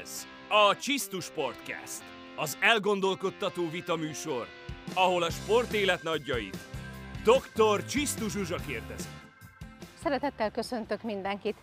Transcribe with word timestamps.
Ez 0.00 0.26
a 0.48 0.76
Csisztus 0.76 1.24
Sportcast, 1.24 2.02
az 2.36 2.58
elgondolkodtató 2.60 3.68
vitaműsor, 3.70 4.46
ahol 4.94 5.22
a 5.22 5.30
sportélet 5.30 6.02
nagyjait 6.02 6.58
dr. 7.24 7.84
Csisztus 7.84 8.32
Zsuzsa 8.32 8.56
kérdezi. 8.66 9.08
Szeretettel 10.02 10.50
köszöntök 10.50 11.02
mindenkit! 11.02 11.56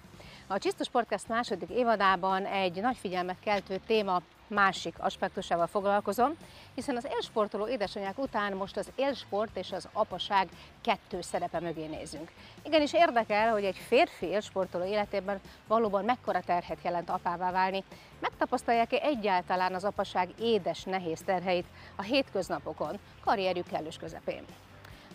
A 0.47 0.58
Csisztus 0.58 0.89
Podcast 0.89 1.28
második 1.28 1.70
évadában 1.70 2.46
egy 2.46 2.82
nagy 2.82 2.97
figyelmet 2.97 3.40
keltő 3.40 3.79
téma 3.88 4.22
másik 4.54 4.96
aspektusával 4.97 5.68
foglalkozom, 5.68 6.36
hiszen 6.76 6.96
az 6.96 7.08
élsportoló 7.15 7.68
édesanyák 7.68 8.18
után 8.18 8.54
most 8.54 8.78
az 8.78 8.92
élsport 8.96 9.58
és 9.58 9.72
az 9.72 9.88
apaság 9.94 10.47
kettő 10.81 11.22
szerepe 11.22 11.60
mögé 11.60 11.86
nézünk. 11.86 12.31
Igenis 12.64 12.94
érdekel, 12.94 13.51
hogy 13.51 13.64
egy 13.64 13.78
férfi 13.87 14.26
élsportoló 14.26 14.86
életében 14.86 15.40
valóban 15.68 16.05
mekkora 16.05 16.41
terhet 16.41 16.80
jelent 16.84 17.09
apává 17.09 17.52
válni. 17.52 17.84
Megtapasztalják-e 18.20 19.00
egyáltalán 19.02 19.74
az 19.74 19.84
apaság 19.84 20.30
édes, 20.40 20.84
nehéz 20.84 21.22
terheit 21.26 21.66
a 21.96 22.02
hétköznapokon, 22.02 22.99
karrierjük 23.24 23.68
kellős 23.68 23.98
közepén? 23.98 24.44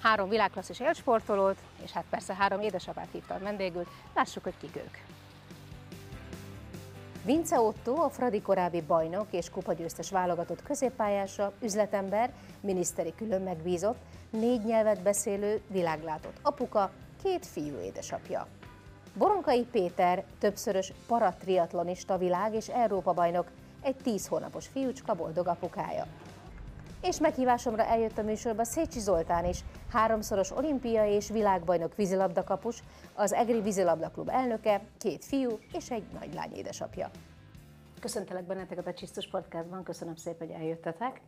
Három 0.02 0.28
világklasszis 0.28 0.80
élsportolót, 0.80 1.58
és 1.84 1.90
hát 1.90 2.04
persze 2.10 2.34
három 2.34 2.60
édesapát 2.60 3.08
hívtam 3.12 3.42
vendégül, 3.42 3.86
lássuk, 4.14 4.42
hogy 4.42 4.56
kik 4.60 4.76
ők. 4.76 5.15
Vince 7.26 7.60
Otto, 7.60 7.94
a 7.94 8.08
Fradi 8.08 8.42
korábbi 8.42 8.80
bajnok 8.80 9.26
és 9.30 9.50
kupagyőztes 9.50 10.10
válogatott 10.10 10.62
középpályása, 10.62 11.52
üzletember, 11.62 12.32
miniszteri 12.60 13.14
külön 13.16 13.42
megbízott, 13.42 13.98
négy 14.30 14.64
nyelvet 14.64 15.02
beszélő, 15.02 15.60
világlátott 15.68 16.36
apuka, 16.42 16.90
két 17.22 17.46
fiú 17.46 17.78
édesapja. 17.78 18.46
Boronkai 19.14 19.66
Péter, 19.70 20.24
többszörös 20.38 20.92
paratriatlonista 21.06 22.18
világ 22.18 22.54
és 22.54 22.68
Európa 22.68 23.12
bajnok, 23.12 23.50
egy 23.82 23.96
tíz 23.96 24.26
hónapos 24.26 24.66
fiúcska 24.66 25.14
boldog 25.14 25.46
apukája. 25.46 26.06
És 27.08 27.18
meghívásomra 27.18 27.84
eljött 27.84 28.18
a 28.18 28.22
műsorba 28.22 28.64
Szécsi 28.64 28.98
Zoltán 28.98 29.44
is, 29.44 29.58
háromszoros 29.92 30.56
olimpiai 30.56 31.12
és 31.12 31.28
világbajnok 31.28 31.94
vízilabdakapus, 31.94 32.82
az 33.14 33.32
Egri 33.32 33.60
vízilabdaklub 33.60 34.28
elnöke, 34.28 34.80
két 34.98 35.24
fiú 35.24 35.58
és 35.72 35.90
egy 35.90 36.04
nagylány 36.20 36.52
édesapja. 36.52 37.10
Köszöntelek 38.00 38.44
benneteket 38.44 38.86
a 38.86 38.94
Csisztus 38.94 39.28
Podcastban, 39.28 39.82
köszönöm 39.82 40.16
szépen, 40.16 40.46
hogy 40.46 40.56
eljöttetek. 40.56 41.20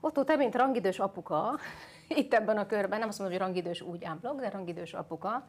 Otto, 0.00 0.24
te, 0.24 0.36
mint 0.36 0.54
rangidős 0.54 0.98
apuka, 0.98 1.58
itt 2.08 2.34
ebben 2.34 2.56
a 2.56 2.66
körben, 2.66 2.98
nem 2.98 3.08
azt 3.08 3.18
mondom, 3.18 3.38
hogy 3.38 3.46
rangidős 3.46 3.80
úgy 3.80 4.04
ámblok, 4.04 4.40
de 4.40 4.50
rangidős 4.50 4.92
apuka, 4.92 5.44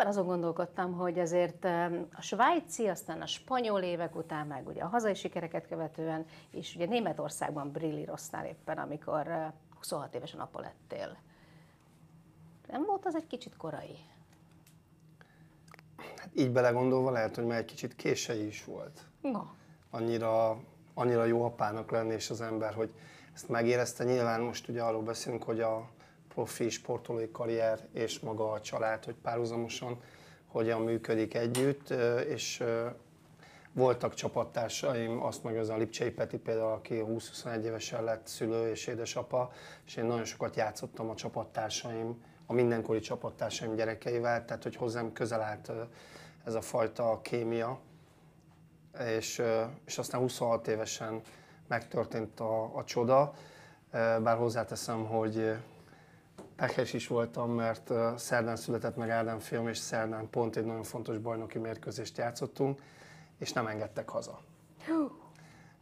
én 0.00 0.06
azon 0.06 0.26
gondolkodtam, 0.26 0.92
hogy 0.92 1.18
azért 1.18 1.64
a 2.14 2.20
svájci, 2.20 2.86
aztán 2.86 3.20
a 3.20 3.26
spanyol 3.26 3.82
évek 3.82 4.16
után, 4.16 4.46
meg 4.46 4.66
ugye 4.66 4.82
a 4.82 4.88
hazai 4.88 5.14
sikereket 5.14 5.66
követően, 5.66 6.26
és 6.50 6.74
ugye 6.74 6.86
Németországban 6.86 7.70
brillíroztál 7.70 8.46
éppen, 8.46 8.78
amikor 8.78 9.52
26 9.78 10.14
évesen 10.14 10.40
apa 10.40 10.60
lettél. 10.60 11.16
Nem 12.68 12.84
volt 12.84 13.06
az 13.06 13.14
egy 13.14 13.26
kicsit 13.26 13.56
korai? 13.56 13.96
Hát 16.16 16.30
így 16.34 16.50
belegondolva 16.50 17.10
lehet, 17.10 17.36
hogy 17.36 17.44
már 17.46 17.58
egy 17.58 17.64
kicsit 17.64 17.96
késői 17.96 18.46
is 18.46 18.64
volt. 18.64 19.00
No. 19.20 19.40
Annyira, 19.90 20.60
annyira 20.94 21.24
jó 21.24 21.44
apának 21.44 21.90
lenni, 21.90 22.12
és 22.12 22.30
az 22.30 22.40
ember, 22.40 22.74
hogy 22.74 22.92
ezt 23.34 23.48
megérezte. 23.48 24.04
Nyilván 24.04 24.40
most 24.40 24.68
ugye 24.68 24.82
arról 24.82 25.02
beszélünk, 25.02 25.42
hogy 25.42 25.60
a 25.60 25.88
profi 26.34 26.68
sportolói 26.68 27.30
karrier 27.30 27.86
és 27.92 28.20
maga 28.20 28.52
a 28.52 28.60
család, 28.60 29.04
hogy 29.04 29.14
párhuzamosan 29.14 30.00
hogyan 30.46 30.80
működik 30.80 31.34
együtt, 31.34 31.90
és 32.28 32.64
voltak 33.72 34.14
csapattársaim, 34.14 35.22
azt 35.22 35.42
meg 35.42 35.56
az 35.56 35.68
a 35.68 35.76
Lipcsei 35.76 36.10
Peti 36.10 36.36
például, 36.36 36.72
aki 36.72 37.02
20-21 37.06 37.62
évesen 37.62 38.04
lett 38.04 38.26
szülő 38.26 38.70
és 38.70 38.86
édesapa, 38.86 39.52
és 39.86 39.96
én 39.96 40.04
nagyon 40.04 40.24
sokat 40.24 40.56
játszottam 40.56 41.10
a 41.10 41.14
csapattársaim, 41.14 42.24
a 42.46 42.52
mindenkori 42.52 43.00
csapattársaim 43.00 43.74
gyerekeivel, 43.74 44.44
tehát 44.44 44.62
hogy 44.62 44.76
hozzám 44.76 45.12
közel 45.12 45.40
állt 45.40 45.72
ez 46.44 46.54
a 46.54 46.60
fajta 46.60 47.20
kémia, 47.22 47.80
és, 49.16 49.42
és 49.84 49.98
aztán 49.98 50.20
26 50.20 50.68
évesen 50.68 51.20
megtörtént 51.68 52.40
a, 52.40 52.76
a 52.76 52.84
csoda, 52.84 53.34
bár 54.22 54.36
hozzáteszem, 54.36 55.04
hogy 55.06 55.56
pehes 56.56 56.92
is 56.92 57.06
voltam, 57.06 57.50
mert 57.50 57.90
szerdán 58.16 58.56
született 58.56 58.96
meg 58.96 59.10
Ádám 59.10 59.38
film, 59.38 59.68
és 59.68 59.78
szerdán 59.78 60.30
pont 60.30 60.56
egy 60.56 60.64
nagyon 60.64 60.82
fontos 60.82 61.18
bajnoki 61.18 61.58
mérkőzést 61.58 62.16
játszottunk, 62.16 62.80
és 63.38 63.52
nem 63.52 63.66
engedtek 63.66 64.08
haza. 64.08 64.40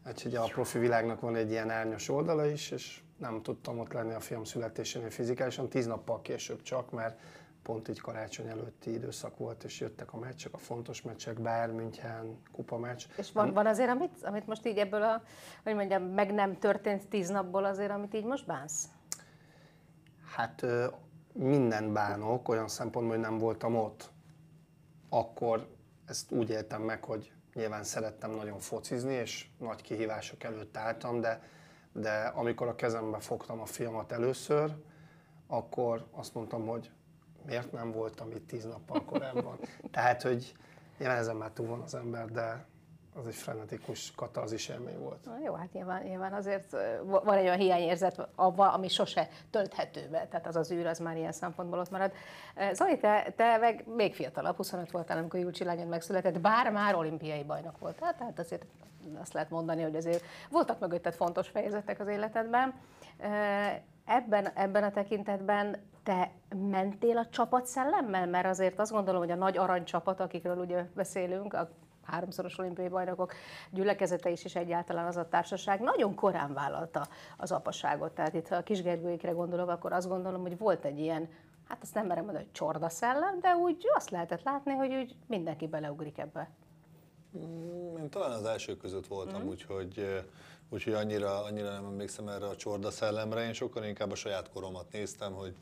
Úgyhogy 0.07 0.35
a 0.35 0.45
profi 0.45 0.79
világnak 0.79 1.21
van 1.21 1.37
egy 1.37 1.51
ilyen 1.51 1.71
árnyos 1.71 2.09
oldala 2.09 2.47
is, 2.47 2.71
és 2.71 3.01
nem 3.17 3.43
tudtam 3.43 3.79
ott 3.79 3.93
lenni 3.93 4.13
a 4.13 4.21
fiam 4.21 4.45
születésénél 4.45 5.11
fizikálisan, 5.11 5.69
tíz 5.69 5.87
nappal 5.87 6.21
később 6.23 6.63
csak, 6.63 6.91
mert 6.91 7.21
pont 7.63 7.89
így 7.89 8.01
karácsony 8.01 8.47
előtti 8.47 8.93
időszak 8.93 9.37
volt, 9.37 9.65
és 9.65 9.81
jöttek 9.81 10.13
a 10.13 10.19
meccsek, 10.19 10.53
a 10.53 10.59
fontos 10.59 11.03
meccsek, 11.03 11.41
Bayern 11.41 11.75
München, 11.75 12.41
kupa 12.53 12.79
meccs. 12.79 13.05
És 13.17 13.33
van, 13.33 13.53
van 13.53 13.67
azért, 13.67 13.91
amit, 13.91 14.13
amit 14.23 14.47
most 14.47 14.67
így 14.67 14.79
ebből 14.79 15.03
a, 15.03 15.23
hogy 15.63 15.75
mondjam, 15.75 16.03
meg 16.03 16.33
nem 16.33 16.59
történt 16.59 17.09
tíz 17.09 17.29
napból 17.29 17.65
azért, 17.65 17.91
amit 17.91 18.15
így 18.15 18.25
most 18.25 18.47
bánsz? 18.47 18.85
Hát 20.35 20.67
minden 21.33 21.93
bánok, 21.93 22.49
olyan 22.49 22.69
szempontból, 22.69 23.17
hogy 23.17 23.25
nem 23.25 23.39
voltam 23.39 23.77
ott. 23.77 24.11
Akkor 25.09 25.67
ezt 26.07 26.33
úgy 26.33 26.51
éltem 26.51 26.83
meg, 26.83 27.05
hogy 27.05 27.33
nyilván 27.55 27.85
szerettem 27.85 28.31
nagyon 28.31 28.59
focizni, 28.59 29.15
és 29.15 29.47
nagy 29.59 29.83
kihívások 29.83 30.43
előtt 30.43 30.77
álltam, 30.77 31.21
de, 31.21 31.43
de 31.93 32.33
amikor 32.35 32.69
a 32.69 32.75
kezembe 32.75 33.19
fogtam 33.19 33.61
a 33.61 33.67
filmat 33.67 34.13
először, 34.13 34.75
akkor 35.47 36.07
azt 36.13 36.35
mondtam, 36.35 36.67
hogy 36.67 36.91
miért 37.47 37.73
nem 37.73 37.93
voltam 37.93 38.31
itt 38.31 38.47
tíz 38.47 38.65
nappal 38.65 39.05
korábban. 39.05 39.59
Tehát, 39.91 40.23
hogy 40.23 40.55
nyilván 40.99 41.19
ezen 41.19 41.37
már 41.37 41.51
túl 41.51 41.67
van 41.67 41.81
az 41.81 41.95
ember, 41.95 42.31
de 42.31 42.67
az 43.19 43.27
egy 43.27 43.35
frenetikus 43.35 44.13
katarzis 44.17 44.69
élmény 44.69 44.99
volt. 44.99 45.25
Na, 45.25 45.39
jó, 45.45 45.55
hát 45.55 45.73
nyilván, 45.73 46.03
nyilván 46.03 46.33
azért 46.33 46.77
van 47.05 47.35
egy 47.35 47.45
olyan 47.45 47.59
hiányérzet, 47.59 48.29
ami 48.57 48.89
sose 48.89 49.29
tölthető 49.51 50.09
be, 50.11 50.27
tehát 50.27 50.47
az 50.47 50.57
az 50.57 50.71
űr, 50.71 50.87
az 50.87 50.99
már 50.99 51.17
ilyen 51.17 51.33
szempontból 51.33 51.79
ott 51.79 51.91
marad. 51.91 52.13
Zoli, 52.73 52.99
te, 52.99 53.33
te 53.37 53.57
meg 53.57 53.85
még 53.97 54.15
fiatalabb, 54.15 54.57
25 54.57 54.91
voltál, 54.91 55.19
amikor 55.19 55.41
Júlcsi 55.41 55.65
lányod 55.65 55.89
megszületett, 55.89 56.41
bár 56.41 56.73
már 56.73 56.95
olimpiai 56.95 57.45
bajnok 57.45 57.79
voltál, 57.79 58.15
tehát 58.17 58.39
azért 58.39 58.65
azt 59.21 59.33
lehet 59.33 59.51
mondani, 59.51 59.83
hogy 59.83 59.97
azért 59.97 60.25
voltak 60.51 60.81
mögötted 60.81 61.15
fontos 61.15 61.49
fejezetek 61.49 62.01
az 62.01 62.07
életedben. 62.07 62.75
Ebben, 64.05 64.47
ebben 64.55 64.83
a 64.83 64.91
tekintetben 64.91 65.77
te 66.03 66.31
mentél 66.57 67.17
a 67.17 67.29
csapat 67.29 67.67
szellemmel? 67.67 68.27
Mert 68.27 68.47
azért 68.47 68.79
azt 68.79 68.93
gondolom, 68.93 69.21
hogy 69.21 69.31
a 69.31 69.35
nagy 69.35 69.57
aranycsapat, 69.57 70.21
akikről 70.21 70.59
ugye 70.59 70.85
beszélünk, 70.95 71.55
a 71.55 71.71
háromszoros 72.11 72.59
olimpiai 72.59 72.89
bajnokok 72.89 73.33
gyülekezete 73.71 74.31
is, 74.31 74.45
és 74.45 74.55
egyáltalán 74.55 75.07
az 75.07 75.17
a 75.17 75.29
társaság 75.29 75.81
nagyon 75.81 76.15
korán 76.15 76.55
vállalta 76.55 77.09
az 77.37 77.53
apaságot. 77.53 78.13
Tehát 78.13 78.35
itt, 78.35 78.49
ha 78.49 78.57
a 78.57 78.63
kisgergőikre 78.63 79.31
gondolok, 79.31 79.69
akkor 79.69 79.93
azt 79.93 80.09
gondolom, 80.09 80.41
hogy 80.41 80.59
volt 80.59 80.85
egy 80.85 80.99
ilyen, 80.99 81.29
hát 81.69 81.79
azt 81.83 81.95
nem 81.95 82.07
merem 82.07 82.25
mondani, 82.25 82.45
hogy 82.45 82.55
csorda 82.55 82.89
szellem, 82.89 83.41
de 83.41 83.55
úgy 83.55 83.85
azt 83.95 84.11
lehetett 84.11 84.43
látni, 84.43 84.73
hogy 84.73 84.95
úgy 84.95 85.15
mindenki 85.27 85.67
beleugrik 85.67 86.19
ebbe. 86.19 86.51
Mm, 87.39 87.97
én 87.97 88.11
talán 88.11 88.31
az 88.31 88.45
első 88.45 88.77
között 88.77 89.07
voltam, 89.07 89.43
mm. 89.43 89.49
úgyhogy, 89.49 90.25
úgyhogy 90.69 90.93
annyira, 90.93 91.45
annyira 91.45 91.73
nem 91.73 91.85
emlékszem 91.85 92.29
erre 92.29 92.47
a 92.47 92.57
csorda 92.57 92.91
szellemre. 92.91 93.45
Én 93.45 93.53
sokkal 93.53 93.85
inkább 93.85 94.11
a 94.11 94.15
saját 94.15 94.51
koromat 94.51 94.93
néztem, 94.93 95.33
hogy 95.33 95.55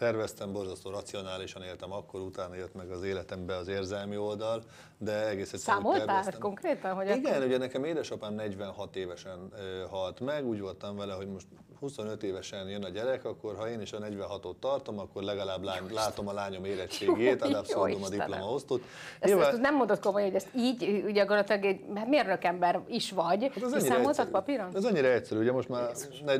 terveztem, 0.00 0.52
borzasztó 0.52 0.90
racionálisan 0.90 1.62
éltem, 1.62 1.92
akkor 1.92 2.20
utána 2.20 2.54
jött 2.54 2.74
meg 2.74 2.90
az 2.90 3.02
életembe 3.02 3.56
az 3.56 3.68
érzelmi 3.68 4.16
oldal, 4.16 4.62
de 4.98 5.28
egész 5.28 5.52
egyszerűen 5.52 5.82
Számoltál 5.82 6.06
terveztem. 6.06 6.40
konkrétan? 6.40 6.94
Hogy 6.94 7.06
Igen, 7.06 7.34
akkor... 7.34 7.46
ugye 7.46 7.58
nekem 7.58 7.84
édesapám 7.84 8.34
46 8.34 8.96
évesen 8.96 9.52
halt 9.90 10.20
meg, 10.20 10.46
úgy 10.46 10.60
voltam 10.60 10.96
vele, 10.96 11.12
hogy 11.12 11.28
most 11.28 11.46
25 11.80 12.22
évesen 12.22 12.68
jön 12.68 12.84
a 12.84 12.88
gyerek, 12.88 13.24
akkor 13.24 13.56
ha 13.56 13.68
én 13.68 13.80
is 13.80 13.92
a 13.92 13.98
46-ot 13.98 14.54
tartom, 14.60 14.98
akkor 14.98 15.22
legalább 15.22 15.62
lány, 15.62 15.82
látom 15.92 16.28
a 16.28 16.32
lányom 16.32 16.64
érettségét, 16.64 17.42
ad 17.42 17.54
abszolút 17.54 18.04
a 18.04 18.08
diplomaosztot. 18.08 18.82
Ezt, 19.18 19.32
Nyilván... 19.32 19.48
ezt 19.48 19.60
nem 19.60 19.76
mondod 19.76 20.00
komolyan, 20.00 20.28
hogy 20.28 20.36
ezt 20.36 20.48
így, 20.56 20.82
ugye 20.82 21.12
gyakorlatilag 21.12 21.64
egy 21.64 21.80
hát 21.94 22.08
mérnök 22.08 22.44
ember 22.44 22.80
is 22.88 23.10
vagy, 23.10 23.50
hát 23.54 23.62
az 23.62 23.84
számoltad 23.84 24.28
papíron? 24.28 24.76
Ez 24.76 24.84
annyira 24.84 25.08
egyszerű, 25.08 25.40
ugye 25.40 25.52
most 25.52 25.68
már 25.68 25.90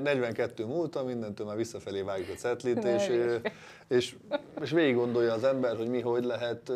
42 0.02 0.64
múltam, 0.64 1.06
mindentől 1.06 1.46
már 1.46 1.56
visszafelé 1.56 2.00
vágjuk 2.00 2.28
a 2.28 2.38
cetlit, 2.38 2.84
és 2.84 3.10
és, 3.88 4.16
és 4.60 4.70
végig 4.70 4.94
gondolja 4.94 5.32
az 5.32 5.44
ember, 5.44 5.76
hogy 5.76 5.88
mi 5.88 6.00
hogy 6.00 6.24
lehet, 6.24 6.72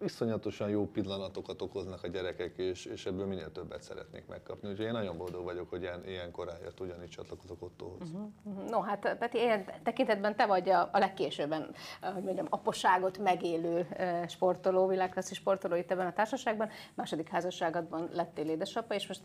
iszonyatosan 0.00 0.68
jó 0.68 0.86
pillanatokat 0.86 1.62
okoznak 1.62 2.02
a 2.02 2.08
gyerekek, 2.08 2.56
és, 2.56 2.84
és 2.84 3.06
ebből 3.06 3.26
minél 3.26 3.52
többet 3.52 3.82
szeretnék 3.82 4.26
megkapni. 4.26 4.68
Úgyhogy 4.68 4.86
én 4.86 4.92
nagyon 4.92 5.16
boldog 5.16 5.44
vagyok, 5.44 5.70
hogy 5.70 5.82
ilyen, 5.82 6.06
ilyen 6.06 6.30
korán 6.30 6.58
jött 6.62 6.80
ugyanígy 6.80 7.08
csatlakozok 7.08 7.62
Ottóhoz. 7.62 8.08
Uh-huh. 8.44 8.68
No, 8.68 8.80
hát 8.80 9.16
Peti, 9.18 9.38
ilyen 9.38 9.64
tekintetben 9.82 10.36
te 10.36 10.46
vagy 10.46 10.68
a, 10.68 10.88
a 10.92 10.98
legkésőbben, 10.98 11.74
hogy 12.00 12.22
mondjam, 12.22 12.46
aposságot 12.50 13.18
megélő 13.18 13.86
sportoló, 14.28 14.86
világklasszis 14.86 15.36
sportoló 15.36 15.74
itt 15.74 15.90
ebben 15.90 16.06
a 16.06 16.12
társaságban. 16.12 16.68
Második 16.94 17.28
házasságodban 17.28 18.08
lettél 18.12 18.48
édesapa, 18.48 18.94
és 18.94 19.06
most 19.06 19.22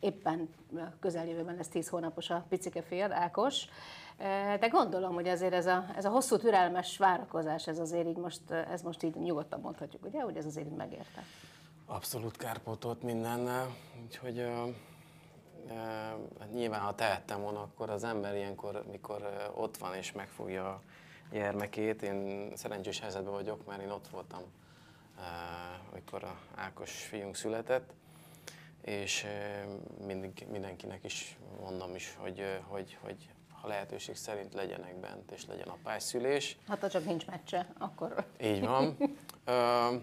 éppen 0.00 0.48
közeljövőben 1.00 1.56
lesz 1.56 1.68
10 1.68 1.88
hónapos 1.88 2.30
a 2.30 2.44
picike 2.48 2.82
fiad, 2.82 3.10
Ákos. 3.10 3.64
De 4.60 4.68
gondolom, 4.70 5.14
hogy 5.14 5.28
azért 5.28 5.52
ez 5.52 5.66
a, 5.66 5.84
ez 5.96 6.04
a 6.04 6.08
hosszú 6.08 6.36
türelmes 6.36 6.98
várakozás, 6.98 7.66
ez 7.66 7.78
azért 7.78 8.06
így 8.06 8.16
most, 8.16 8.50
ez 8.50 8.82
most 8.82 9.02
így 9.02 9.14
nyugodtan 9.14 9.60
mondhatjuk, 9.60 10.04
ugye, 10.04 10.20
hogy 10.20 10.36
ez 10.36 10.44
azért 10.44 10.66
így 10.66 10.76
megérte. 10.76 11.22
Abszolút 11.86 12.36
kárpótolt 12.36 13.02
mindennel, 13.02 13.74
úgyhogy 14.04 14.38
uh, 14.38 14.68
nyilván 16.52 16.80
ha 16.80 16.94
tehettem 16.94 17.40
volna, 17.40 17.60
akkor 17.60 17.90
az 17.90 18.04
ember 18.04 18.34
ilyenkor, 18.36 18.84
mikor 18.90 19.50
ott 19.54 19.76
van 19.76 19.94
és 19.94 20.12
megfogja 20.12 20.68
a 20.68 20.80
gyermekét, 21.30 22.02
én 22.02 22.50
szerencsés 22.54 23.00
helyzetben 23.00 23.32
vagyok, 23.32 23.66
mert 23.66 23.82
én 23.82 23.90
ott 23.90 24.08
voltam, 24.08 24.40
amikor 25.90 26.24
a 26.24 26.38
Ákos 26.54 26.90
fiunk 26.90 27.36
született, 27.36 27.92
és 28.82 29.26
mindenkinek 30.50 31.04
is 31.04 31.38
mondom 31.60 31.94
is, 31.94 32.16
hogy, 32.18 32.42
hogy, 32.68 32.98
hogy 33.00 33.30
ha 33.60 33.68
lehetőség 33.68 34.16
szerint 34.16 34.54
legyenek 34.54 35.00
bent, 35.00 35.30
és 35.30 35.46
legyen 35.46 35.68
a 35.68 35.76
pályszülés. 35.82 36.58
Hát 36.68 36.80
ha 36.80 36.88
csak 36.88 37.04
nincs 37.04 37.26
meccse, 37.26 37.72
akkor... 37.78 38.24
Így 38.40 38.60
van. 38.60 38.96
Ö, 39.44 39.96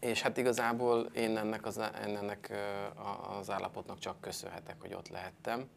és 0.00 0.22
hát 0.22 0.36
igazából 0.36 1.10
én 1.14 1.36
ennek 1.36 1.66
az, 1.66 1.78
ennek 1.78 2.52
az 3.38 3.50
állapotnak 3.50 3.98
csak 3.98 4.20
köszönhetek, 4.20 4.80
hogy 4.80 4.94
ott 4.94 5.08
lehettem 5.08 5.68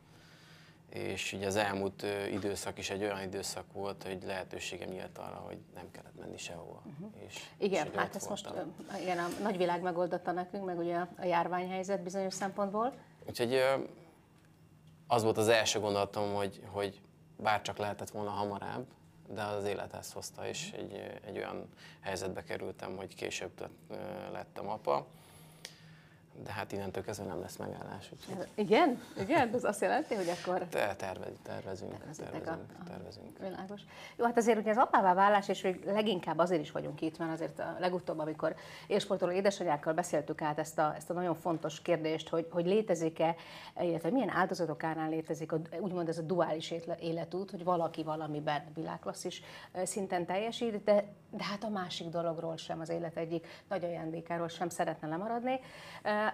és 0.96 1.34
ugye 1.34 1.48
az 1.48 1.56
elmúlt 1.56 2.06
időszak 2.32 2.78
is 2.78 2.90
egy 2.90 3.04
olyan 3.04 3.22
időszak 3.22 3.66
volt, 3.74 4.04
hogy 4.04 4.24
lehetőségem 4.26 4.90
nyílt 4.90 5.18
arra, 5.18 5.36
hogy 5.36 5.58
nem 5.74 5.92
kellett 5.92 6.20
menni 6.20 6.38
sehova. 6.38 6.82
Uh-huh. 6.86 7.24
És, 7.28 7.44
igen, 7.58 7.88
és 7.88 7.96
hát 7.96 8.16
ezt 8.16 8.30
most 8.30 8.50
igen, 9.02 9.18
a 9.18 9.28
nagyvilág 9.42 9.82
megoldotta 9.82 10.32
nekünk, 10.32 10.66
meg 10.66 10.78
ugye 10.78 10.96
a 11.18 11.26
járványhelyzet 11.26 12.04
bizonyos 12.04 12.34
szempontból. 12.34 12.94
Úgyhogy 13.28 13.64
az 15.08 15.24
volt 15.24 15.38
az 15.38 15.48
első 15.48 15.80
gondolatom, 15.80 16.34
hogy, 16.34 16.62
hogy 16.72 17.02
bár 17.38 17.62
csak 17.62 17.78
lehetett 17.78 18.10
volna 18.10 18.30
hamarabb, 18.30 18.86
de 19.28 19.44
az 19.44 19.66
élet 19.66 19.94
ezt 19.94 20.14
hozta, 20.14 20.48
és 20.48 20.72
egy, 20.72 21.20
egy 21.26 21.38
olyan 21.38 21.70
helyzetbe 22.00 22.44
kerültem, 22.44 22.96
hogy 22.96 23.16
később 23.16 23.70
lettem 24.32 24.70
apa 24.70 25.08
de 26.44 26.52
hát 26.52 26.72
innentől 26.72 27.04
kezdve 27.04 27.26
nem 27.26 27.40
lesz 27.40 27.58
megállás. 27.58 28.12
Úgyhogy... 28.12 28.48
Igen? 28.56 29.02
Igen? 29.20 29.54
Ez 29.54 29.64
azt 29.64 29.82
jelenti, 29.82 30.16
hogy 30.16 30.30
akkor... 30.30 30.60
Te, 30.60 30.96
tervez, 30.96 31.34
tervezünk, 31.44 31.98
tervezünk, 31.98 32.48
a, 32.48 32.58
tervezünk. 32.88 33.38
Világos. 33.40 33.82
Jó, 34.16 34.26
hát 34.26 34.38
azért 34.38 34.58
ugye 34.58 34.70
az 34.70 34.78
apává 34.78 35.14
válás, 35.14 35.48
és 35.48 35.68
leginkább 35.86 36.38
azért 36.38 36.62
is 36.62 36.72
vagyunk 36.72 37.02
itt, 37.02 37.18
mert 37.18 37.32
azért 37.32 37.60
a 37.60 37.76
legutóbb, 37.80 38.20
amikor 38.20 38.56
élsportoló 38.88 39.32
édesanyákkal 39.32 39.94
beszéltük 39.94 40.42
át 40.42 40.60
ezt 40.60 40.80
a, 40.80 40.94
ezt 40.96 41.10
a 41.10 41.14
nagyon 41.14 41.36
fontos 41.36 41.82
kérdést, 41.82 42.30
hogy, 42.30 42.48
hogy 42.52 42.66
létezik-e, 42.66 43.36
illetve 43.80 44.10
milyen 44.10 44.30
áldozatok 44.30 44.84
árán 44.84 45.10
létezik, 45.10 45.52
a, 45.52 45.60
úgymond 45.80 46.10
ez 46.10 46.18
a 46.18 46.22
duális 46.22 46.74
életút, 47.00 47.52
hogy 47.52 47.64
valaki 47.64 48.04
valamiben 48.04 48.64
világklasszis 48.74 49.42
szinten 49.84 50.26
teljesít, 50.26 50.84
de, 50.84 51.04
de 51.30 51.44
hát 51.44 51.64
a 51.64 51.70
másik 51.70 52.08
dologról 52.08 52.58
sem, 52.58 52.80
az 52.80 52.90
élet 52.90 53.18
egyik 53.18 53.48
nagy 53.70 53.84
ajándékáról 53.84 54.48
sem 54.48 54.70
szeretne 54.70 55.08
lemaradni. 55.08 55.60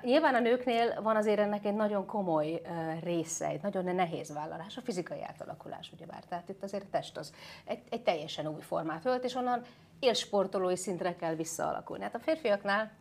Nyilván 0.04 0.36
a 0.36 0.40
nőknél 0.40 1.02
van 1.02 1.16
azért 1.16 1.40
ennek 1.40 1.66
egy 1.66 1.74
nagyon 1.74 2.06
komoly 2.06 2.62
része, 3.04 3.48
egy 3.48 3.62
nagyon 3.62 3.96
nehéz 3.96 4.34
vállalás, 4.34 4.78
a 4.78 4.82
fizikai 4.82 5.24
átalakulás, 5.24 5.92
ugyebár. 5.94 6.24
Tehát 6.24 6.50
itt 6.50 6.64
azért 6.64 6.84
a 6.84 6.90
test 6.92 7.18
az 7.18 7.34
egy, 7.66 7.80
egy 7.90 8.02
teljesen 8.02 8.48
új 8.48 8.62
formát 8.62 9.06
ölt, 9.06 9.24
és 9.24 9.36
onnan 9.36 9.62
élsportolói 10.00 10.76
szintre 10.76 11.16
kell 11.16 11.36
visszaalakulni. 11.36 12.04
Hát 12.04 12.16
a 12.16 12.20
férfiaknál 12.20 12.92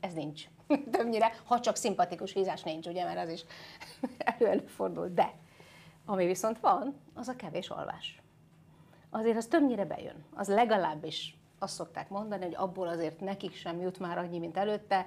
ez 0.00 0.12
nincs. 0.12 0.44
Többnyire, 0.90 1.32
ha 1.44 1.60
csak 1.60 1.76
szimpatikus 1.76 2.32
hízás 2.32 2.62
nincs, 2.62 2.86
ugye, 2.86 3.04
mert 3.04 3.18
az 3.18 3.28
is 3.28 3.44
elő-előfordul. 4.38 5.08
De 5.08 5.32
ami 6.04 6.26
viszont 6.26 6.60
van, 6.60 6.94
az 7.14 7.28
a 7.28 7.36
kevés 7.36 7.68
alvás. 7.68 8.22
Azért 9.10 9.36
az 9.36 9.46
többnyire 9.46 9.84
bejön. 9.84 10.24
Az 10.34 10.48
legalábbis 10.48 11.38
azt 11.58 11.74
szokták 11.74 12.08
mondani, 12.08 12.44
hogy 12.44 12.54
abból 12.54 12.88
azért 12.88 13.20
nekik 13.20 13.54
sem 13.54 13.80
jut 13.80 13.98
már 13.98 14.18
annyi, 14.18 14.38
mint 14.38 14.56
előtte, 14.56 15.06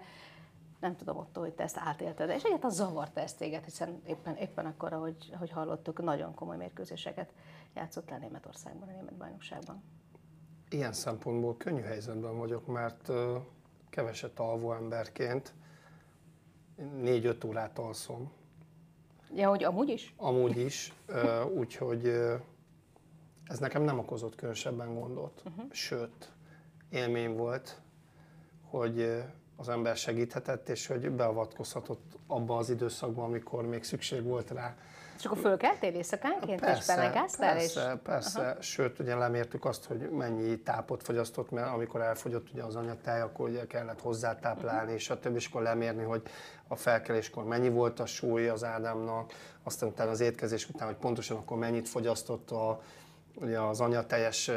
nem 0.82 0.96
tudom 0.96 1.18
ott, 1.18 1.38
hogy 1.38 1.54
te 1.54 1.64
ezt 1.64 1.78
átélted, 1.78 2.30
és 2.30 2.44
egyáltalán 2.44 2.76
zavart 2.76 3.18
ezt 3.18 3.38
téged, 3.38 3.64
hiszen 3.64 4.02
éppen, 4.08 4.36
éppen 4.36 4.66
akkor, 4.66 4.94
ahogy, 4.94 5.30
ahogy 5.34 5.52
hallottuk, 5.52 6.02
nagyon 6.02 6.34
komoly 6.34 6.58
mérkőzéseket 6.58 7.34
játszott 7.74 8.10
le 8.10 8.18
Németországban, 8.18 8.90
a 8.90 8.92
német 8.92 9.14
bajnokságban. 9.14 9.84
Ilyen 10.70 10.94
szempontból 10.94 11.58
könnyű 11.58 11.82
helyzetben 11.82 12.38
vagyok, 12.38 12.68
mert 12.68 13.12
keveset 13.90 14.40
alvó 14.40 14.74
emberként 14.74 15.54
négy-öt 17.02 17.44
órát 17.44 17.80
alszom. 17.80 18.32
Ja, 19.36 19.50
hogy 19.50 19.64
amúgy 19.64 19.90
is? 19.90 20.14
Amúgy 20.18 20.58
is, 20.58 20.94
úgyhogy 21.60 22.06
ez 23.44 23.60
nekem 23.60 23.82
nem 23.82 24.00
okozott 24.00 24.36
különösebben 24.36 24.94
gondot. 24.94 25.44
Uh-huh. 25.46 25.72
Sőt, 25.72 26.32
élmény 26.90 27.36
volt, 27.36 27.82
hogy 28.62 29.24
az 29.62 29.70
ember 29.70 29.96
segíthetett, 29.96 30.70
és 30.70 30.88
hogy 30.88 31.10
beavatkozhatott 31.10 32.18
abba 32.28 32.58
az 32.58 32.70
időszakban, 32.70 33.26
amikor 33.26 33.68
még 33.68 33.84
szükség 33.84 34.24
volt 34.24 34.52
rá. 34.52 34.76
És 35.18 35.26
akkor 35.28 35.38
fölkeltél 35.38 35.94
éjszakánként, 35.94 36.60
persze, 36.60 36.94
és 36.94 37.00
belegáztál? 37.00 37.54
Persze, 37.54 37.92
és... 37.94 38.00
persze. 38.04 38.40
Aha. 38.42 38.62
Sőt, 38.62 39.00
ugye 39.00 39.16
lemértük 39.16 39.66
azt, 39.66 39.86
hogy 39.86 40.10
mennyi 40.10 40.60
tápot 40.60 41.04
fogyasztott, 41.04 41.52
mert 41.52 41.68
amikor 41.68 42.02
elfogyott 42.02 42.50
ugye 42.54 42.64
az 42.64 42.76
anyatej, 42.76 43.22
akkor 43.22 43.50
ugye 43.50 43.68
kellett 43.68 44.02
hozzátáplálni, 44.02 44.82
uh-huh. 44.82 44.94
és 44.94 45.10
a 45.10 45.20
többi, 45.20 45.36
és 45.36 45.48
akkor 45.48 45.62
lemérni, 45.62 46.04
hogy 46.04 46.22
a 46.68 46.76
felkeléskor 46.76 47.44
mennyi 47.44 47.70
volt 47.70 48.00
a 48.00 48.06
súly 48.06 48.48
az 48.48 48.64
Ádámnak, 48.64 49.32
aztán 49.64 49.90
utána 49.90 50.12
az 50.12 50.20
étkezés 50.20 50.70
után, 50.70 50.88
hogy 50.88 50.98
pontosan 50.98 51.38
akkor 51.38 51.58
mennyit 51.58 51.90
fogyasztott 51.90 52.52
a, 52.52 52.82
ugye 53.36 53.60
az 53.60 53.82
anyatejes 53.82 54.52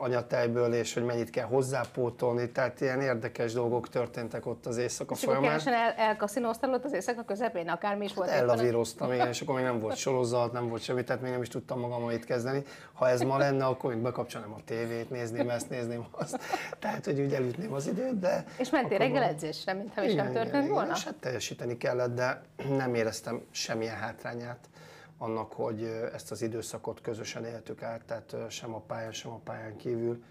anyatejből, 0.00 0.74
és 0.74 0.94
hogy 0.94 1.04
mennyit 1.04 1.30
kell 1.30 1.44
hozzápótolni, 1.44 2.50
tehát 2.50 2.80
ilyen 2.80 3.00
érdekes 3.00 3.52
dolgok 3.52 3.88
történtek 3.88 4.46
ott 4.46 4.66
az 4.66 4.76
éjszaka 4.76 5.14
és 5.14 5.24
folyamán. 5.24 5.58
És 5.58 5.66
el, 5.66 5.92
elkaszinóztál 5.96 6.72
ott 6.72 6.84
az 6.84 6.92
éjszaka 6.92 7.22
közepén, 7.22 7.68
akármi 7.68 8.04
is 8.04 8.14
volt? 8.14 8.28
Hát 8.28 8.38
ellavíroztam, 8.38 9.12
igen, 9.12 9.28
és 9.28 9.40
akkor 9.40 9.54
még 9.54 9.64
nem 9.64 9.78
volt 9.78 9.96
sorozat, 9.96 10.52
nem 10.52 10.68
volt 10.68 10.82
semmi, 10.82 11.04
tehát 11.04 11.22
még 11.22 11.30
nem 11.30 11.42
is 11.42 11.48
tudtam 11.48 11.80
magammal 11.80 12.12
itt 12.12 12.24
kezdeni. 12.24 12.62
Ha 12.92 13.08
ez 13.08 13.20
ma 13.20 13.38
lenne, 13.38 13.64
akkor 13.64 13.94
még 13.94 14.02
bekapcsolnám 14.02 14.52
a 14.52 14.60
tévét, 14.64 15.10
nézném 15.10 15.50
ezt, 15.50 15.70
nézném 15.70 16.06
azt. 16.10 16.38
Tehát, 16.78 17.04
hogy 17.04 17.20
úgy 17.20 17.32
elütném 17.32 17.72
az 17.72 17.86
időt, 17.86 18.18
de... 18.18 18.44
És 18.58 18.70
mentél 18.70 18.98
reggel 18.98 19.22
edzésre, 19.22 19.72
mintha 19.72 20.02
is 20.02 20.14
nem 20.14 20.32
történt 20.32 20.54
igen, 20.54 20.68
volna? 20.68 20.84
Igen, 20.84 20.96
és 20.96 21.04
hát 21.04 21.14
teljesíteni 21.14 21.76
kellett, 21.76 22.14
de 22.14 22.42
nem 22.68 22.94
éreztem 22.94 23.42
semmilyen 23.50 23.96
hátrányát 23.96 24.58
annak, 25.24 25.52
hogy 25.52 25.82
ezt 26.12 26.30
az 26.30 26.42
időszakot 26.42 27.00
közösen 27.00 27.44
éltük 27.44 27.82
át, 27.82 28.04
tehát 28.04 28.50
sem 28.50 28.74
a 28.74 28.80
pályán, 28.80 29.12
sem 29.12 29.32
a 29.32 29.40
pályán 29.44 29.76
kívül, 29.76 30.22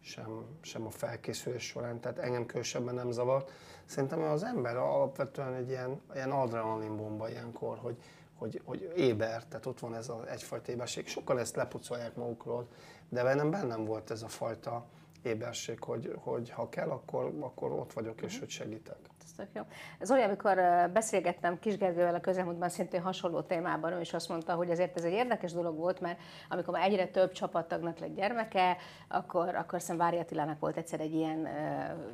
sem, 0.00 0.44
sem 0.60 0.86
a 0.86 0.90
felkészülés 0.90 1.64
során, 1.64 2.00
tehát 2.00 2.18
engem 2.18 2.46
különösebben 2.46 2.94
nem 2.94 3.10
zavart. 3.10 3.50
Szerintem 3.84 4.22
az 4.22 4.42
ember 4.42 4.76
alapvetően 4.76 5.54
egy 5.54 5.68
ilyen, 5.68 6.00
ilyen 6.14 6.30
adrenalinbomba 6.30 7.28
ilyenkor, 7.28 7.78
hogy, 7.78 7.96
hogy, 8.34 8.60
hogy 8.64 8.92
éber, 8.96 9.44
tehát 9.44 9.66
ott 9.66 9.80
van 9.80 9.94
ez 9.94 10.08
az 10.08 10.26
egyfajta 10.26 10.72
éberség. 10.72 11.06
Sokkal 11.06 11.40
ezt 11.40 11.56
lepucolják 11.56 12.16
magukról, 12.16 12.68
de 13.08 13.22
bennem 13.22 13.50
bennem 13.50 13.84
volt 13.84 14.10
ez 14.10 14.22
a 14.22 14.28
fajta 14.28 14.86
éberség, 15.22 15.82
hogy, 15.82 16.14
hogy 16.16 16.50
ha 16.50 16.68
kell, 16.68 16.90
akkor, 16.90 17.32
akkor 17.40 17.72
ott 17.72 17.92
vagyok, 17.92 18.22
és 18.22 18.38
hogy 18.38 18.48
segítek 18.48 18.96
tök 19.36 19.48
jó. 19.54 19.62
Zoli, 20.00 20.22
amikor 20.22 20.60
beszélgettem 20.92 21.58
Kis 21.58 21.76
Gergővel 21.76 22.14
a 22.14 22.20
közelmúltban 22.20 22.68
szintén 22.68 23.00
hasonló 23.00 23.40
témában, 23.40 23.92
ő 23.92 24.00
is 24.00 24.12
azt 24.12 24.28
mondta, 24.28 24.54
hogy 24.54 24.70
ezért 24.70 24.96
ez 24.96 25.04
egy 25.04 25.12
érdekes 25.12 25.52
dolog 25.52 25.76
volt, 25.76 26.00
mert 26.00 26.18
amikor 26.48 26.74
már 26.74 26.88
egyre 26.88 27.06
több 27.06 27.32
csapattagnak 27.32 27.98
lett 27.98 28.14
gyermeke, 28.14 28.76
akkor, 29.08 29.54
akkor 29.54 29.80
szem 29.80 29.96
Vári 29.96 30.18
Attilának 30.18 30.58
volt 30.60 30.76
egyszer 30.76 31.00
egy 31.00 31.14
ilyen 31.14 31.48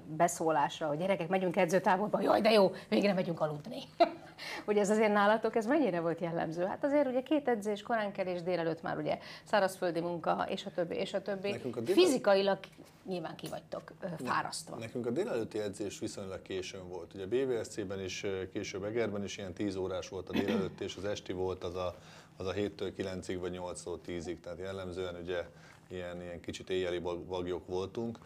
beszólásra, 0.07 0.87
hogy 0.87 0.99
gyerekek, 0.99 1.28
megyünk 1.28 1.57
edzőtáborba, 1.57 2.21
jaj, 2.21 2.40
de 2.40 2.50
jó, 2.50 2.71
végre 2.88 3.12
megyünk 3.12 3.40
aludni. 3.40 3.78
ugye 4.66 4.81
ez 4.81 4.90
azért 4.90 5.12
nálatok, 5.12 5.57
ez 5.57 5.66
mennyire 5.66 6.00
volt 6.00 6.21
jellemző? 6.21 6.64
Hát 6.64 6.85
azért 6.85 7.07
ugye 7.07 7.23
két 7.23 7.49
edzés, 7.49 7.83
koránkelés, 7.83 8.42
délelőtt 8.42 8.83
már 8.83 8.97
ugye 8.97 9.19
szárazföldi 9.45 10.00
munka, 10.00 10.47
és 10.49 10.66
a 10.66 10.71
többi, 10.71 10.95
és 10.95 11.14
a 11.14 11.23
többi. 11.23 11.54
A 11.75 11.81
dél... 11.81 11.95
Fizikailag 11.95 12.59
nyilván 13.04 13.37
ki 13.37 13.49
vagytok 13.49 13.92
fárasztva. 14.25 14.76
Nekünk 14.76 15.06
a 15.06 15.11
délelőtti 15.11 15.59
edzés 15.59 15.99
viszonylag 15.99 16.42
későn 16.42 16.88
volt. 16.88 17.14
Ugye 17.14 17.25
a 17.25 17.28
BVSC-ben 17.28 18.00
is, 18.00 18.26
később 18.52 18.85
Egerben 18.85 19.25
is 19.25 19.37
ilyen 19.37 19.52
10 19.52 19.76
órás 19.76 20.09
volt 20.09 20.28
a 20.28 20.32
délelőtt, 20.32 20.80
és 20.80 20.97
az 20.97 21.04
esti 21.04 21.32
volt 21.32 21.64
az 21.64 21.75
a, 21.75 21.97
az 22.37 22.47
a 22.47 22.52
7-től 22.52 22.92
9-ig 22.97 23.37
vagy 23.40 23.59
8-tól 23.59 23.99
10-ig, 24.06 24.40
tehát 24.40 24.59
jellemzően 24.59 25.16
ugye 25.23 25.49
ilyen, 25.88 26.23
ilyen 26.23 26.40
kicsit 26.40 26.71
éjjeli 26.71 26.99
vagyok 27.26 27.66
voltunk. 27.66 28.18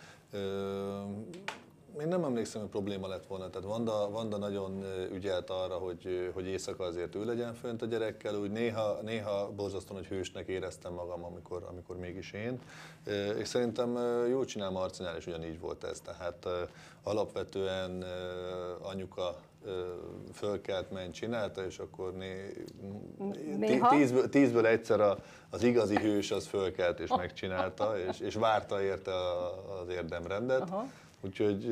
Én 2.00 2.08
nem 2.08 2.24
emlékszem, 2.24 2.60
hogy 2.60 2.70
probléma 2.70 3.06
lett 3.06 3.26
volna. 3.26 3.50
Tehát 3.50 3.68
Vanda, 3.68 4.10
Vanda 4.10 4.36
nagyon 4.36 4.84
ügyelt 5.12 5.50
arra, 5.50 5.74
hogy, 5.74 6.30
hogy 6.34 6.46
éjszaka 6.46 6.84
azért 6.84 7.14
ő 7.14 7.24
legyen 7.24 7.54
fönt 7.54 7.82
a 7.82 7.86
gyerekkel, 7.86 8.34
úgy 8.34 8.50
néha, 8.50 8.98
néha 9.02 9.50
borzasztóan, 9.56 10.00
hogy 10.00 10.08
hősnek 10.08 10.48
éreztem 10.48 10.92
magam, 10.92 11.24
amikor, 11.24 11.66
amikor 11.68 11.96
mégis 11.96 12.32
én. 12.32 12.60
És 13.38 13.48
szerintem 13.48 13.98
jól 14.28 14.44
csinál 14.44 14.70
Marcinál, 14.70 15.16
és 15.16 15.26
ugyanígy 15.26 15.60
volt 15.60 15.84
ez. 15.84 16.00
Tehát 16.00 16.48
alapvetően 17.02 18.04
anyuka 18.82 19.36
fölkelt, 20.32 20.90
ment, 20.90 21.14
csinálta, 21.14 21.64
és 21.64 21.78
akkor 21.78 22.12
né, 22.12 22.52
tízből, 23.90 24.28
tízből 24.28 24.66
egyszer 24.66 25.00
a, 25.00 25.18
az 25.50 25.62
igazi 25.62 25.96
hős 25.96 26.30
az 26.30 26.46
fölkelt 26.46 27.00
és 27.00 27.10
megcsinálta, 27.16 27.98
és, 27.98 28.20
és 28.20 28.34
várta 28.34 28.82
érte 28.82 29.12
az 29.80 29.88
érdemrendet. 29.88 30.60
Aha 30.60 30.86
Úgyhogy 31.26 31.66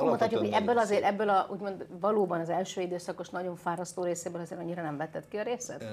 mondhatjuk, 0.00 0.40
hogy 0.40 0.50
ebből 0.52 0.78
azért, 0.78 1.04
ebből 1.04 1.28
a 1.28 1.46
úgymond 1.50 1.86
valóban 2.00 2.40
az 2.40 2.48
első 2.48 2.80
időszakos 2.80 3.28
nagyon 3.28 3.56
fárasztó 3.56 4.04
részéből 4.04 4.40
azért 4.40 4.60
annyira 4.60 4.82
nem 4.82 4.96
vetted 4.96 5.28
ki 5.28 5.36
a 5.36 5.42
részet? 5.42 5.84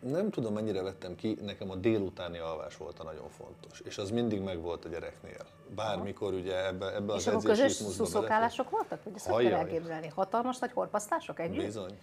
Nem 0.00 0.30
tudom, 0.30 0.54
mennyire 0.54 0.82
vettem 0.82 1.14
ki, 1.14 1.38
nekem 1.42 1.70
a 1.70 1.76
délutáni 1.76 2.38
alvás 2.38 2.76
volt 2.76 2.98
a 2.98 3.04
nagyon 3.04 3.28
fontos, 3.28 3.80
és 3.80 3.98
az 3.98 4.10
mindig 4.10 4.40
megvolt 4.40 4.84
a 4.84 4.88
gyereknél. 4.88 5.46
Bármikor 5.74 6.32
ugye 6.34 6.66
ebbe, 6.66 6.94
ebbe 6.94 7.12
az 7.12 7.20
És 7.20 7.26
akkor 7.26 7.42
közös 7.42 7.72
szuszokálások 7.72 8.70
voltak? 8.70 9.02
Hogy 9.02 9.12
ezt 9.14 9.26
kell 9.26 9.54
elképzelni? 9.54 10.08
Hatalmas 10.14 10.58
nagy 10.58 10.72
horpasztások 10.72 11.40
együtt? 11.40 11.64
Bizony. 11.64 11.98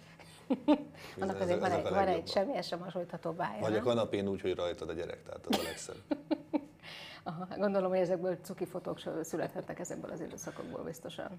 Annak 1.20 1.40
azért 1.40 1.60
van 1.60 1.70
egy, 1.70 1.82
van 1.82 2.06
egy 2.06 2.28
semmiesen 2.28 2.78
hasonlítható 2.78 3.30
bája. 3.30 3.60
Vagy 3.60 3.76
a 3.76 3.80
kanapén 3.80 4.28
úgy, 4.28 4.40
hogy 4.40 4.54
rajtad 4.54 4.88
a 4.88 4.92
gyerek, 4.92 5.22
tehát 5.22 5.46
az 5.46 5.58
a 5.58 5.62
legszebb. 5.62 5.96
Aha, 7.26 7.46
gondolom, 7.56 7.90
hogy 7.90 7.98
ezekből 7.98 8.36
cuki 8.42 8.64
fotók 8.64 9.00
születhettek 9.22 9.78
ezekből 9.78 10.10
az 10.10 10.20
időszakokból 10.20 10.82
biztosan. 10.84 11.30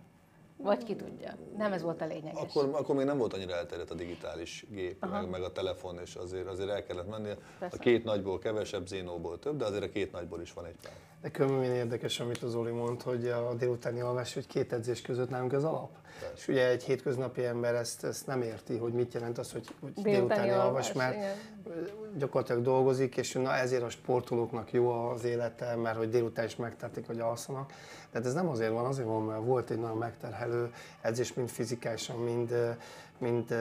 Vagy 0.58 0.84
ki 0.84 0.96
tudja. 0.96 1.36
Nem 1.58 1.74
ez 1.74 1.82
volt 1.82 2.02
a 2.02 2.06
lényeges. 2.06 2.42
Akkor, 2.42 2.70
akkor 2.74 2.96
még 2.96 3.06
nem 3.06 3.18
volt 3.18 3.34
annyira 3.34 3.56
elterjedt 3.56 3.92
a 3.92 3.96
digitális 3.96 4.66
gép, 4.70 5.06
meg, 5.06 5.30
meg, 5.30 5.42
a 5.42 5.52
telefon, 5.52 6.00
és 6.00 6.16
azért, 6.16 6.48
azért 6.48 6.70
el 6.70 6.84
kellett 6.84 7.10
menni. 7.10 7.30
Persze. 7.60 7.78
A 7.78 7.80
két 7.80 8.04
nagyból 8.04 8.40
kevesebb, 8.40 8.88
Zénóból 8.88 9.40
több, 9.40 9.58
de 9.58 9.66
azért 9.66 9.84
a 9.84 9.90
két 9.90 10.12
nagyból 10.12 10.42
is 10.42 10.54
van 10.54 10.66
egy 10.66 10.78
pár. 10.82 10.94
De 11.22 11.30
különben 11.30 11.64
érdekes, 11.64 12.20
amit 12.20 12.44
az 12.44 12.52
Zoli 12.52 12.72
mond, 12.72 13.02
hogy 13.02 13.28
a 13.28 13.54
délutáni 13.54 14.00
alvás, 14.00 14.34
hogy 14.34 14.48
két 14.48 14.74
edzés 14.74 15.02
között 15.02 15.30
nálunk 15.30 15.54
az 15.54 15.64
alap. 15.64 15.90
Persze. 16.20 16.34
És 16.36 16.48
ugye 16.48 16.68
egy 16.68 16.84
hétköznapi 16.84 17.46
ember 17.46 17.76
ezt, 17.76 18.04
ezt 18.04 18.28
nem 18.28 18.42
érti, 18.42 18.78
hogy 18.78 18.94
mit 18.94 19.14
jelent 19.14 19.38
az, 19.38 19.52
hogy, 19.52 19.68
hogy 19.80 19.94
délutáni, 19.94 20.16
délutáni 20.16 20.50
alvás, 20.50 20.94
mert 20.94 21.16
igen. 21.16 21.36
gyakorlatilag 22.18 22.62
dolgozik, 22.62 23.18
és 23.18 23.34
na 23.34 23.56
ezért 23.56 23.84
a 23.84 23.90
sportolóknak 23.90 24.72
jó 24.72 24.90
az 24.90 25.24
élete, 25.24 25.76
mert 25.76 25.98
hogy 25.98 26.10
délután 26.10 26.46
is 26.46 26.56
megtették, 26.56 27.06
hogy 27.06 27.20
alszanak. 27.20 27.74
Tehát 28.12 28.28
ez 28.28 28.34
nem 28.34 28.48
azért 28.50 28.72
van, 28.72 28.86
azért 28.86 29.08
van, 29.08 29.24
mert 29.24 29.44
volt 29.44 29.70
egy 29.70 29.80
nagyon 29.80 29.98
megterhelő 29.98 30.74
edzés, 31.02 31.34
mind 31.34 31.50
fizikálisan, 31.50 32.18
mind, 32.18 32.56
mind 33.20 33.56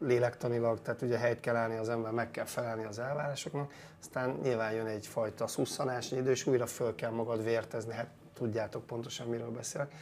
lélektanilag, 0.00 0.82
tehát 0.82 1.02
ugye 1.02 1.18
helyt 1.18 1.40
kell 1.40 1.56
állni 1.56 1.76
az 1.76 1.88
ember, 1.88 2.12
meg 2.12 2.30
kell 2.30 2.44
felelni 2.44 2.84
az 2.84 2.98
elvárásoknak, 2.98 3.72
aztán 4.00 4.38
nyilván 4.42 4.72
jön 4.72 4.86
egyfajta 4.86 5.46
szusszanás, 5.46 6.12
egy 6.12 6.18
idő, 6.18 6.30
és 6.30 6.46
újra 6.46 6.66
föl 6.66 6.94
kell 6.94 7.10
magad 7.10 7.44
vértezni, 7.44 7.92
hát 7.92 8.08
tudjátok 8.34 8.86
pontosan 8.86 9.26
miről 9.26 9.50
beszélek. 9.50 9.92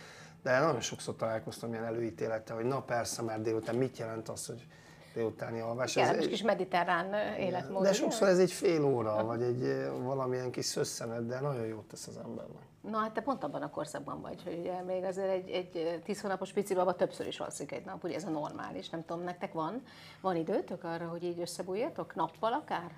De 0.42 0.60
nagyon 0.60 0.80
sokszor 0.80 1.16
találkoztam 1.16 1.72
ilyen 1.72 1.84
előítélettel, 1.84 2.56
hogy 2.56 2.64
na 2.64 2.82
persze, 2.82 3.22
már 3.22 3.40
délután 3.40 3.74
mit 3.74 3.98
jelent 3.98 4.28
az, 4.28 4.46
hogy 4.46 4.66
délutáni 5.14 5.60
alvás. 5.60 5.92
Kellemes 5.92 6.28
kis 6.28 6.42
mediterrán 6.42 7.36
életmód. 7.38 7.82
De 7.82 7.92
sokszor 7.92 8.28
ez 8.28 8.38
egy 8.38 8.52
fél 8.52 8.84
óra, 8.84 9.24
vagy 9.24 9.42
egy 9.42 9.90
valamilyen 10.02 10.50
kis 10.50 10.64
szösszenet, 10.64 11.26
de 11.26 11.40
nagyon 11.40 11.66
jót 11.66 11.84
tesz 11.84 12.06
az 12.06 12.16
embernek. 12.16 12.62
Na 12.90 12.98
hát 12.98 13.12
te 13.12 13.20
pont 13.20 13.44
abban 13.44 13.62
a 13.62 13.70
korszakban 13.70 14.20
vagy, 14.20 14.42
hogy 14.42 14.58
ugye 14.58 14.82
még 14.82 15.04
azért 15.04 15.30
egy, 15.30 15.50
egy 15.50 16.00
tíz 16.04 16.20
hónapos 16.20 16.52
pici 16.52 16.74
baba 16.74 16.94
többször 16.94 17.26
is 17.26 17.40
alszik 17.40 17.72
egy 17.72 17.84
nap, 17.84 18.04
ugye 18.04 18.14
ez 18.14 18.24
a 18.24 18.30
normális, 18.30 18.88
nem 18.88 19.04
tudom, 19.04 19.22
nektek 19.22 19.52
van, 19.52 19.82
van 20.20 20.36
időtök 20.36 20.84
arra, 20.84 21.08
hogy 21.08 21.24
így 21.24 21.40
összebújjatok, 21.40 22.14
nappal 22.14 22.52
akár? 22.52 22.90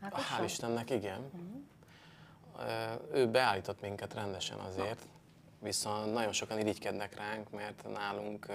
Hát 0.00 0.14
Hál' 0.14 0.44
Istennek 0.44 0.90
igen. 0.90 1.30
Uh-huh. 1.32 1.62
Ő 3.12 3.30
beállított 3.30 3.80
minket 3.80 4.14
rendesen 4.14 4.58
azért, 4.58 5.02
viszont 5.58 6.12
nagyon 6.12 6.32
sokan 6.32 6.58
irigykednek 6.58 7.16
ránk, 7.16 7.50
mert 7.50 7.86
nálunk 7.92 8.46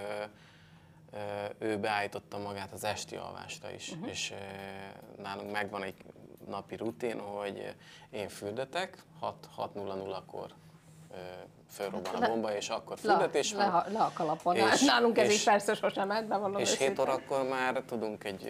ő 1.57 1.77
beállította 1.77 2.37
magát 2.37 2.71
az 2.71 2.83
esti 2.83 3.15
alvásra 3.15 3.71
is, 3.71 3.91
uh-huh. 3.91 4.09
és 4.09 4.33
nálunk 5.17 5.51
megvan 5.51 5.83
egy 5.83 5.95
napi 6.49 6.75
rutin, 6.75 7.19
hogy 7.19 7.75
én 8.11 8.29
fürdetek, 8.29 8.97
6.00-kor 9.21 10.53
fölrobban 11.71 12.23
a 12.23 12.27
bomba, 12.27 12.55
és 12.55 12.69
akkor 12.69 12.97
fürdetés 12.97 13.53
van. 13.53 13.67
Le, 13.67 13.85
le 13.91 13.99
a 13.99 14.11
kalapon. 14.13 14.55
És, 14.55 14.81
Nálunk 14.81 15.17
ez 15.17 15.29
és, 15.29 15.35
is 15.35 15.43
persze 15.43 15.73
sosem 15.73 16.07
ment, 16.07 16.27
bevallom 16.27 16.57
És 16.61 16.77
7 16.77 16.99
órakor 16.99 17.47
már 17.47 17.83
tudunk 17.87 18.23
egy, 18.23 18.47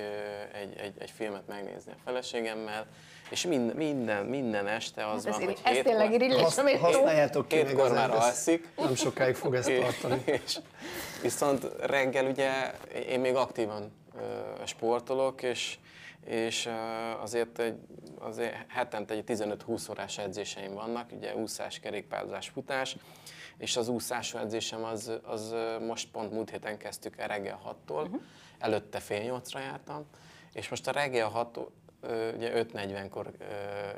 egy, 0.53 0.77
egy, 0.77 0.93
egy 0.99 1.11
filmet 1.11 1.47
megnézni 1.47 1.91
a 1.91 1.95
feleségemmel, 2.05 2.85
és 3.29 3.45
minden, 3.45 3.75
minden, 3.75 4.25
minden 4.25 4.67
este 4.67 5.07
az 5.07 5.25
hát 5.25 5.33
van, 5.33 5.43
hogy 5.43 5.57
ez 5.63 5.77
tényleg 5.83 6.13
irigylés, 6.13 6.41
Hasz, 6.41 6.57
amit 6.57 6.77
Használjátok 6.77 7.47
ki 7.47 7.55
hétkor 7.55 7.91
már 7.91 8.11
alszik. 8.11 8.67
Nem 8.77 8.95
sokáig 8.95 9.35
fog 9.35 9.55
ezt 9.55 9.71
tartani. 9.81 10.21
és, 10.25 10.59
viszont 11.21 11.67
reggel 11.79 12.25
ugye 12.25 12.51
én 13.09 13.19
még 13.19 13.35
aktívan 13.35 13.91
sportolok, 14.65 15.41
és 15.41 15.77
és 16.25 16.69
azért, 17.21 17.59
egy, 17.59 17.77
azért 18.19 18.55
hetente 18.67 19.13
egy 19.13 19.23
15-20 19.27 19.89
órás 19.89 20.17
edzéseim 20.17 20.73
vannak, 20.73 21.11
ugye 21.11 21.35
úszás, 21.35 21.79
kerékpározás, 21.79 22.49
futás, 22.49 22.95
és 23.57 23.77
az 23.77 23.87
úszás 23.87 24.33
edzésem 24.33 24.83
az, 24.83 25.11
az 25.23 25.55
most 25.87 26.11
pont 26.11 26.31
múlt 26.31 26.49
héten 26.49 26.77
kezdtük 26.77 27.17
el 27.17 27.27
reggel 27.27 27.59
6-tól, 27.65 28.03
uh-huh. 28.03 28.21
előtte 28.59 28.99
fél 28.99 29.41
8-ra 29.43 29.59
jártam, 29.59 30.05
és 30.53 30.69
most 30.69 30.87
a 30.87 30.91
reggel 30.91 31.29
6 31.29 31.59
ugye 32.35 32.63
5.40-kor 32.63 33.31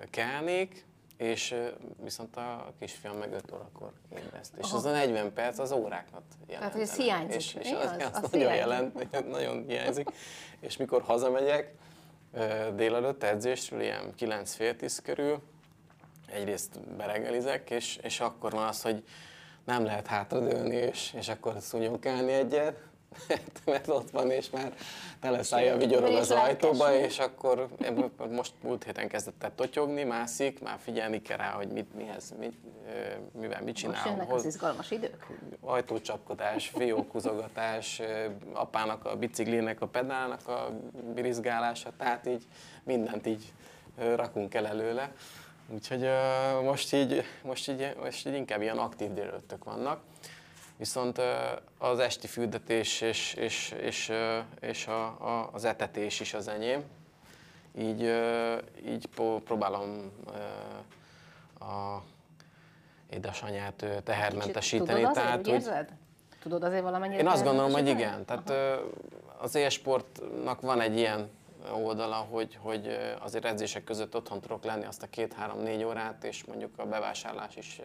kelnék, 0.09 0.85
és 1.17 1.55
viszont 2.03 2.35
a 2.35 2.73
kisfiam 2.79 3.17
meg 3.17 3.33
5 3.33 3.51
órakor 3.53 3.93
ébreszt. 4.17 4.53
És 4.57 4.71
az 4.71 4.85
a 4.85 4.91
40 4.91 5.33
perc 5.33 5.59
az 5.59 5.71
óráknak 5.71 6.23
jelent. 6.47 6.59
Tehát, 6.59 6.73
hogy 6.73 6.81
ez 6.81 6.95
hiányzik. 6.95 7.35
És, 7.35 7.53
és 7.53 7.71
az, 7.71 7.85
az, 7.85 8.09
az, 8.13 8.23
az 8.23 8.31
nagyon 8.31 8.55
jelent, 8.55 9.29
nagyon 9.29 9.65
hiányzik. 9.67 10.09
És 10.59 10.77
mikor 10.77 11.01
hazamegyek, 11.01 11.73
délelőtt 12.75 13.23
edzésről, 13.23 13.81
ilyen 13.81 14.15
9 14.15 14.53
fél 14.53 14.75
10 14.75 15.01
körül, 15.01 15.41
egyrészt 16.25 16.79
beregelizek, 16.79 17.69
és, 17.69 17.99
és 18.01 18.19
akkor 18.19 18.51
van 18.51 18.67
az, 18.67 18.81
hogy 18.81 19.03
nem 19.63 19.83
lehet 19.83 20.07
hátradőlni, 20.07 20.75
és, 20.75 21.13
és 21.17 21.29
akkor 21.29 21.55
szúnyogálni 21.59 22.31
egyet, 22.31 22.79
mert 23.65 23.87
ott 23.87 24.09
van, 24.09 24.31
és 24.31 24.49
már 24.49 24.73
teleszállja 25.19 25.77
vigyorog 25.77 26.13
az 26.13 26.31
ajtóba, 26.31 26.93
és 26.93 27.19
akkor 27.19 27.67
most 28.29 28.53
múlt 28.63 28.83
héten 28.83 29.07
kezdett 29.07 29.43
el 29.43 29.51
totyogni, 29.55 30.03
mászik, 30.03 30.61
már 30.61 30.79
figyelni 30.83 31.21
kell 31.21 31.37
rá, 31.37 31.51
hogy 31.51 31.67
mit, 31.67 31.95
mihez, 31.95 32.33
mit, 32.39 32.57
mivel 33.39 33.61
mit 33.61 33.75
csinál. 33.75 33.95
Most 33.95 34.09
jönnek 34.09 34.33
az 34.33 34.45
izgalmas 34.45 34.91
idők? 34.91 35.27
Ajtócsapkodás, 35.61 36.67
fiókuzogatás, 36.67 38.01
apának 38.53 39.05
a 39.05 39.15
biciklinek, 39.15 39.81
a 39.81 39.87
pedálnak 39.87 40.47
a 40.47 40.71
birizgálása, 41.13 41.91
tehát 41.97 42.27
így 42.27 42.43
mindent 42.83 43.27
így 43.27 43.53
rakunk 43.95 44.53
el 44.53 44.67
előle. 44.67 45.11
Úgyhogy 45.73 46.09
most 46.63 46.93
így, 46.93 47.23
most 47.43 47.69
így, 47.69 47.95
most 48.01 48.27
így 48.27 48.33
inkább 48.33 48.61
ilyen 48.61 48.77
aktív 48.77 49.13
délőttök 49.13 49.63
vannak. 49.63 50.01
Viszont 50.81 51.21
az 51.77 51.99
esti 51.99 52.27
fürdetés 52.27 53.01
és, 53.01 53.33
és, 53.33 53.73
és, 53.81 54.11
és 54.59 54.87
a, 54.87 55.05
a, 55.05 55.49
az 55.51 55.65
etetés 55.65 56.19
is 56.19 56.33
az 56.33 56.47
enyém. 56.47 56.83
Így, 57.77 58.01
így 58.85 59.07
próbálom 59.43 60.11
a 61.59 61.97
édesanyát 63.09 63.85
tehermentesíteni. 64.03 64.99
Tudod 64.99 65.17
azért, 65.17 65.47
hogy 65.47 65.85
Tudod 66.41 66.63
azért 66.63 66.83
valamennyire 66.83 67.19
Én 67.19 67.27
azt 67.27 67.43
gondolom, 67.43 67.71
hogy 67.71 67.87
igen. 67.87 68.25
Tehát 68.25 68.53
az 69.37 69.55
élsportnak 69.55 70.61
van 70.61 70.81
egy 70.81 70.97
ilyen 70.97 71.29
oldala, 71.73 72.15
hogy, 72.15 72.57
hogy 72.61 72.97
azért 73.19 73.45
edzések 73.45 73.83
között 73.83 74.15
otthon 74.15 74.41
tudok 74.41 74.63
lenni 74.63 74.85
azt 74.85 75.03
a 75.03 75.07
két-három-négy 75.07 75.83
órát, 75.83 76.23
és 76.23 76.45
mondjuk 76.45 76.71
a 76.77 76.85
bevásárlás 76.85 77.55
is 77.55 77.81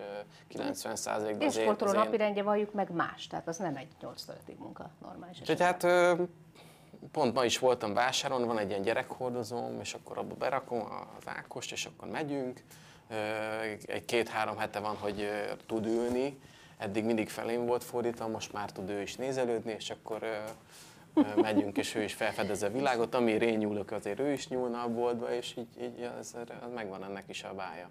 90%-ban 0.54 1.47
az 1.47 1.59
sportoló 1.59 1.92
én... 1.92 1.99
napirendje 1.99 2.42
valljuk 2.42 2.73
meg 2.73 2.90
más, 2.90 3.26
tehát 3.26 3.49
az 3.49 3.56
nem 3.56 3.76
egy 3.76 3.88
8 4.00 4.25
munka 4.59 4.90
normális. 5.02 5.40
Úgyhogy 5.40 5.61
hát 5.61 5.87
pont 7.12 7.35
ma 7.35 7.45
is 7.45 7.59
voltam 7.59 7.95
vásáron, 7.95 8.47
van 8.47 8.59
egy 8.59 8.68
ilyen 8.68 8.83
gyerekhordozóm, 8.83 9.80
és 9.80 9.95
akkor 9.95 10.18
abba 10.18 10.35
berakom 10.35 10.80
az 11.18 11.23
Ákost, 11.26 11.73
és 11.73 11.87
akkor 11.87 12.09
megyünk. 12.09 12.62
Egy 13.87 14.04
két-három 14.04 14.56
hete 14.56 14.78
van, 14.78 14.97
hogy 14.97 15.28
tud 15.66 15.87
ülni, 15.87 16.38
eddig 16.78 17.04
mindig 17.04 17.28
felém 17.28 17.66
volt 17.66 17.85
fordítva, 17.85 18.28
most 18.28 18.52
már 18.52 18.73
tud 18.73 18.90
ő 18.90 19.00
is 19.00 19.16
nézelődni, 19.16 19.73
és 19.73 19.90
akkor 19.90 20.45
megyünk, 21.37 21.77
és 21.79 21.95
ő 21.95 22.03
is 22.03 22.15
felfedez 22.15 22.63
a 22.63 22.69
világot, 22.69 23.15
ami 23.15 23.31
én 23.31 23.59
nyúlok, 23.59 23.91
azért 23.91 24.21
ő 24.21 24.33
is 24.33 24.49
nyúlna 24.49 24.83
a 24.83 24.89
boltba, 24.89 25.33
és 25.33 25.57
így, 25.57 25.69
így 25.83 26.11
az, 26.19 26.37
az 26.63 26.73
megvan 26.75 27.05
ennek 27.05 27.25
is 27.29 27.45
a 27.45 27.55
bája. 27.55 27.91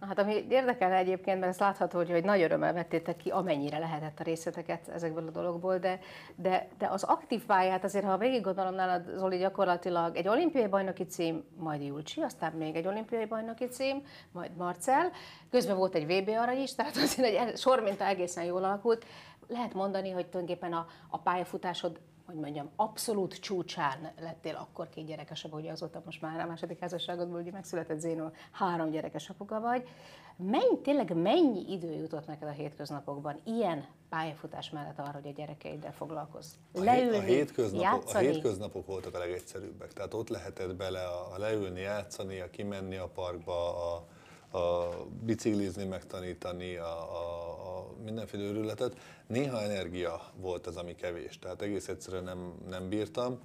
Na, 0.00 0.06
hát 0.06 0.18
ami 0.18 0.44
érdekelne 0.48 0.96
egyébként, 0.96 1.38
mert 1.38 1.50
ezt 1.50 1.60
látható, 1.60 1.98
hogy, 1.98 2.10
hogy 2.10 2.24
nagy 2.24 2.42
örömmel 2.42 2.72
vettétek 2.72 3.16
ki, 3.16 3.30
amennyire 3.30 3.78
lehetett 3.78 4.20
a 4.20 4.22
részleteket 4.22 4.88
ezekből 4.88 5.26
a 5.26 5.30
dologból, 5.30 5.78
de, 5.78 5.98
de, 6.34 6.68
de 6.78 6.86
az 6.86 7.02
aktív 7.02 7.44
pályát 7.44 7.84
azért, 7.84 8.04
ha 8.04 8.16
végig 8.16 8.42
gondolom 8.42 8.74
nálad, 8.74 9.02
Zoli, 9.16 9.36
gyakorlatilag 9.36 10.16
egy 10.16 10.28
olimpiai 10.28 10.66
bajnoki 10.66 11.04
cím, 11.04 11.44
majd 11.56 11.82
Julcsi, 11.82 12.20
aztán 12.20 12.52
még 12.52 12.76
egy 12.76 12.86
olimpiai 12.86 13.24
bajnoki 13.24 13.64
cím, 13.64 14.02
majd 14.32 14.56
Marcel, 14.56 15.10
közben 15.50 15.76
volt 15.76 15.94
egy 15.94 16.06
VB 16.06 16.28
arany 16.28 16.60
is, 16.60 16.74
tehát 16.74 16.96
azért 16.96 17.48
egy 17.48 17.56
sor 17.56 17.82
minta 17.82 18.04
egészen 18.04 18.44
jól 18.44 18.64
alakult. 18.64 19.04
Lehet 19.48 19.74
mondani, 19.74 20.10
hogy 20.10 20.26
tulajdonképpen 20.26 20.72
a, 20.72 20.86
a 21.08 21.18
pályafutásod 21.18 22.00
hogy 22.26 22.34
mondjam, 22.34 22.70
abszolút 22.76 23.40
csúcsán 23.40 24.12
lettél 24.20 24.56
akkor 24.56 24.88
két 24.88 25.06
gyerekes 25.06 25.44
apa, 25.44 25.56
ugye 25.56 25.70
azóta 25.70 26.02
most 26.04 26.20
már 26.20 26.40
a 26.40 26.46
második 26.46 26.78
házasságodból 26.78 27.40
ugye 27.40 27.50
megszületett 27.50 27.98
Zénó, 27.98 28.30
három 28.50 28.90
gyerekes 28.90 29.28
apuka 29.28 29.60
vagy. 29.60 29.88
Mennyi, 30.36 30.78
tényleg 30.82 31.16
mennyi 31.16 31.72
idő 31.72 31.92
jutott 31.92 32.26
neked 32.26 32.48
a 32.48 32.50
hétköznapokban 32.50 33.40
ilyen 33.44 33.86
pályafutás 34.08 34.70
mellett 34.70 34.98
arra, 34.98 35.12
hogy 35.12 35.26
a 35.26 35.32
gyerekeiddel 35.32 35.92
foglalkozz? 35.92 36.52
Leülni, 36.72 37.16
a, 37.16 37.20
hétköznapok, 37.20 37.82
játszani? 37.82 38.26
a 38.26 38.30
hétköznapok 38.30 38.86
voltak 38.86 39.14
a 39.14 39.18
legegyszerűbbek. 39.18 39.92
Tehát 39.92 40.14
ott 40.14 40.28
lehetett 40.28 40.74
bele 40.74 41.06
a, 41.06 41.32
a 41.34 41.38
leülni, 41.38 41.80
játszani, 41.80 42.40
a 42.40 42.50
kimenni 42.50 42.96
a 42.96 43.08
parkba, 43.08 43.92
a, 43.92 44.06
a 44.54 44.90
biciklizni 45.24 45.84
megtanítani, 45.84 46.76
a, 46.76 47.12
a, 47.12 47.76
a 47.76 47.86
mindenféle 48.04 48.42
őrületet. 48.42 48.96
Néha 49.26 49.62
energia 49.62 50.20
volt 50.36 50.66
az, 50.66 50.76
ami 50.76 50.94
kevés, 50.94 51.38
tehát 51.38 51.62
egész 51.62 51.88
egyszerűen 51.88 52.24
nem, 52.24 52.54
nem 52.68 52.88
bírtam. 52.88 53.40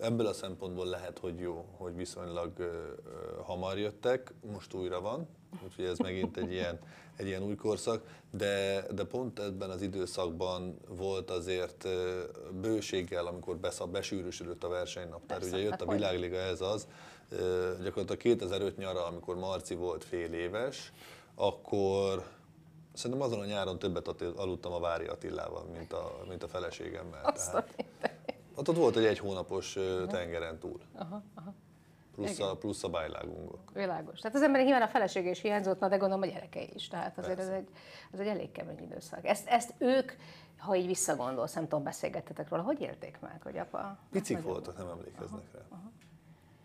Ebből 0.00 0.26
a 0.26 0.32
szempontból 0.32 0.86
lehet, 0.86 1.18
hogy 1.18 1.38
jó, 1.38 1.64
hogy 1.76 1.96
viszonylag 1.96 2.52
hamar 3.42 3.78
jöttek, 3.78 4.34
most 4.52 4.74
újra 4.74 5.00
van, 5.00 5.28
úgyhogy 5.64 5.84
ez 5.84 5.98
megint 5.98 6.36
egy 6.36 6.52
ilyen, 6.52 6.78
egy 7.16 7.26
ilyen 7.26 7.42
új 7.42 7.54
korszak, 7.54 8.02
de, 8.30 8.86
de 8.94 9.04
pont 9.04 9.38
ebben 9.38 9.70
az 9.70 9.82
időszakban 9.82 10.78
volt 10.88 11.30
azért 11.30 11.88
bőséggel, 12.60 13.26
amikor 13.26 13.56
beszab, 13.56 13.92
besűrűsödött 13.92 14.64
a 14.64 14.68
versenynaptár. 14.68 15.42
Ugye 15.42 15.58
jött 15.58 15.80
a 15.80 15.92
világliga, 15.92 16.36
ez 16.36 16.60
az, 16.60 16.86
gyakorlatilag 17.82 18.16
2005 18.16 18.76
nyara, 18.76 19.06
amikor 19.06 19.36
Marci 19.36 19.74
volt 19.74 20.04
fél 20.04 20.32
éves, 20.32 20.92
akkor 21.34 22.24
szerintem 22.92 23.26
azon 23.26 23.40
a 23.40 23.44
nyáron 23.44 23.78
többet 23.78 24.22
aludtam 24.36 24.72
a 24.72 24.80
Vári 24.80 25.06
Attilával, 25.06 25.64
mint 25.72 25.92
a, 25.92 26.20
mint 26.28 26.42
a 26.42 26.48
feleségemmel. 26.48 27.24
Azt 27.24 27.50
Tehát, 27.50 27.74
ott, 28.54 28.68
ott 28.68 28.76
volt 28.76 28.96
egy 28.96 29.04
egy 29.04 29.18
hónapos 29.18 29.78
tengeren 30.08 30.58
túl. 30.58 30.80
Aha, 30.94 31.22
aha. 31.34 31.54
Plusz 32.14 32.38
a, 32.38 32.56
plusz 32.56 32.84
a 32.84 32.88
bájlágungok. 32.88 33.70
Világos. 33.72 34.20
Tehát 34.20 34.36
az 34.36 34.42
emberek 34.42 34.66
nyilván 34.66 34.82
a 34.82 34.88
felesége 34.88 35.30
is 35.30 35.40
hiányzott, 35.40 35.80
na 35.80 35.88
de 35.88 35.96
gondolom 35.96 36.22
a 36.22 36.26
gyerekei 36.32 36.70
is. 36.74 36.88
Tehát 36.88 37.18
azért 37.18 37.38
ez 37.38 37.48
egy, 37.48 37.68
ez 38.12 38.20
egy 38.20 38.26
elég 38.26 38.52
kemény 38.52 38.82
időszak. 38.82 39.26
Ezt, 39.26 39.48
ezt 39.48 39.74
ők, 39.78 40.12
ha 40.58 40.76
így 40.76 40.86
visszagondolsz, 40.86 41.54
nem 41.54 41.68
tudom, 41.68 41.84
beszélgettetek 41.84 42.48
róla, 42.48 42.62
hogy 42.62 42.80
élték 42.80 43.18
meg, 43.20 43.42
hogy 43.42 43.58
apa? 43.58 43.98
Picik 44.10 44.42
voltak, 44.42 44.76
nem 44.76 44.88
emlékeznek 44.88 45.30
aha, 45.30 45.40
rá. 45.52 45.60
Aha. 45.68 45.90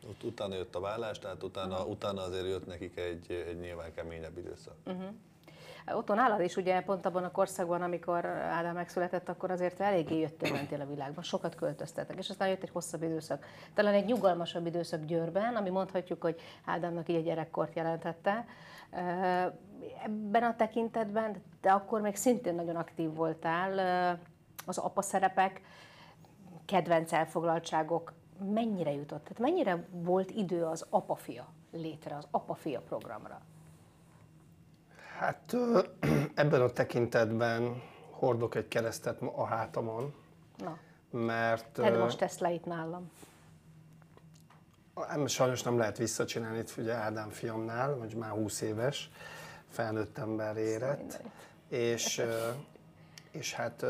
Ott 0.09 0.23
utána 0.23 0.55
jött 0.55 0.75
a 0.75 0.79
vállás, 0.79 1.19
tehát 1.19 1.43
utána, 1.43 1.85
utána 1.85 2.21
azért 2.21 2.47
jött 2.47 2.65
nekik 2.65 2.97
egy, 2.97 3.31
egy 3.47 3.59
nyilván 3.59 3.93
keményebb 3.93 4.37
időszak. 4.37 4.75
Uh-huh. 4.85 5.09
Otthon 5.91 6.15
nálad 6.15 6.41
is 6.41 6.55
ugye 6.55 6.81
pont 6.81 7.05
abban 7.05 7.23
a 7.23 7.31
korszakban, 7.31 7.81
amikor 7.81 8.25
Ádám 8.25 8.73
megszületett, 8.73 9.29
akkor 9.29 9.51
azért 9.51 9.79
eléggé 9.79 10.19
jöttél, 10.19 10.51
mentél 10.51 10.81
a 10.81 10.85
világban, 10.85 11.23
sokat 11.23 11.55
költöztetek, 11.55 12.17
és 12.17 12.29
aztán 12.29 12.47
jött 12.47 12.63
egy 12.63 12.69
hosszabb 12.69 13.03
időszak, 13.03 13.45
talán 13.73 13.93
egy 13.93 14.05
nyugalmasabb 14.05 14.65
időszak 14.65 15.05
Győrben, 15.05 15.55
ami 15.55 15.69
mondhatjuk, 15.69 16.21
hogy 16.21 16.39
Ádámnak 16.65 17.09
így 17.09 17.15
a 17.15 17.21
gyerekkort 17.21 17.75
jelentette. 17.75 18.45
Ebben 20.03 20.43
a 20.43 20.55
tekintetben, 20.55 21.43
de 21.61 21.71
akkor 21.71 22.01
még 22.01 22.15
szintén 22.15 22.55
nagyon 22.55 22.75
aktív 22.75 23.13
voltál, 23.13 24.19
az 24.65 24.77
apa 24.77 25.01
szerepek, 25.01 25.61
kedvenc 26.65 27.13
elfoglaltságok, 27.13 28.13
mennyire 28.39 28.91
jutott? 28.91 29.23
Tehát 29.23 29.39
mennyire 29.39 29.87
volt 29.91 30.31
idő 30.31 30.63
az 30.63 30.85
apafia 30.89 31.47
létre, 31.71 32.15
az 32.15 32.27
apafia 32.31 32.79
programra? 32.79 33.41
Hát 35.17 35.55
ebben 36.35 36.61
a 36.61 36.69
tekintetben 36.69 37.81
hordok 38.11 38.55
egy 38.55 38.67
keresztet 38.67 39.21
a 39.21 39.45
hátamon. 39.45 40.13
Na. 40.57 40.77
Mert... 41.09 41.69
Tedd 41.69 41.97
most 41.97 42.21
ezt 42.21 42.39
le 42.39 42.51
itt 42.51 42.65
nálam. 42.65 43.11
Sajnos 45.25 45.63
nem 45.63 45.77
lehet 45.77 45.97
visszacsinálni, 45.97 46.57
itt 46.57 46.73
ugye 46.77 46.93
Ádám 46.93 47.29
fiamnál, 47.29 47.97
vagy 47.97 48.15
már 48.15 48.29
20 48.29 48.61
éves, 48.61 49.09
felnőtt 49.69 50.17
ember 50.17 50.57
érett. 50.57 51.21
És, 51.67 52.21
és 53.31 53.53
hát 53.53 53.85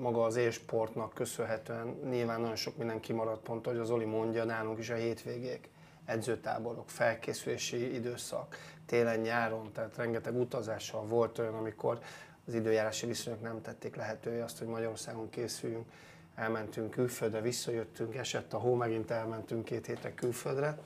maga 0.00 0.24
az 0.24 0.36
élsportnak 0.36 1.14
köszönhetően 1.14 1.86
nyilván 2.08 2.40
nagyon 2.40 2.56
sok 2.56 2.76
minden 2.76 3.00
kimaradt 3.00 3.42
pont, 3.42 3.66
hogy 3.66 3.76
az 3.76 3.90
Oli 3.90 4.04
mondja, 4.04 4.44
nálunk 4.44 4.78
is 4.78 4.90
a 4.90 4.94
hétvégék, 4.94 5.68
edzőtáborok, 6.04 6.90
felkészülési 6.90 7.94
időszak, 7.94 8.56
télen-nyáron, 8.86 9.72
tehát 9.72 9.96
rengeteg 9.96 10.36
utazással 10.36 11.02
volt 11.02 11.38
olyan, 11.38 11.54
amikor 11.54 11.98
az 12.46 12.54
időjárási 12.54 13.06
viszonyok 13.06 13.42
nem 13.42 13.62
tették 13.62 13.96
lehetővé 13.96 14.40
azt, 14.40 14.58
hogy 14.58 14.66
Magyarországon 14.66 15.30
készüljünk. 15.30 15.86
Elmentünk 16.34 16.90
külföldre, 16.90 17.40
visszajöttünk, 17.40 18.14
esett 18.14 18.52
a 18.52 18.58
hó, 18.58 18.74
megint 18.74 19.10
elmentünk 19.10 19.64
két 19.64 19.86
hétre 19.86 20.14
külföldre. 20.14 20.78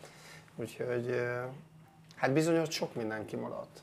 Úgyhogy 0.57 1.23
hát 2.17 2.33
bizony 2.33 2.59
ott 2.59 2.71
sok 2.71 2.95
minden 2.95 3.27
kimaradt. 3.27 3.83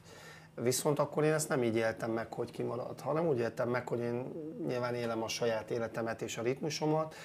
Viszont 0.61 0.99
akkor 0.99 1.23
én 1.23 1.33
ezt 1.33 1.49
nem 1.49 1.63
így 1.63 1.75
éltem 1.75 2.11
meg, 2.11 2.33
hogy 2.33 2.51
kimaradt, 2.51 3.01
hanem 3.01 3.27
úgy 3.27 3.39
éltem 3.39 3.69
meg, 3.69 3.87
hogy 3.87 3.99
én 3.99 4.31
nyilván 4.67 4.95
élem 4.95 5.23
a 5.23 5.27
saját 5.27 5.69
életemet 5.69 6.21
és 6.21 6.37
a 6.37 6.41
ritmusomat, 6.41 7.15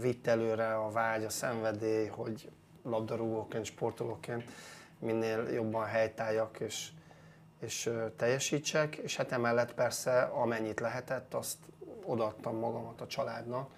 vitt 0.00 0.26
előre 0.26 0.74
a 0.74 0.90
vágy, 0.90 1.24
a 1.24 1.30
szenvedély, 1.30 2.06
hogy 2.06 2.50
labdarúgóként, 2.82 3.64
sportolóként 3.64 4.44
minél 4.98 5.48
jobban 5.52 5.84
helytáljak 5.84 6.60
és, 6.60 6.88
és 7.60 7.90
teljesítsek, 8.16 8.96
és 8.96 9.16
hát 9.16 9.32
emellett 9.32 9.74
persze 9.74 10.22
amennyit 10.22 10.80
lehetett, 10.80 11.34
azt 11.34 11.58
odaadtam 12.04 12.56
magamat 12.56 13.00
a 13.00 13.06
családnak, 13.06 13.70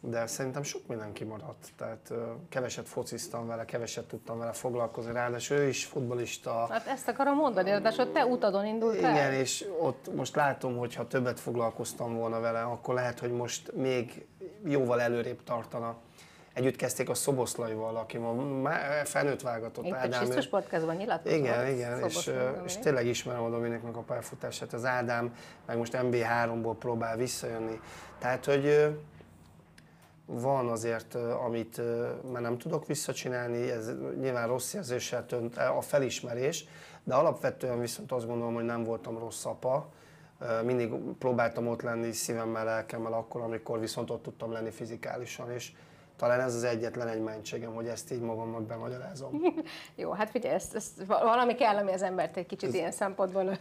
de 0.00 0.26
szerintem 0.26 0.62
sok 0.62 0.86
minden 0.86 1.12
kimaradt. 1.12 1.68
Tehát 1.76 2.12
keveset 2.48 2.88
fociztam 2.88 3.46
vele, 3.46 3.64
keveset 3.64 4.04
tudtam 4.04 4.38
vele 4.38 4.52
foglalkozni, 4.52 5.12
ráadásul 5.12 5.56
ő 5.56 5.68
is 5.68 5.84
futbolista. 5.84 6.66
Hát 6.70 6.86
ezt 6.86 7.08
akarom 7.08 7.36
mondani, 7.36 7.70
ráadásul 7.70 8.12
te 8.12 8.24
utadon 8.24 8.66
indult 8.66 8.96
Igen, 8.96 9.16
el. 9.16 9.32
és 9.32 9.68
ott 9.80 10.14
most 10.14 10.34
látom, 10.34 10.76
hogy 10.76 10.94
ha 10.94 11.06
többet 11.06 11.40
foglalkoztam 11.40 12.14
volna 12.14 12.40
vele, 12.40 12.62
akkor 12.62 12.94
lehet, 12.94 13.18
hogy 13.18 13.32
most 13.32 13.72
még 13.74 14.26
jóval 14.64 15.00
előrébb 15.00 15.42
tartana 15.44 15.96
együtt 16.56 16.76
kezdték 16.76 17.08
a 17.08 17.14
Szoboszlaival, 17.14 17.96
aki 17.96 18.18
ma 18.18 18.70
felnőtt 19.04 19.42
vágatott. 19.42 19.84
Itt 19.84 19.94
Ádám. 19.94 20.30
a 20.36 20.40
sportkázban 20.40 20.96
nyilatkozott. 20.96 21.38
Igen, 21.38 21.66
igen, 21.66 22.04
és, 22.04 22.30
és 22.64 22.76
tényleg 22.76 23.06
ismerem 23.06 23.42
a 23.42 23.50
Dominiknak 23.50 23.96
a 23.96 24.00
pályafutását. 24.00 24.72
Az 24.72 24.84
Ádám 24.84 25.34
meg 25.66 25.76
most 25.76 25.96
MB3-ból 26.02 26.74
próbál 26.78 27.16
visszajönni. 27.16 27.80
Tehát, 28.18 28.44
hogy 28.44 28.96
van 30.26 30.68
azért, 30.68 31.14
amit 31.14 31.80
már 32.32 32.42
nem 32.42 32.58
tudok 32.58 32.86
visszacsinálni, 32.86 33.70
ez 33.70 33.90
nyilván 34.20 34.48
rossz 34.48 34.74
érzéssel 34.74 35.26
tönt 35.26 35.56
a 35.56 35.80
felismerés, 35.80 36.64
de 37.04 37.14
alapvetően 37.14 37.80
viszont 37.80 38.12
azt 38.12 38.26
gondolom, 38.26 38.54
hogy 38.54 38.64
nem 38.64 38.84
voltam 38.84 39.18
rossz 39.18 39.44
apa. 39.44 39.88
Mindig 40.64 40.92
próbáltam 41.18 41.66
ott 41.66 41.82
lenni 41.82 42.12
szívemmel, 42.12 42.64
lelkemmel 42.64 43.12
akkor, 43.12 43.40
amikor 43.40 43.80
viszont 43.80 44.10
ott 44.10 44.22
tudtam 44.22 44.52
lenni 44.52 44.70
fizikálisan, 44.70 45.50
és 45.50 45.72
talán 46.16 46.40
ez 46.40 46.54
az 46.54 46.64
egyetlen 46.64 47.08
egy 47.08 47.20
mentségem, 47.20 47.74
hogy 47.74 47.86
ezt 47.86 48.12
így 48.12 48.20
magamnak 48.20 48.62
bemagyarázom. 48.62 49.40
Jó, 49.96 50.10
hát 50.12 50.30
figyelj, 50.30 50.54
ezt, 50.54 50.74
ezt 50.74 51.04
valami 51.06 51.54
kell, 51.54 51.76
ami 51.76 51.92
az 51.92 52.02
embert 52.02 52.36
egy 52.36 52.46
kicsit 52.46 52.68
ez, 52.68 52.74
ilyen 52.74 52.92
szempontból... 52.92 53.58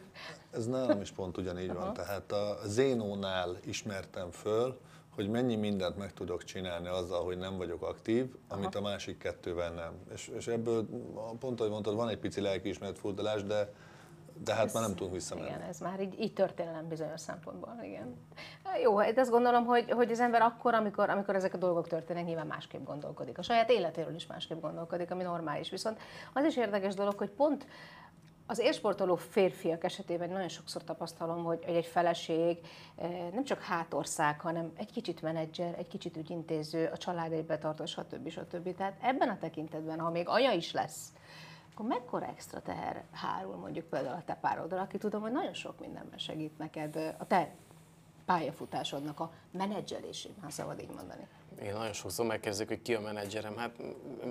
Ez 0.51 0.67
nálam 0.67 1.01
is 1.01 1.11
pont 1.11 1.37
ugyanígy 1.37 1.73
van. 1.73 1.93
Tehát 1.93 2.31
a 2.31 2.57
Zénónál 2.65 3.57
ismertem 3.65 4.31
föl, 4.31 4.79
hogy 5.15 5.29
mennyi 5.29 5.55
mindent 5.55 5.97
meg 5.97 6.13
tudok 6.13 6.43
csinálni 6.43 6.87
azzal, 6.87 7.23
hogy 7.23 7.37
nem 7.37 7.57
vagyok 7.57 7.81
aktív, 7.81 8.35
amit 8.47 8.75
Aha. 8.75 8.85
a 8.85 8.89
másik 8.89 9.17
kettővel 9.17 9.71
nem. 9.71 9.93
És, 10.13 10.31
és 10.37 10.47
ebből 10.47 10.87
pont, 11.39 11.59
ahogy 11.59 11.71
mondtad, 11.71 11.95
van 11.95 12.09
egy 12.09 12.19
pici 12.19 12.41
lelkiismeret 12.41 12.99
furdalás, 12.99 13.43
de 13.43 13.73
de 14.43 14.53
hát 14.53 14.65
ez, 14.65 14.73
már 14.73 14.83
nem 14.83 14.95
tudunk 14.95 15.13
visszamenni. 15.13 15.47
Igen, 15.47 15.61
ez 15.61 15.79
már 15.79 16.01
így, 16.01 16.19
így 16.19 16.33
történelem 16.33 16.87
bizonyos 16.87 17.21
szempontból, 17.21 17.79
igen. 17.83 18.15
Jó, 18.83 18.97
hát 18.97 19.17
azt 19.17 19.29
gondolom, 19.29 19.65
hogy, 19.65 19.91
hogy 19.91 20.11
az 20.11 20.19
ember 20.19 20.41
akkor, 20.41 20.73
amikor, 20.73 21.09
amikor 21.09 21.35
ezek 21.35 21.53
a 21.53 21.57
dolgok 21.57 21.87
történnek, 21.87 22.25
nyilván 22.25 22.47
másképp 22.47 22.85
gondolkodik. 22.85 23.37
A 23.37 23.41
saját 23.41 23.69
életéről 23.69 24.15
is 24.15 24.27
másképp 24.27 24.61
gondolkodik, 24.61 25.11
ami 25.11 25.23
normális. 25.23 25.69
Viszont 25.69 25.99
az 26.33 26.43
is 26.43 26.57
érdekes 26.57 26.93
dolog, 26.93 27.17
hogy 27.17 27.29
pont 27.29 27.65
Az 28.47 28.59
élsportoló 28.59 29.15
férfiak 29.15 29.83
esetében 29.83 30.29
nagyon 30.29 30.47
sokszor 30.47 30.83
tapasztalom, 30.83 31.43
hogy 31.43 31.63
egy 31.65 31.85
feleség 31.85 32.57
eh, 32.95 33.29
nem 33.33 33.43
csak 33.43 33.61
hátország, 33.61 34.39
hanem 34.39 34.71
egy 34.75 34.91
kicsit 34.91 35.21
menedzser, 35.21 35.75
egy 35.77 35.87
kicsit 35.87 36.17
ügyintéző, 36.17 36.89
a 36.93 36.97
családét 36.97 37.45
betartó, 37.45 37.85
stb. 37.85 38.29
stb. 38.29 38.75
Tehát 38.75 38.97
ebben 39.01 39.29
a 39.29 39.37
tekintetben, 39.37 39.99
ha 39.99 40.09
még 40.09 40.27
anya 40.27 40.51
is 40.51 40.71
lesz, 40.71 41.13
akkor 41.73 41.85
mekkora 41.85 42.25
extra 42.25 42.61
teher 42.61 43.03
hárul 43.11 43.55
mondjuk 43.55 43.85
például 43.85 44.15
a 44.15 44.23
te 44.25 44.37
párodra, 44.41 44.81
aki 44.81 44.97
tudom, 44.97 45.21
hogy 45.21 45.31
nagyon 45.31 45.53
sok 45.53 45.79
mindenben 45.79 46.19
segít 46.19 46.57
neked 46.57 46.95
eh, 46.95 47.13
a 47.17 47.27
te 47.27 47.53
pályafutásodnak 48.25 49.19
a 49.19 49.31
menedzselésében, 49.51 50.43
ha 50.43 50.49
szabad 50.49 50.79
így 50.79 50.93
mondani. 50.95 51.27
Én 51.63 51.73
nagyon 51.73 51.93
sokszor 51.93 52.25
megkezdek, 52.25 52.67
hogy 52.67 52.81
ki 52.81 52.93
a 52.93 53.01
menedzserem, 53.01 53.57
hát 53.57 53.71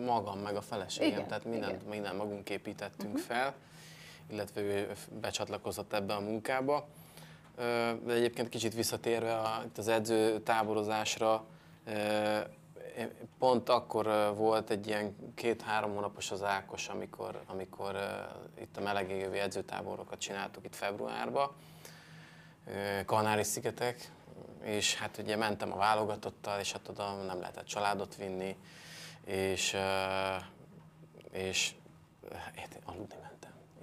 magam 0.05 0.39
meg 0.39 0.57
a 0.57 0.61
feleségem, 0.61 1.13
Igen, 1.13 1.27
tehát 1.27 1.45
mindent, 1.45 1.75
igen. 1.75 1.89
minden 1.89 2.17
magunk 2.17 2.51
építettünk 2.51 3.19
fel, 3.19 3.55
illetve 4.31 4.61
ő 4.61 4.93
becsatlakozott 5.21 5.93
ebbe 5.93 6.15
a 6.15 6.21
munkába. 6.21 6.89
De 8.05 8.13
egyébként 8.13 8.49
kicsit 8.49 8.75
visszatérve 8.75 9.35
a, 9.39 9.63
itt 9.65 9.79
az 9.79 9.89
edző 9.89 10.41
táborozásra, 10.41 11.45
pont 13.39 13.69
akkor 13.69 14.35
volt 14.37 14.71
egy 14.71 14.87
ilyen 14.87 15.17
két-három 15.35 15.95
hónapos 15.95 16.31
az 16.31 16.43
Ákos, 16.43 16.89
amikor, 16.89 17.43
amikor 17.47 17.97
itt 18.61 18.77
a 18.77 18.81
melegégővi 18.81 19.39
edzőtáborokat 19.39 20.19
csináltuk 20.19 20.65
itt 20.65 20.75
februárban, 20.75 21.51
Kanári-szigetek, 23.07 24.11
és 24.63 24.95
hát 24.95 25.19
ugye 25.19 25.37
mentem 25.37 25.73
a 25.73 25.77
válogatottal, 25.77 26.61
és 26.61 26.73
hát 26.73 26.89
oda 26.89 27.15
nem 27.15 27.41
lehetett 27.41 27.67
családot 27.67 28.17
vinni, 28.17 28.57
és, 29.25 29.77
és 31.33 31.75
én 32.57 32.69
aludni 32.85 33.17
mentem. 33.23 33.34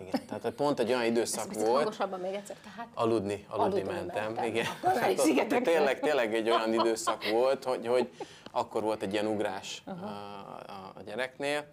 Igen, 0.08 0.26
tehát 0.28 0.56
pont 0.56 0.80
egy 0.80 0.90
olyan 0.90 1.06
időszak 1.06 1.48
Picit 1.48 1.64
volt, 1.66 1.76
hangosabban 1.76 2.20
még 2.20 2.34
egyszer, 2.34 2.56
tehát 2.64 2.88
Aludni, 2.94 3.46
aludni, 3.50 3.80
Aludni 3.80 3.94
mentem, 3.94 4.24
mentem. 4.26 4.44
igen. 4.46 4.66
A 4.66 4.88
Kanári-szigetekre. 4.88 5.72
tényleg, 5.72 6.00
tényleg 6.00 6.36
egy 6.36 6.50
olyan 6.50 6.74
időszak 6.74 7.30
volt, 7.30 7.64
hogy, 7.64 7.88
hogy 7.88 8.10
akkor 8.52 8.82
volt 8.82 9.02
egy 9.02 9.14
ilyen 9.14 9.26
ugrás 9.26 9.82
a, 9.86 9.90
a, 9.90 10.92
a 10.96 11.02
gyereknél. 11.06 11.66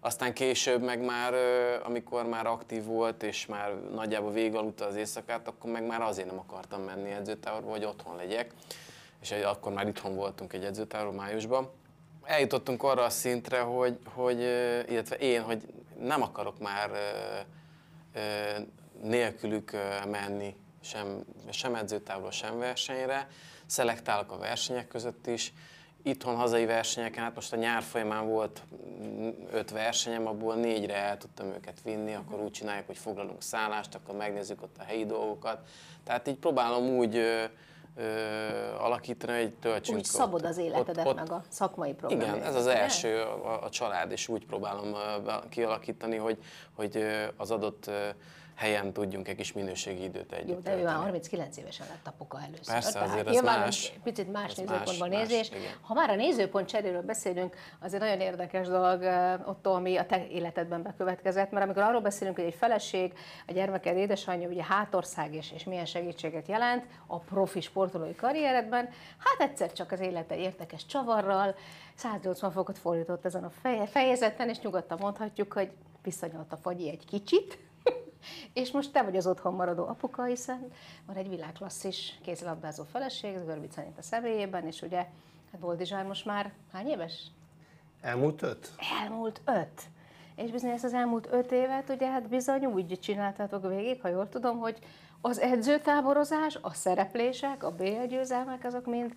Aztán 0.00 0.32
később 0.34 0.82
meg 0.82 1.04
már, 1.04 1.34
amikor 1.84 2.26
már 2.26 2.46
aktív 2.46 2.84
volt, 2.84 3.22
és 3.22 3.46
már 3.46 3.74
nagyjából 3.94 4.32
végigaludta 4.32 4.86
az 4.86 4.96
éjszakát, 4.96 5.48
akkor 5.48 5.70
meg 5.70 5.86
már 5.86 6.00
azért 6.02 6.26
nem 6.28 6.38
akartam 6.38 6.82
menni 6.82 7.10
edzőtáborba, 7.10 7.70
hogy 7.70 7.84
otthon 7.84 8.16
legyek. 8.16 8.52
És 9.20 9.30
akkor 9.30 9.72
már 9.72 9.86
itthon 9.86 10.14
voltunk 10.14 10.52
egy 10.52 10.64
edzőtáborban 10.64 11.14
májusban. 11.14 11.70
Eljutottunk 12.24 12.82
arra 12.82 13.02
a 13.02 13.10
szintre, 13.10 13.60
hogy, 13.60 13.98
hogy, 14.14 14.40
illetve 14.88 15.16
én, 15.16 15.42
hogy 15.42 15.62
nem 16.02 16.22
akarok 16.22 16.58
már 16.58 16.90
ö, 16.90 17.38
ö, 18.18 18.58
nélkülük 19.02 19.70
menni 20.10 20.56
sem, 20.82 21.24
sem 21.50 21.74
edzőtáborba, 21.74 22.30
sem 22.30 22.58
versenyre. 22.58 23.28
Szelektálok 23.66 24.32
a 24.32 24.38
versenyek 24.38 24.88
között 24.88 25.26
is. 25.26 25.52
Itthon 26.02 26.36
hazai 26.36 26.64
versenyeken, 26.66 27.22
hát 27.24 27.34
most 27.34 27.52
a 27.52 27.56
nyár 27.56 27.82
folyamán 27.82 28.28
volt 28.28 28.62
mm, 29.04 29.28
öt 29.50 29.70
versenyem, 29.70 30.26
abból 30.26 30.54
négyre 30.54 30.94
el 30.94 31.18
tudtam 31.18 31.46
őket 31.46 31.82
vinni, 31.84 32.14
akkor 32.14 32.40
úgy 32.40 32.50
csináljuk, 32.50 32.86
hogy 32.86 32.98
foglalunk 32.98 33.42
szállást, 33.42 33.94
akkor 33.94 34.16
megnézzük 34.16 34.62
ott 34.62 34.76
a 34.78 34.82
helyi 34.82 35.06
dolgokat. 35.06 35.68
Tehát 36.04 36.28
így 36.28 36.36
próbálom 36.36 36.84
úgy 36.84 37.22
ö, 37.96 38.04
alakítani, 38.78 39.38
hogy 39.42 39.54
töltsünk 39.54 39.98
úgy 39.98 40.04
szabod 40.04 40.40
ott- 40.42 40.48
az 40.48 40.56
életedet, 40.58 41.06
ott- 41.06 41.14
meg 41.16 41.32
a 41.32 41.42
szakmai 41.48 41.94
programot. 41.94 42.26
igen, 42.26 42.42
ez 42.42 42.54
az 42.54 42.66
első 42.66 43.20
a, 43.20 43.64
a 43.64 43.70
család, 43.70 44.10
és 44.10 44.28
úgy 44.28 44.46
próbálom 44.46 44.94
kialakítani, 45.48 46.16
hogy, 46.16 46.38
hogy 46.74 47.04
az 47.36 47.50
adott 47.50 47.90
helyen 48.54 48.92
tudjunk 48.92 49.28
egy 49.28 49.36
kis 49.36 49.52
minőségi 49.52 50.02
időt 50.02 50.32
együtt 50.32 50.48
Jó, 50.48 50.58
de 50.58 50.70
ő 50.70 50.74
már 50.74 50.82
tölteni. 50.82 51.02
39 51.02 51.56
évesen 51.56 51.86
lett 51.88 52.06
apuka 52.06 52.40
először. 52.40 52.74
Persze, 52.74 52.92
Tehát 52.92 53.08
azért 53.08 53.26
az 53.26 53.32
nyilván 53.32 53.58
más. 53.58 53.90
egy 53.90 54.00
Picit 54.02 54.32
más 54.32 54.50
Az 54.50 54.56
nézőpontból 54.56 55.08
más, 55.08 55.18
nézi, 55.18 55.34
és 55.34 55.50
más, 55.50 55.60
igen. 55.60 55.72
ha 55.80 55.94
már 55.94 56.10
a 56.10 56.14
nézőpont 56.14 56.68
cseréről 56.68 57.02
beszélünk, 57.02 57.56
az 57.80 57.94
egy 57.94 58.00
nagyon 58.00 58.20
érdekes 58.20 58.66
dolog 58.66 59.02
eh, 59.02 59.48
ott, 59.48 59.66
ami 59.66 59.96
a 59.96 60.06
te 60.06 60.26
életedben 60.28 60.82
bekövetkezett, 60.82 61.50
mert 61.50 61.64
amikor 61.64 61.82
arról 61.82 62.00
beszélünk, 62.00 62.36
hogy 62.36 62.44
egy 62.46 62.54
feleség, 62.54 63.12
a 63.46 63.52
gyermeked 63.52 63.96
édesanyja 63.96 64.48
ugye 64.48 64.62
hátország 64.64 65.34
és, 65.34 65.52
és 65.52 65.64
milyen 65.64 65.86
segítséget 65.86 66.48
jelent 66.48 66.84
a 67.06 67.18
profi 67.18 67.60
sportolói 67.60 68.14
karrieredben, 68.14 68.88
hát 69.18 69.50
egyszer 69.50 69.72
csak 69.72 69.92
az 69.92 70.00
élete 70.00 70.36
érdekes 70.36 70.86
csavarral, 70.86 71.54
180 71.94 72.50
fokot 72.50 72.78
fordított 72.78 73.24
ezen 73.24 73.44
a 73.44 73.50
feje- 73.50 73.88
fejezeten, 73.90 74.48
és 74.48 74.60
nyugodtan 74.60 74.98
mondhatjuk, 75.00 75.52
hogy 75.52 75.70
visszanyalt 76.02 76.52
a 76.52 76.56
fagyi 76.56 76.88
egy 76.90 77.04
kicsit, 77.04 77.58
és 78.52 78.70
most 78.70 78.92
te 78.92 79.02
vagy 79.02 79.16
az 79.16 79.26
otthon 79.26 79.54
maradó 79.54 79.86
apuka, 79.86 80.24
hiszen 80.24 80.72
van 81.06 81.16
egy 81.16 81.28
világklasszis 81.28 82.18
kézilabdázó 82.22 82.84
feleség, 82.84 83.44
Görbic 83.44 83.76
a 83.76 84.02
személyében, 84.02 84.66
és 84.66 84.82
ugye 84.82 85.06
hát 85.52 85.60
Boldizsár 85.60 86.06
most 86.06 86.24
már 86.24 86.52
hány 86.72 86.88
éves? 86.88 87.30
Elmúlt 88.00 88.42
öt? 88.42 88.72
Elmúlt 89.02 89.40
öt. 89.44 89.82
És 90.36 90.50
bizony 90.50 90.70
ezt 90.70 90.84
az 90.84 90.94
elmúlt 90.94 91.28
öt 91.30 91.52
évet 91.52 91.88
ugye 91.88 92.10
hát 92.10 92.28
bizony 92.28 92.64
úgy 92.64 92.98
csináltátok 93.00 93.68
végig, 93.68 94.00
ha 94.00 94.08
jól 94.08 94.28
tudom, 94.28 94.58
hogy 94.58 94.78
az 95.20 95.38
edzőtáborozás, 95.38 96.58
a 96.60 96.72
szereplések, 96.72 97.64
a 97.64 97.70
BL 97.70 98.04
győzelmek, 98.08 98.64
azok 98.64 98.86
mind 98.86 99.14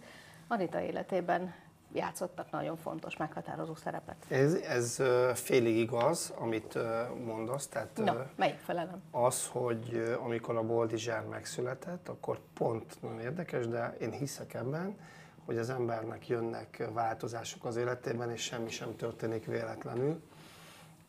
Anita 0.48 0.82
életében 0.82 1.54
játszottak 1.96 2.52
nagyon 2.52 2.78
fontos, 2.78 3.18
meghatározó 3.18 3.76
szerepet. 3.76 4.16
Ez, 4.28 4.54
ez 4.54 5.02
félig 5.34 5.78
igaz, 5.78 6.34
amit 6.38 6.78
mondasz. 7.26 7.68
Tehát, 7.68 7.90
Na, 8.04 8.26
melyik 8.36 8.60
felelem? 8.60 9.02
az, 9.12 9.48
hogy 9.48 10.16
amikor 10.24 10.56
a 10.56 10.64
Boldizsár 10.64 11.26
megszületett, 11.26 12.10
akkor 12.10 12.40
pont 12.54 13.02
nagyon 13.02 13.20
érdekes, 13.20 13.68
de 13.68 13.96
én 14.00 14.12
hiszek 14.12 14.54
ebben, 14.54 14.98
hogy 15.46 15.58
az 15.58 15.70
embernek 15.70 16.28
jönnek 16.28 16.90
változások 16.94 17.66
az 17.66 17.76
életében, 17.76 18.32
és 18.32 18.42
semmi 18.42 18.70
sem 18.70 18.96
történik 18.96 19.46
véletlenül. 19.46 20.22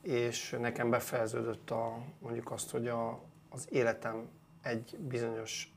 És 0.03 0.57
nekem 0.61 0.91
befejeződött 0.91 1.71
a, 1.71 1.99
mondjuk 2.19 2.51
azt, 2.51 2.71
hogy 2.71 2.89
a, 2.89 3.21
az 3.49 3.67
életem 3.71 4.29
egy 4.63 4.99
bizonyos 4.99 5.76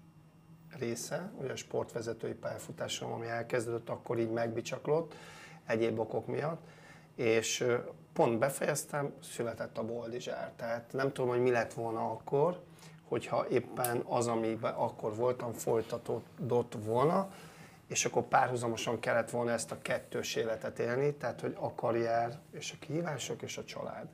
része, 0.80 1.32
ugye 1.38 1.52
a 1.52 1.56
sportvezetői 1.56 2.34
pályafutásom, 2.34 3.12
ami 3.12 3.28
elkezdődött, 3.28 3.90
akkor 3.90 4.20
így 4.20 4.32
megbicsaklott 4.32 5.16
egyéb 5.66 6.00
okok 6.00 6.28
miatt, 6.28 6.62
és 7.16 7.66
pont 8.14 8.40
befejeztem, 8.40 9.14
született 9.22 9.78
a 9.78 9.86
Boldizsár. 9.86 10.52
Tehát 10.56 10.94
nem 10.94 11.12
tudom, 11.12 11.30
hogy 11.30 11.42
mi 11.42 11.52
lett 11.52 11.74
volna 11.74 12.12
akkor, 12.12 12.60
hogyha 13.08 13.48
éppen 13.48 14.04
az, 14.08 14.28
amiben 14.28 14.74
akkor 14.74 15.16
voltam, 15.16 15.54
folytatódott 15.54 16.76
volna, 16.84 17.32
és 17.88 18.06
akkor 18.06 18.24
párhuzamosan 18.24 19.00
kellett 19.00 19.30
volna 19.30 19.52
ezt 19.52 19.72
a 19.72 19.82
kettős 19.82 20.36
életet 20.36 20.80
élni, 20.80 21.14
tehát 21.14 21.42
hogy 21.42 21.56
a 21.60 21.74
karrier 21.74 22.40
és 22.52 22.72
a 22.72 22.76
kihívások 22.80 23.42
és 23.42 23.58
a 23.58 23.64
család. 23.64 24.08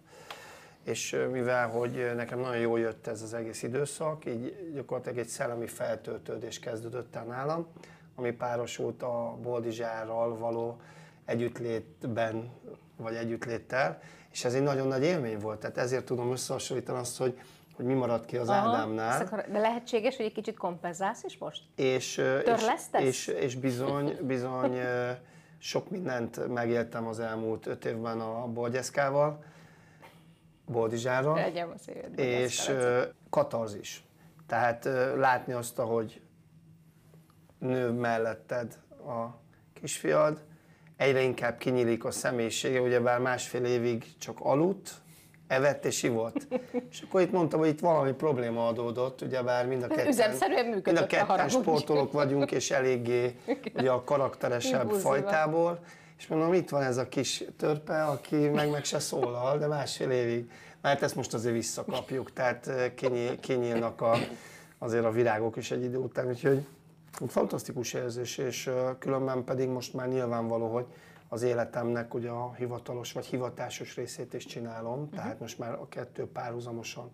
És 0.86 1.18
mivel, 1.32 1.68
hogy 1.70 2.12
nekem 2.16 2.40
nagyon 2.40 2.58
jól 2.62 2.80
jött 2.80 3.08
ez 3.08 3.22
az 3.22 3.34
egész 3.34 3.64
időszak, 3.64 4.26
így 4.26 4.72
gyakorlatilag 4.74 5.18
egy 5.18 5.28
szellemi 5.28 5.68
feltöltődés 5.68 6.60
kezdődött 6.60 7.16
el 7.16 7.24
nálam, 7.24 7.68
ami 8.16 8.32
párosult 8.32 9.02
a 9.02 9.38
Boldizsárral 9.42 10.38
való 10.38 10.80
együttlétben, 11.26 12.52
vagy 12.98 13.16
együttléttel, 13.16 14.00
és 14.32 14.46
ez 14.46 14.54
egy 14.54 14.62
nagyon 14.62 14.88
nagy 14.88 15.04
élmény 15.04 15.40
volt, 15.40 15.60
tehát 15.60 15.78
ezért 15.78 16.06
tudom 16.06 16.32
összehasonlítani 16.32 17.00
azt, 17.00 17.18
hogy, 17.18 17.40
hogy 17.76 17.86
mi 17.86 17.94
maradt 17.94 18.26
ki 18.26 18.38
az 18.38 18.50
Ádámnál. 18.50 19.12
ezt 19.22 19.22
akar- 19.32 19.52
De 19.52 19.60
lehetséges, 19.60 20.16
hogy 20.16 20.26
egy 20.26 20.34
kicsit 20.34 20.58
kompenzálsz 20.58 21.24
is 21.24 21.38
most? 21.38 21.64
És, 21.76 22.18
ö, 22.18 22.38
és, 22.38 22.44
Törlesztesz? 22.44 23.02
és, 23.02 23.28
és 23.28 23.56
bizony, 23.56 24.18
bizony 24.28 24.78
sok 25.58 25.90
mindent 25.90 26.54
megéltem 26.54 27.08
az 27.08 27.20
elmúlt 27.20 27.66
öt 27.68 27.86
évben 27.86 28.20
a 28.22 28.46
Bolgyeszkával, 28.48 29.44
Boldizsárral, 30.68 31.36
Legyen 31.36 31.70
a 31.70 31.78
szíved. 31.78 32.20
és 32.20 32.72
katarzis. 33.30 34.04
Tehát 34.48 34.90
látni 35.18 35.54
azt, 35.54 35.78
hogy 35.78 36.22
nő 37.60 37.90
melletted 37.92 38.78
a 39.00 39.26
kisfiad, 39.74 40.44
egyre 40.98 41.22
inkább 41.22 41.58
kinyílik 41.58 42.06
a 42.06 42.12
személyisége, 42.12 42.82
ugyebár 42.82 43.20
másfél 43.20 43.64
évig 43.66 44.18
csak 44.18 44.40
aludt, 44.40 44.92
evett 45.48 45.86
és 45.86 46.04
ivott. 46.04 46.48
És 46.92 47.02
akkor 47.02 47.22
itt 47.22 47.32
mondtam, 47.32 47.60
hogy 47.60 47.68
itt 47.70 47.80
valami 47.80 48.12
probléma 48.14 48.68
adódott, 48.68 49.22
ugyebár 49.22 49.68
mind 49.68 49.84
a 49.84 49.88
ketten, 49.88 50.08
Üzemszerűen 50.08 50.66
mind 50.66 50.88
a 50.88 51.06
ketten 51.08 51.26
haragudj. 51.26 51.56
sportolók 51.56 52.12
vagyunk, 52.12 52.52
és 52.52 52.72
eléggé 52.72 53.36
ugye 53.78 53.92
a 53.92 54.04
karakteresebb 54.04 54.92
fajtából. 54.92 55.80
És 56.18 56.28
mondom, 56.28 56.54
itt 56.54 56.70
van 56.70 56.82
ez 56.82 56.98
a 56.98 57.08
kis 57.08 57.44
törpe, 57.58 58.04
aki 58.04 58.36
meg 58.36 58.70
meg 58.70 58.84
se 58.84 59.00
szólal, 59.00 59.58
de 59.58 59.68
másfél 59.68 60.10
évig. 60.10 60.52
Na 60.82 60.90
hát 60.90 61.02
ezt 61.02 61.16
most 61.16 61.34
azért 61.34 61.54
visszakapjuk, 61.54 62.34
tehát 62.34 62.68
eh, 62.68 62.92
kinyíl, 62.96 63.40
kinyílnak 63.40 64.02
a, 64.02 64.18
azért 64.78 65.06
a 65.06 65.12
virágok 65.12 65.56
is 65.56 65.72
egy 65.72 65.84
idő 65.84 65.98
után, 65.98 66.28
úgyhogy 66.28 66.66
fantasztikus 67.28 67.94
érzés, 67.94 68.38
és 68.38 68.72
különben 69.00 69.44
pedig 69.44 69.68
most 69.68 69.94
már 69.94 70.08
nyilvánvaló, 70.08 70.74
hogy 70.74 70.86
az 71.28 71.42
életemnek 71.42 72.14
ugye 72.14 72.30
a 72.30 72.54
hivatalos 72.54 73.12
vagy 73.12 73.26
hivatásos 73.26 73.96
részét 73.96 74.34
is 74.34 74.46
csinálom, 74.46 75.10
tehát 75.10 75.40
most 75.40 75.60
már 75.60 75.74
a 75.74 75.88
kettő 75.90 76.26
párhuzamosan 76.26 77.12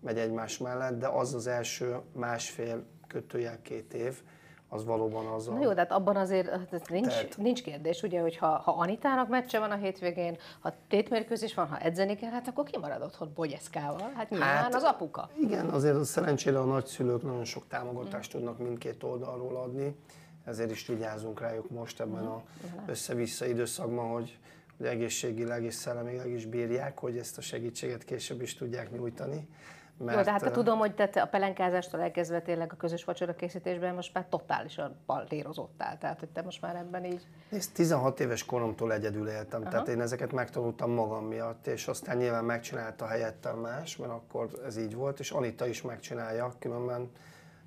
megy 0.00 0.18
egymás 0.18 0.58
mellett, 0.58 0.98
de 0.98 1.06
az 1.06 1.34
az 1.34 1.46
első 1.46 1.96
másfél 2.12 2.84
kötőjel 3.06 3.62
két 3.62 3.94
év, 3.94 4.22
az 4.68 4.84
valóban 4.84 5.26
az 5.26 5.46
Na 5.46 5.60
jó, 5.62 5.72
de 5.72 5.80
hát 5.80 5.92
abban 5.92 6.16
azért 6.16 6.48
hát 6.48 6.88
nincs, 6.88 7.06
Tehát- 7.06 7.36
nincs 7.36 7.62
kérdés, 7.62 8.02
ugye, 8.02 8.20
hogy 8.20 8.36
ha, 8.36 8.46
ha 8.46 8.72
Anitának 8.72 9.28
meccse 9.28 9.58
van 9.58 9.70
a 9.70 9.74
hétvégén, 9.74 10.36
ha 10.60 10.72
tétmérkőzés 10.88 11.54
van, 11.54 11.66
ha 11.68 11.78
edzeni 11.78 12.14
kell, 12.16 12.30
hát 12.30 12.48
akkor 12.48 12.64
ki 12.64 12.78
marad 12.78 13.02
otthon 13.02 13.32
Bogyeszkával? 13.34 14.10
Hát 14.14 14.30
nyilván 14.30 14.48
Hát- 14.56 14.74
az 14.74 14.82
apuka. 14.82 15.30
Igen, 15.40 15.68
azért 15.68 16.04
szerencsére 16.04 16.58
a 16.58 16.64
nagyszülők 16.64 17.22
nagyon 17.22 17.44
sok 17.44 17.66
támogatást 17.68 18.30
tudnak 18.30 18.58
mindkét 18.58 19.02
oldalról 19.02 19.56
adni, 19.56 19.96
ezért 20.44 20.70
is 20.70 20.86
vigyázunk 20.86 21.40
rájuk 21.40 21.70
most 21.70 22.00
ebben 22.00 22.24
a 22.26 22.42
össze-vissza 22.86 23.46
időszakban, 23.46 24.12
hogy, 24.12 24.38
hogy 24.76 24.86
egészségileg 24.86 25.64
és 25.64 25.74
szellemileg 25.74 26.30
is 26.30 26.46
bírják, 26.46 26.98
hogy 26.98 27.16
ezt 27.18 27.38
a 27.38 27.40
segítséget 27.40 28.04
később 28.04 28.42
is 28.42 28.54
tudják 28.54 28.90
nyújtani. 28.90 29.48
Jó, 29.98 30.06
de 30.06 30.30
hát 30.30 30.40
te 30.40 30.50
tudom, 30.50 30.78
hogy 30.78 30.94
te 30.94 31.20
a 31.20 31.26
pelenkázástól 31.26 32.00
elkezdve 32.00 32.40
tényleg 32.40 32.72
a 32.72 32.76
közös 32.76 33.04
vacsora 33.04 33.34
készítésben 33.34 33.94
most 33.94 34.14
már 34.14 34.26
totálisan 34.28 34.96
ballérozottál, 35.06 35.98
tehát 35.98 36.18
hogy 36.18 36.28
te 36.28 36.42
most 36.42 36.60
már 36.60 36.76
ebben 36.76 37.04
így... 37.04 37.26
Nézd, 37.48 37.72
16 37.72 38.20
éves 38.20 38.44
koromtól 38.44 38.92
egyedül 38.92 39.28
éltem, 39.28 39.60
Aha. 39.60 39.70
tehát 39.70 39.88
én 39.88 40.00
ezeket 40.00 40.32
megtanultam 40.32 40.90
magam 40.90 41.24
miatt, 41.24 41.66
és 41.66 41.88
aztán 41.88 42.16
nyilván 42.16 42.44
megcsinálta 42.44 43.06
helyettem 43.06 43.58
más, 43.58 43.96
mert 43.96 44.12
akkor 44.12 44.48
ez 44.66 44.76
így 44.76 44.94
volt, 44.94 45.18
és 45.18 45.30
Anita 45.30 45.66
is 45.66 45.82
megcsinálja, 45.82 46.52
különben 46.58 47.10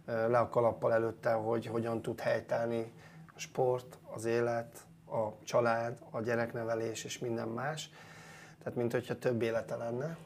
le 0.05 0.37
a 0.37 0.49
kalappal 0.49 0.93
előtte, 0.93 1.31
hogy 1.31 1.65
hogyan 1.65 2.01
tud 2.01 2.19
helytállni 2.19 2.93
a 3.35 3.39
sport, 3.39 3.97
az 4.13 4.25
élet, 4.25 4.77
a 5.11 5.43
család, 5.43 5.97
a 6.11 6.21
gyereknevelés 6.21 7.03
és 7.03 7.19
minden 7.19 7.47
más. 7.47 7.89
Tehát, 8.59 8.75
mint 8.75 8.91
hogyha 8.91 9.17
több 9.17 9.41
élete 9.41 9.75
lenne. 9.75 10.17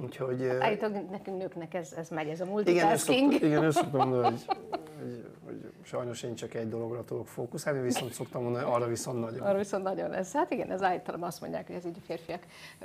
Úgyhogy... 0.00 0.42
ö, 0.42 0.60
Állítólag 0.60 1.10
nekünk 1.10 1.38
nőknek 1.38 1.74
ez, 1.74 1.92
ez 1.96 2.08
megy, 2.08 2.28
ez 2.28 2.40
a 2.40 2.44
multitasking. 2.44 3.32
igen, 3.32 3.64
ezt 3.64 3.76
szoktam 3.76 4.08
mondani, 4.08 4.36
hogy, 4.36 4.44
hogy, 5.04 5.24
hogy 5.44 5.72
sajnos 5.82 6.22
én 6.22 6.34
csak 6.34 6.54
egy 6.54 6.68
dologra 6.68 7.04
tudok 7.04 7.26
fókuszálni, 7.26 7.80
viszont 7.80 8.12
szoktam 8.12 8.42
mondani, 8.42 8.64
arra 8.64 8.86
viszont 8.86 9.20
nagyon. 9.20 9.40
Arra 9.46 9.58
viszont 9.58 9.82
nagyon 9.82 10.12
ez. 10.12 10.32
Hát 10.32 10.50
igen, 10.50 10.70
ez 10.70 10.82
általában 10.82 11.28
azt 11.28 11.40
mondják, 11.40 11.66
hogy 11.66 11.76
ez 11.76 11.84
így 11.84 11.96
a 11.98 12.04
férfiak 12.06 12.42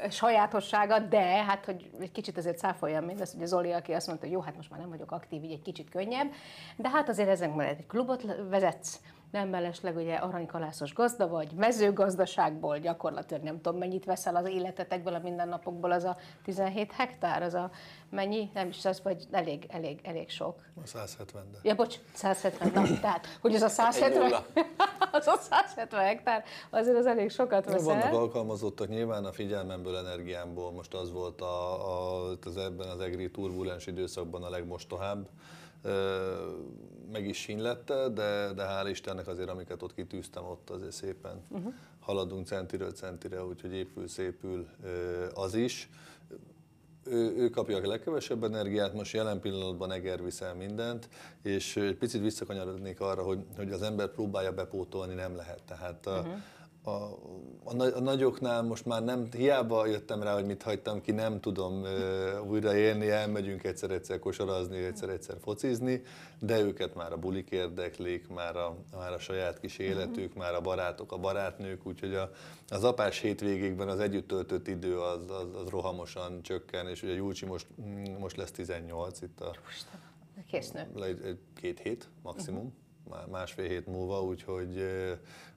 sajátossága, 0.09 0.99
de 0.99 1.43
hát, 1.43 1.65
hogy 1.65 1.89
egy 1.99 2.11
kicsit 2.11 2.37
azért 2.37 2.57
cáfoljam 2.57 3.03
mindezt, 3.05 3.37
hogy 3.37 3.45
Zoli, 3.45 3.71
aki 3.71 3.91
azt 3.93 4.07
mondta, 4.07 4.25
hogy 4.25 4.33
jó, 4.33 4.41
hát 4.41 4.55
most 4.55 4.69
már 4.69 4.79
nem 4.79 4.89
vagyok 4.89 5.11
aktív, 5.11 5.43
így 5.43 5.51
egy 5.51 5.61
kicsit 5.61 5.89
könnyebb, 5.89 6.27
de 6.75 6.89
hát 6.89 7.09
azért 7.09 7.29
ezen 7.29 7.49
mellett 7.49 7.79
egy 7.79 7.87
klubot 7.87 8.25
vezetsz, 8.49 8.99
nem 9.31 9.49
mellesleg 9.49 9.95
ugye 9.95 10.15
aranykalászos 10.15 10.93
gazda 10.93 11.27
vagy, 11.27 11.51
mezőgazdaságból 11.51 12.77
gyakorlatilag 12.77 13.43
nem 13.43 13.61
tudom 13.61 13.79
mennyit 13.79 14.05
veszel 14.05 14.35
az 14.35 14.47
életetekből, 14.47 15.13
a 15.13 15.19
mindennapokból, 15.19 15.91
az 15.91 16.03
a 16.03 16.17
17 16.43 16.91
hektár, 16.91 17.41
az 17.41 17.53
a 17.53 17.71
mennyi, 18.09 18.49
nem 18.53 18.67
is 18.67 18.85
az, 18.85 19.01
vagy 19.03 19.27
elég, 19.31 19.65
elég, 19.69 19.99
elég 20.03 20.29
sok. 20.29 20.55
A 20.83 20.87
170 20.87 21.43
de. 21.51 21.57
Ja, 21.63 21.75
bocs, 21.75 21.95
170, 22.13 22.71
na, 22.73 22.99
tehát, 22.99 23.27
hogy 23.41 23.55
az 23.55 23.61
a 23.61 23.69
170, 23.69 24.21
nulla. 24.21 24.45
az 25.11 25.27
a 25.27 25.37
170 25.41 26.03
hektár, 26.03 26.43
azért 26.69 26.97
az 26.97 27.05
elég 27.05 27.29
sokat 27.29 27.65
veszel. 27.65 27.83
Vannak 27.83 28.13
alkalmazottak, 28.13 28.87
nyilván 28.87 29.25
a 29.25 29.31
figyelmemből, 29.31 29.97
energiámból 29.97 30.71
most 30.71 30.93
az 30.93 31.11
volt 31.11 31.41
a, 31.41 31.73
a, 31.89 32.37
az 32.43 32.57
ebben 32.57 32.89
az 32.89 32.99
egri 32.99 33.31
turbulens 33.31 33.87
időszakban 33.87 34.43
a 34.43 34.49
legmostohább. 34.49 35.27
Meg 37.11 37.27
is 37.27 37.37
sínlette, 37.37 38.09
de, 38.09 38.53
de 38.53 38.65
hál' 38.65 38.89
Istennek 38.89 39.27
azért, 39.27 39.49
amiket 39.49 39.81
ott 39.83 39.93
kitűztem, 39.93 40.45
ott 40.45 40.69
azért 40.69 40.91
szépen 40.91 41.41
uh-huh. 41.49 41.73
haladunk 41.99 42.47
centiről 42.47 42.91
centire, 42.91 43.43
úgyhogy 43.43 43.73
épül, 43.73 44.07
szépül 44.07 44.67
ö, 44.83 45.25
az 45.33 45.53
is. 45.53 45.89
Ő, 47.03 47.35
ő 47.37 47.49
kapja 47.49 47.77
a 47.77 47.87
legkevesebb 47.87 48.43
energiát, 48.43 48.93
most 48.93 49.13
jelen 49.13 49.39
pillanatban 49.39 49.91
Eger 49.91 50.23
viszel 50.23 50.55
mindent, 50.55 51.09
és 51.41 51.75
egy 51.75 51.95
picit 51.95 52.21
visszakanyarodnék 52.21 52.99
arra, 52.99 53.23
hogy, 53.23 53.39
hogy 53.55 53.71
az 53.71 53.81
ember 53.81 54.07
próbálja 54.07 54.53
bepótolni, 54.53 55.13
nem 55.13 55.35
lehet. 55.35 55.61
Tehát 55.63 56.05
uh-huh. 56.05 56.25
a, 56.27 56.56
a, 57.63 57.73
nagy- 57.73 57.93
a 57.93 58.00
nagyoknál 58.00 58.63
most 58.63 58.86
már 58.86 59.04
nem, 59.04 59.28
hiába 59.32 59.86
jöttem 59.86 60.23
rá, 60.23 60.34
hogy 60.34 60.45
mit 60.45 60.63
hagytam 60.63 61.02
ki, 61.02 61.12
nem 61.12 61.39
tudom 61.39 61.84
ö, 61.84 62.39
újra 62.39 62.76
élni, 62.76 63.10
elmegyünk 63.10 63.63
egyszer-egyszer 63.63 64.19
kosarazni, 64.19 64.78
egyszer-egyszer 64.78 65.38
focizni, 65.41 66.02
de 66.39 66.60
őket 66.60 66.95
már 66.95 67.12
a 67.12 67.17
bulik 67.17 67.50
érdeklik, 67.50 68.28
már 68.28 68.56
a, 68.56 68.76
már 68.97 69.13
a 69.13 69.19
saját 69.19 69.60
kis 69.60 69.78
életük, 69.78 70.34
már 70.34 70.54
a 70.54 70.62
barátok, 70.62 71.12
a 71.12 71.17
barátnők, 71.17 71.86
úgyhogy 71.86 72.15
a, 72.15 72.32
az 72.67 72.84
apás 72.84 73.19
hétvégékben 73.19 73.88
az 73.88 74.00
együtt 74.00 74.28
töltött 74.28 74.67
idő 74.67 75.00
az, 75.00 75.30
az, 75.30 75.62
az 75.63 75.69
rohamosan 75.69 76.41
csökken, 76.41 76.88
és 76.88 77.04
ugye 77.04 77.13
Júlcsi 77.13 77.45
most, 77.45 77.67
mm, 77.82 78.04
most 78.19 78.38
lesz 78.38 78.52
18 78.52 79.21
itt 79.21 79.39
a 79.39 79.56
Kész 80.47 80.71
nő. 80.71 80.88
egy, 81.04 81.21
egy, 81.26 81.39
két 81.56 81.80
hét 81.80 82.10
maximum, 82.23 82.73
már 83.09 83.25
másfél 83.27 83.67
hét 83.67 83.85
múlva, 83.87 84.21
úgyhogy, 84.23 84.83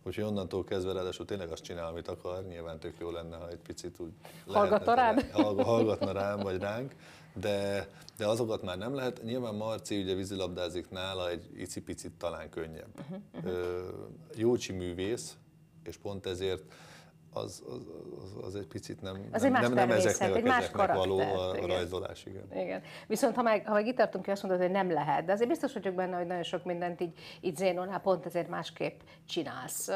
úgyhogy 0.02 0.24
onnantól 0.24 0.64
kezdve 0.64 0.92
ráadásul 0.92 1.24
tényleg 1.26 1.50
azt 1.50 1.62
csinál, 1.62 1.86
amit 1.86 2.08
akar. 2.08 2.44
Nyilván 2.46 2.78
tök 2.78 2.94
jó 2.98 3.10
lenne, 3.10 3.36
ha 3.36 3.48
egy 3.48 3.58
picit 3.58 3.98
úgy 4.00 4.12
Hallgatna 4.46 4.94
rád? 4.94 5.30
hallg- 5.32 5.62
Hallgatna 5.62 6.12
rám, 6.12 6.38
vagy 6.40 6.58
ránk, 6.58 6.94
de, 7.34 7.88
de 8.16 8.26
azokat 8.26 8.62
már 8.62 8.78
nem 8.78 8.94
lehet. 8.94 9.22
Nyilván 9.22 9.54
Marci 9.54 10.02
ugye 10.02 10.14
vízilabdázik 10.14 10.90
nála 10.90 11.30
egy 11.30 11.50
icipicit 11.56 12.12
talán 12.12 12.50
könnyebb. 12.50 13.04
Ö, 13.44 13.88
Jócsi 14.34 14.72
művész, 14.72 15.36
és 15.84 15.96
pont 15.96 16.26
ezért 16.26 16.62
az, 17.33 17.62
az, 17.69 17.87
az, 18.23 18.45
az 18.45 18.55
egy 18.55 18.66
picit 18.66 19.03
nem, 19.03 19.29
Az 19.33 19.43
nem, 19.43 19.55
egy 19.55 19.61
más 19.61 19.69
nem, 19.69 19.88
nem 19.88 19.90
ezeknek 19.90 20.37
egy 20.37 20.45
más 20.45 20.71
kezeknek 20.71 20.97
való 20.97 21.16
karakter, 21.16 21.38
a, 21.38 21.51
a 21.51 21.57
igen. 21.57 21.69
rajzolás, 21.69 22.25
igen. 22.25 22.45
Igen. 22.53 22.83
Viszont 23.07 23.35
ha 23.35 23.43
meg, 23.43 23.66
ha 23.66 23.73
meg 23.73 23.87
itt 23.87 23.97
tartunk 23.97 24.25
ki, 24.25 24.31
azt 24.31 24.43
mondod, 24.43 24.61
hogy 24.61 24.71
nem 24.71 24.90
lehet, 24.90 25.25
de 25.25 25.33
azért 25.33 25.49
biztos 25.49 25.73
vagyok 25.73 25.95
benne, 25.95 26.16
hogy 26.16 26.27
nagyon 26.27 26.43
sok 26.43 26.64
mindent 26.64 27.01
így, 27.01 27.19
így 27.40 27.57
Zénonál 27.57 28.01
pont 28.01 28.27
ezért 28.27 28.49
másképp 28.49 29.01
csinálsz. 29.29 29.88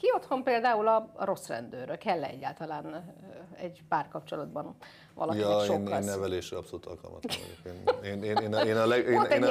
Ki 0.00 0.10
otthon 0.14 0.42
például 0.42 0.88
a, 0.88 1.10
a 1.14 1.24
rossz 1.24 1.46
rendőrök? 1.46 1.98
kell 1.98 2.24
-e 2.24 2.28
egyáltalán 2.28 3.14
egy 3.56 3.82
párkapcsolatban 3.88 4.76
valakinek 5.14 5.48
Ja, 5.48 5.58
sok 5.64 5.74
én, 5.74 5.80
én 5.80 5.88
lesz? 5.88 6.04
nevelésre 6.04 6.56
abszolút 6.56 6.86
alkalmatlan 6.86 7.36
vagyok. 7.64 7.76
Én, 8.04 8.12
én, 8.12 8.22
én, 8.22 8.36
én, 8.36 8.54
a- 8.54 8.60
én, 8.64 8.76
a 8.76 8.86
leg, 8.86 8.98
én, 9.06 9.12
én, 9.12 9.18
a- 9.18 9.34
én, 9.34 9.42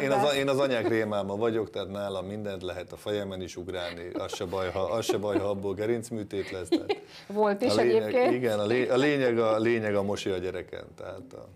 én, 0.00 0.10
az, 0.10 0.34
én 0.34 0.48
az 0.48 0.58
anyák 0.58 0.88
rémáma 0.88 1.36
vagyok, 1.36 1.70
tehát 1.70 1.88
nálam 1.90 2.26
mindent 2.26 2.62
lehet 2.62 2.92
a 2.92 2.96
fejemen 2.96 3.42
is 3.42 3.56
ugrálni, 3.56 4.10
az 4.12 4.34
se 4.34 4.44
baj, 4.44 4.70
ha, 4.70 4.80
az 4.80 5.04
se 5.04 5.16
baj, 5.18 5.38
ha 5.38 5.48
abból 5.48 5.74
gerincműtét 5.74 6.50
lesz. 6.50 6.68
Tehát 6.68 6.96
Volt 7.26 7.62
is 7.62 7.72
a 7.76 7.80
lényeg, 7.82 8.02
egyébként. 8.02 8.32
Igen, 8.34 8.58
a, 8.58 8.66
lé, 8.66 8.88
a, 8.88 8.96
lényeg 8.96 9.38
a, 9.38 9.58
lényeg 9.58 9.94
a 9.94 10.02
mosi 10.02 10.30
a 10.30 10.36
gyereken. 10.38 10.84
Tehát 10.96 11.32
a, 11.32 11.48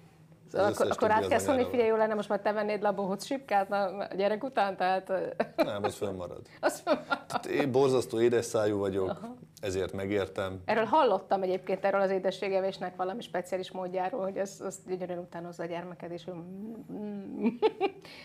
az 0.59 0.81
Akkor, 0.81 0.91
akkor 0.91 1.11
át 1.11 1.23
az 1.23 1.29
kell 1.29 1.39
szólni, 1.39 1.67
figyelj, 1.71 1.89
jó 1.89 1.97
lenne, 1.97 2.15
most 2.15 2.29
már 2.29 2.41
te 2.41 2.53
vennéd 2.53 2.83
le 2.83 2.89
a 2.89 2.93
bohóc 2.93 3.25
sipkát 3.25 3.73
a 3.73 4.07
a 4.11 4.15
gyerek 4.15 4.45
után, 4.45 4.77
tehát. 4.77 5.13
Nem, 5.57 5.83
az 5.85 5.95
fönnmarad. 5.95 6.41
azt 6.61 6.85
Tehát 7.27 7.47
én 7.47 7.73
borzasztó 7.73 8.21
édes 8.21 8.45
szájú 8.45 8.79
vagyok, 8.79 9.21
ezért 9.61 9.93
megértem. 9.93 10.61
Erről 10.65 10.85
hallottam 10.85 11.43
egyébként, 11.43 11.85
erről 11.85 12.01
az 12.01 12.11
édességevésnek 12.11 12.97
valami 12.97 13.21
speciális 13.21 13.71
módjáról, 13.71 14.23
hogy 14.23 14.37
ez, 14.37 14.61
az 14.65 14.79
gyönyörűen 14.87 15.19
utánozza 15.19 15.63
a 15.63 15.67
gyermeked, 15.67 16.11
és 16.11 16.27
ő 16.27 16.33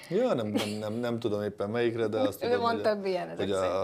Ja, 0.09 0.33
nem, 0.33 0.47
nem, 0.47 0.69
nem, 0.79 0.93
nem 0.93 1.19
tudom 1.19 1.41
éppen 1.41 1.69
melyikre, 1.69 2.07
de 2.07 2.19
azt 2.19 2.39
tudom, 2.39 2.61
van 2.61 2.73
hogy, 2.73 2.81
több 2.81 3.05
ilyen, 3.05 3.29
ezek 3.29 3.37
hogy 3.37 3.51
a, 3.51 3.83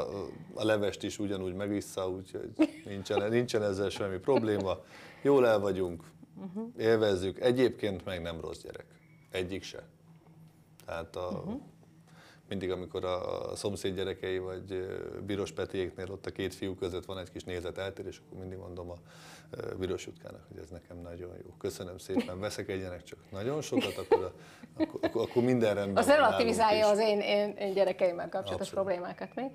a 0.54 0.66
levest 0.66 1.04
is 1.04 1.20
ugyanúgy 1.20 1.54
megissza, 1.54 2.10
úgyhogy 2.10 2.50
nincsen, 2.86 3.30
nincsen 3.30 3.64
ezzel 3.64 3.90
semmi 3.90 4.18
probléma. 4.18 4.78
Jól 5.22 5.48
el 5.48 5.60
vagyunk, 5.60 6.04
Mhm. 6.40 6.80
élvezzük. 6.80 7.40
Egyébként 7.40 8.06
meg 8.06 8.22
nem 8.22 8.42
rossz 8.42 8.62
gyerek. 8.62 8.86
Egyik 9.32 9.64
se. 9.64 9.84
Tehát 10.86 11.16
a, 11.16 11.42
Mhm. 11.46 11.56
Mindig, 12.50 12.72
amikor 12.72 13.06
a 13.06 13.56
szomszéd 13.56 13.96
gyerekei 13.96 14.38
vagy 14.38 14.72
ö, 14.72 15.20
Biros 15.26 15.52
Petiéknél 15.52 16.12
ott 16.12 16.26
a 16.26 16.32
két 16.32 16.56
fiú 16.56 16.76
között 16.76 17.06
van 17.06 17.18
egy 17.18 17.32
kis 17.32 17.44
nézeteltérés, 17.44 18.22
akkor 18.26 18.40
mindig 18.40 18.58
mondom 18.58 18.90
a 18.90 18.96
ö, 19.50 19.76
Biros 19.76 20.06
Jutkának, 20.06 20.42
hogy 20.48 20.58
ez 20.58 20.70
nekem 20.70 20.98
nagyon 20.98 21.32
jó. 21.44 21.54
Köszönöm 21.58 21.98
szépen, 21.98 22.40
veszekedjenek 22.40 23.04
csak 23.04 23.20
nagyon 23.32 23.62
sokat, 23.62 23.98
akkor, 23.98 24.24
a, 24.24 24.32
akkor, 24.84 25.00
akkor, 25.04 25.22
akkor 25.22 25.44
minden 25.44 25.74
rendben 25.74 26.04
Az 26.04 26.10
relativizálja 26.10 26.88
az 26.88 27.00
én, 27.00 27.20
én, 27.20 27.50
én 27.50 27.74
gyerekeimmel 27.74 28.30
kapcsolatos 28.30 28.68
Abszolút. 28.68 28.86
problémákat 28.86 29.36
még. 29.36 29.50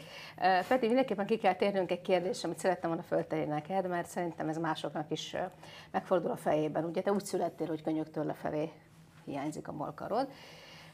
Peti, 0.69 0.87
mindenképpen 0.87 1.27
ki 1.27 1.39
kell 1.39 1.55
térnünk 1.55 1.91
egy 1.91 2.01
kérdésre, 2.01 2.49
amit 2.49 2.61
szerettem 2.61 2.91
volna 2.91 3.05
föltenni 3.05 3.45
neked, 3.45 3.89
mert 3.89 4.09
szerintem 4.09 4.49
ez 4.49 4.59
másoknak 4.59 5.11
is 5.11 5.37
megfordul 5.91 6.31
a 6.31 6.37
fejében. 6.37 6.85
Ugye 6.85 7.03
te 7.03 7.13
úgy 7.13 7.25
születtél, 7.25 7.67
hogy 7.67 7.83
könyöktől 7.83 8.25
lefelé 8.25 8.71
hiányzik 9.25 9.69
a 9.69 9.73
molkarod. 9.73 10.29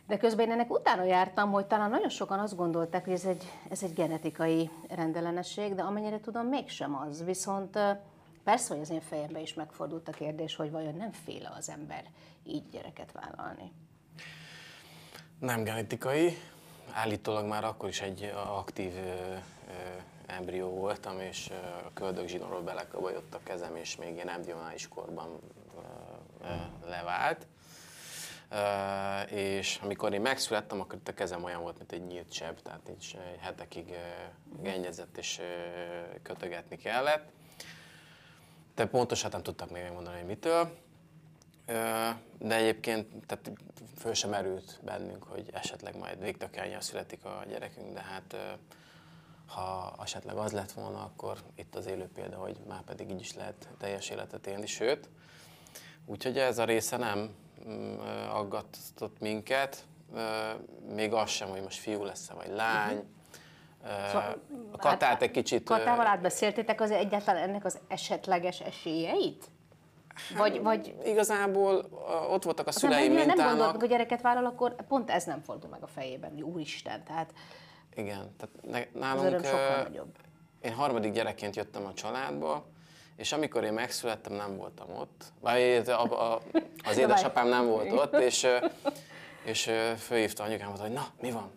De 0.09 0.17
közben 0.17 0.47
én 0.47 0.53
ennek 0.53 0.71
utána 0.71 1.05
jártam, 1.05 1.51
hogy 1.51 1.67
talán 1.67 1.91
nagyon 1.91 2.09
sokan 2.09 2.39
azt 2.39 2.57
gondolták, 2.57 3.05
hogy 3.05 3.13
ez 3.13 3.25
egy, 3.25 3.53
ez 3.71 3.83
egy 3.83 3.93
genetikai 3.93 4.71
rendellenesség, 4.89 5.75
de 5.75 5.83
amennyire 5.83 6.21
tudom, 6.21 6.47
mégsem 6.47 6.95
az. 6.95 7.25
Viszont 7.25 7.79
persze, 8.45 8.73
hogy 8.75 8.83
az 8.83 8.91
én 8.91 9.01
fejemben 9.01 9.43
is 9.43 9.55
megfordult 9.55 10.09
a 10.09 10.13
kérdés, 10.13 10.57
hogy 10.57 10.71
vajon 10.71 10.95
nem 10.95 11.13
fél 11.13 11.55
az 11.59 11.69
ember 11.69 12.05
így 12.45 12.69
gyereket 12.69 13.13
vállalni. 13.13 13.73
Nem 15.39 15.65
genetikai, 15.65 16.39
állítólag 16.93 17.47
már 17.47 17.65
akkor 17.65 17.89
is 17.89 18.01
egy 18.01 18.33
aktív 18.35 18.93
ö, 18.97 19.01
ö, 19.01 19.37
embrió 20.27 20.69
voltam, 20.69 21.21
és 21.21 21.51
a 21.87 21.93
köldögzsinórról 21.95 22.63
belekabajott 22.63 23.35
a 23.35 23.41
kezem, 23.43 23.77
és 23.77 23.97
még 23.97 24.15
ilyen 24.15 24.29
embryonális 24.29 24.89
korban 24.89 25.39
ö, 26.43 26.47
levált. 26.89 27.47
És 29.27 29.79
amikor 29.83 30.13
én 30.13 30.21
megszülettem, 30.21 30.81
akkor 30.81 30.95
itt 30.95 31.09
a 31.09 31.15
kezem 31.15 31.45
olyan 31.45 31.63
volt, 31.63 31.79
mint 31.79 31.93
egy 31.93 32.07
nyílt 32.07 32.33
seb, 32.33 32.61
tehát 32.61 32.91
így 32.91 33.19
hetekig 33.41 33.95
gennyezett 34.61 35.17
és 35.17 35.41
kötögetni 36.23 36.77
kellett. 36.77 37.31
De 38.75 38.87
pontosan 38.87 39.31
nem 39.31 39.43
tudtak 39.43 39.71
még 39.71 39.83
megmondani, 39.83 40.17
hogy 40.17 40.27
mitől. 40.27 40.77
De 42.39 42.55
egyébként 42.55 43.27
tehát 43.27 43.51
föl 43.97 44.15
sem 44.15 44.33
erült 44.33 44.81
bennünk, 44.83 45.25
hogy 45.25 45.51
esetleg 45.53 45.97
majd 45.97 46.21
végtakánya 46.21 46.81
születik 46.81 47.25
a 47.25 47.45
gyerekünk, 47.49 47.95
de 47.95 48.01
hát 48.01 48.37
ha 49.47 49.95
esetleg 50.03 50.37
az 50.37 50.53
lett 50.53 50.73
volna, 50.73 51.03
akkor 51.03 51.39
itt 51.55 51.75
az 51.75 51.87
élő 51.87 52.09
példa, 52.15 52.37
hogy 52.37 52.57
már 52.69 52.83
pedig 52.83 53.11
így 53.11 53.21
is 53.21 53.35
lehet 53.35 53.69
teljes 53.79 54.09
életet 54.11 54.47
élni, 54.47 54.67
sőt. 54.67 55.09
Úgyhogy 56.07 56.39
ez 56.39 56.59
a 56.59 56.65
része 56.65 56.97
nem 56.97 57.35
aggatott 58.33 59.21
minket, 59.21 59.85
még 60.95 61.13
az 61.13 61.31
sem, 61.31 61.49
hogy 61.49 61.63
most 61.63 61.79
fiú 61.79 62.05
lesz-e 62.05 62.35
vagy 62.35 62.51
lány. 62.51 63.05
Szóval, 64.07 64.41
a 64.73 64.77
Katát 64.77 65.03
hát 65.03 65.23
egy 65.23 65.31
kicsit... 65.31 65.65
Katával 65.65 66.07
átbeszéltétek 66.07 66.81
az 66.81 66.91
egyáltalán 66.91 67.49
ennek 67.49 67.65
az 67.65 67.79
esetleges 67.89 68.61
esélyeit? 68.61 69.51
Vagy, 70.37 70.53
hát, 70.53 70.63
vagy 70.63 70.95
igazából 71.05 71.89
ott 72.31 72.45
voltak 72.45 72.67
a 72.67 72.73
szüleim 72.73 73.13
mintának. 73.13 73.37
nem 73.37 73.49
gondoltuk, 73.49 73.81
hogy 73.81 73.89
gyereket 73.89 74.21
vállal, 74.21 74.47
akkor 74.47 74.75
pont 74.89 75.11
ez 75.11 75.25
nem 75.25 75.41
fordul 75.41 75.71
meg 75.71 75.83
a 75.83 75.87
fejében, 75.87 76.31
hogy 76.31 76.43
úristen, 76.43 77.05
tehát... 77.05 77.33
Igen, 77.95 78.35
tehát 78.37 78.93
nálunk... 78.95 79.35
Az 79.35 79.47
sokkal 79.47 79.83
nagyobb. 79.83 80.17
Én 80.61 80.73
harmadik 80.73 81.13
gyerekként 81.13 81.57
jöttem 81.57 81.87
a 81.87 81.95
családba, 81.95 82.67
és 83.19 83.33
amikor 83.33 83.65
én 83.65 83.73
megszülettem, 83.73 84.33
nem 84.33 84.57
voltam 84.57 84.91
ott. 84.91 85.25
Vagy 85.41 85.83
a, 85.87 86.33
a, 86.33 86.41
az 86.85 86.99
édesapám 87.05 87.49
nem 87.49 87.67
volt 87.67 87.93
ott, 87.93 88.15
és, 88.15 88.47
és 89.45 89.71
fölhívta 89.99 90.43
anyukámat, 90.43 90.81
hogy 90.81 90.93
na, 90.93 91.07
mi 91.21 91.31
van? 91.31 91.51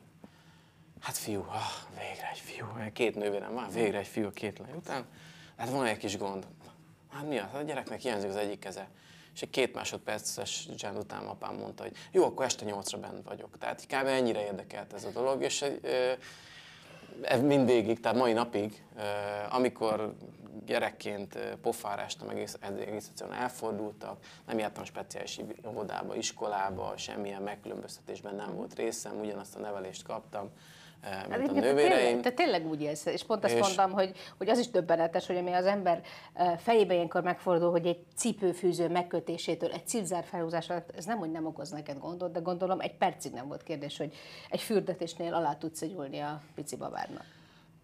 Hát 1.01 1.17
fiú, 1.17 1.45
ah, 1.47 1.97
végre 1.99 2.29
egy 2.31 2.39
fiú, 2.39 2.65
két 2.93 3.15
nővérem 3.15 3.53
van, 3.53 3.69
végre 3.69 3.97
egy 3.97 4.07
fiú 4.07 4.31
két 4.31 4.59
lány 4.59 4.75
után. 4.75 5.05
Hát 5.57 5.69
van 5.69 5.85
egy 5.85 5.97
kis 5.97 6.17
gond. 6.17 6.47
Hát 7.09 7.27
mi 7.27 7.37
az? 7.37 7.53
A 7.53 7.61
gyereknek 7.61 7.99
hiányzik 7.99 8.29
az 8.29 8.35
egyik 8.35 8.59
keze. 8.59 8.87
És 9.33 9.41
egy 9.41 9.49
két 9.49 9.73
másodperces 9.73 10.67
csend 10.77 10.97
után 10.97 11.25
apám 11.25 11.55
mondta, 11.55 11.83
hogy 11.83 11.95
jó, 12.11 12.25
akkor 12.25 12.45
este 12.45 12.65
nyolcra 12.65 12.97
bent 12.97 13.27
vagyok. 13.27 13.57
Tehát 13.57 13.85
kb. 13.85 14.07
ennyire 14.07 14.43
érdekelt 14.43 14.93
ez 14.93 15.03
a 15.03 15.09
dolog, 15.09 15.43
és 15.43 15.65
ez 17.21 17.41
mindvégig, 17.41 17.99
tehát 17.99 18.17
mai 18.17 18.33
napig, 18.33 18.83
amikor 19.49 20.15
gyerekként 20.65 21.37
pofárástam, 21.61 22.29
egész, 22.29 22.57
egész 22.61 23.07
egyszerűen 23.07 23.37
elfordultak, 23.37 24.17
nem 24.47 24.59
jártam 24.59 24.83
speciális 24.83 25.39
óvodába, 25.67 26.15
iskolába, 26.15 26.93
semmilyen 26.97 27.41
megkülönböztetésben 27.41 28.35
nem 28.35 28.55
volt 28.55 28.75
részem, 28.75 29.19
ugyanazt 29.19 29.55
a 29.55 29.59
nevelést 29.59 30.03
kaptam, 30.03 30.49
mint 31.29 31.49
a 31.49 31.51
nővéreim. 31.51 32.21
Te 32.21 32.31
tényleg 32.31 32.67
úgy 32.67 32.81
élsz, 32.81 33.05
és 33.05 33.23
pont 33.23 33.43
azt 33.43 33.53
és... 33.53 33.59
mondtam, 33.59 33.91
hogy, 33.91 34.11
hogy 34.37 34.49
az 34.49 34.59
is 34.59 34.69
döbbenetes, 34.69 35.27
hogy 35.27 35.37
ami 35.37 35.51
az 35.51 35.65
ember 35.65 36.01
eh, 36.33 36.57
fejébe 36.57 36.93
ilyenkor 36.93 37.21
megfordul, 37.21 37.71
hogy 37.71 37.85
egy 37.85 38.05
cipőfűző 38.15 38.89
megkötésétől, 38.89 39.71
egy 39.71 39.87
cipzár 39.87 40.23
felhúzása, 40.23 40.85
ez 40.97 41.05
nem, 41.05 41.17
hogy 41.17 41.31
nem 41.31 41.45
okoz 41.45 41.69
neked 41.69 41.99
gondot, 41.99 42.31
de 42.31 42.39
gondolom 42.39 42.79
egy 42.79 42.97
percig 42.97 43.31
nem 43.31 43.47
volt 43.47 43.63
kérdés, 43.63 43.97
hogy 43.97 44.13
egy 44.49 44.61
fürdetésnél 44.61 45.33
alá 45.33 45.53
tudsz 45.53 45.81
nyúlni 45.81 46.19
a 46.19 46.41
pici 46.55 46.75
babádnak. 46.75 47.25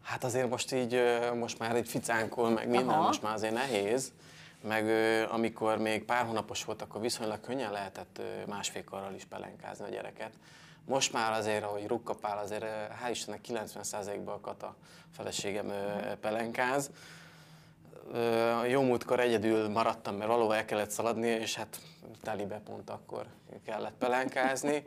Hát 0.07 0.23
azért 0.23 0.49
most 0.49 0.71
így, 0.71 1.01
most 1.35 1.59
már 1.59 1.75
egy 1.75 1.87
ficánkol, 1.87 2.49
meg 2.49 2.67
minden, 2.67 2.95
Aha. 2.95 3.07
most 3.07 3.21
már 3.21 3.33
azért 3.33 3.53
nehéz. 3.53 4.11
Meg 4.61 4.89
amikor 5.31 5.77
még 5.77 6.03
pár 6.03 6.25
hónapos 6.25 6.63
volt, 6.63 6.81
akkor 6.81 7.01
viszonylag 7.01 7.39
könnyen 7.39 7.71
lehetett 7.71 8.21
másfél 8.47 8.83
karral 8.83 9.13
is 9.13 9.25
pelenkázni 9.25 9.85
a 9.85 9.89
gyereket. 9.89 10.31
Most 10.85 11.13
már 11.13 11.31
azért, 11.31 11.63
ahogy 11.63 11.87
rukkapál, 11.87 12.37
azért 12.37 12.65
hál' 13.03 13.09
Istennek 13.11 13.39
90%-ban 13.47 14.55
a 14.61 14.75
feleségem 15.15 15.71
pelenkáz. 16.21 16.91
Jó 18.67 18.81
múltkor 18.81 19.19
egyedül 19.19 19.69
maradtam, 19.69 20.15
mert 20.15 20.29
valahol 20.29 20.55
el 20.55 20.65
kellett 20.65 20.89
szaladni, 20.89 21.27
és 21.27 21.55
hát 21.55 21.79
telibe 22.23 22.61
pont 22.65 22.89
akkor 22.89 23.25
kellett 23.65 23.95
pelenkázni. 23.99 24.85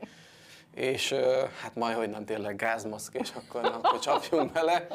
És 0.74 1.14
hát 1.62 1.74
majd, 1.74 1.96
hogy 1.96 2.10
nem 2.10 2.24
tényleg 2.24 2.56
gázmaszk, 2.56 3.14
és 3.14 3.30
akkor, 3.34 3.64
akkor 3.64 3.98
csapjunk 3.98 4.52
bele, 4.52 4.86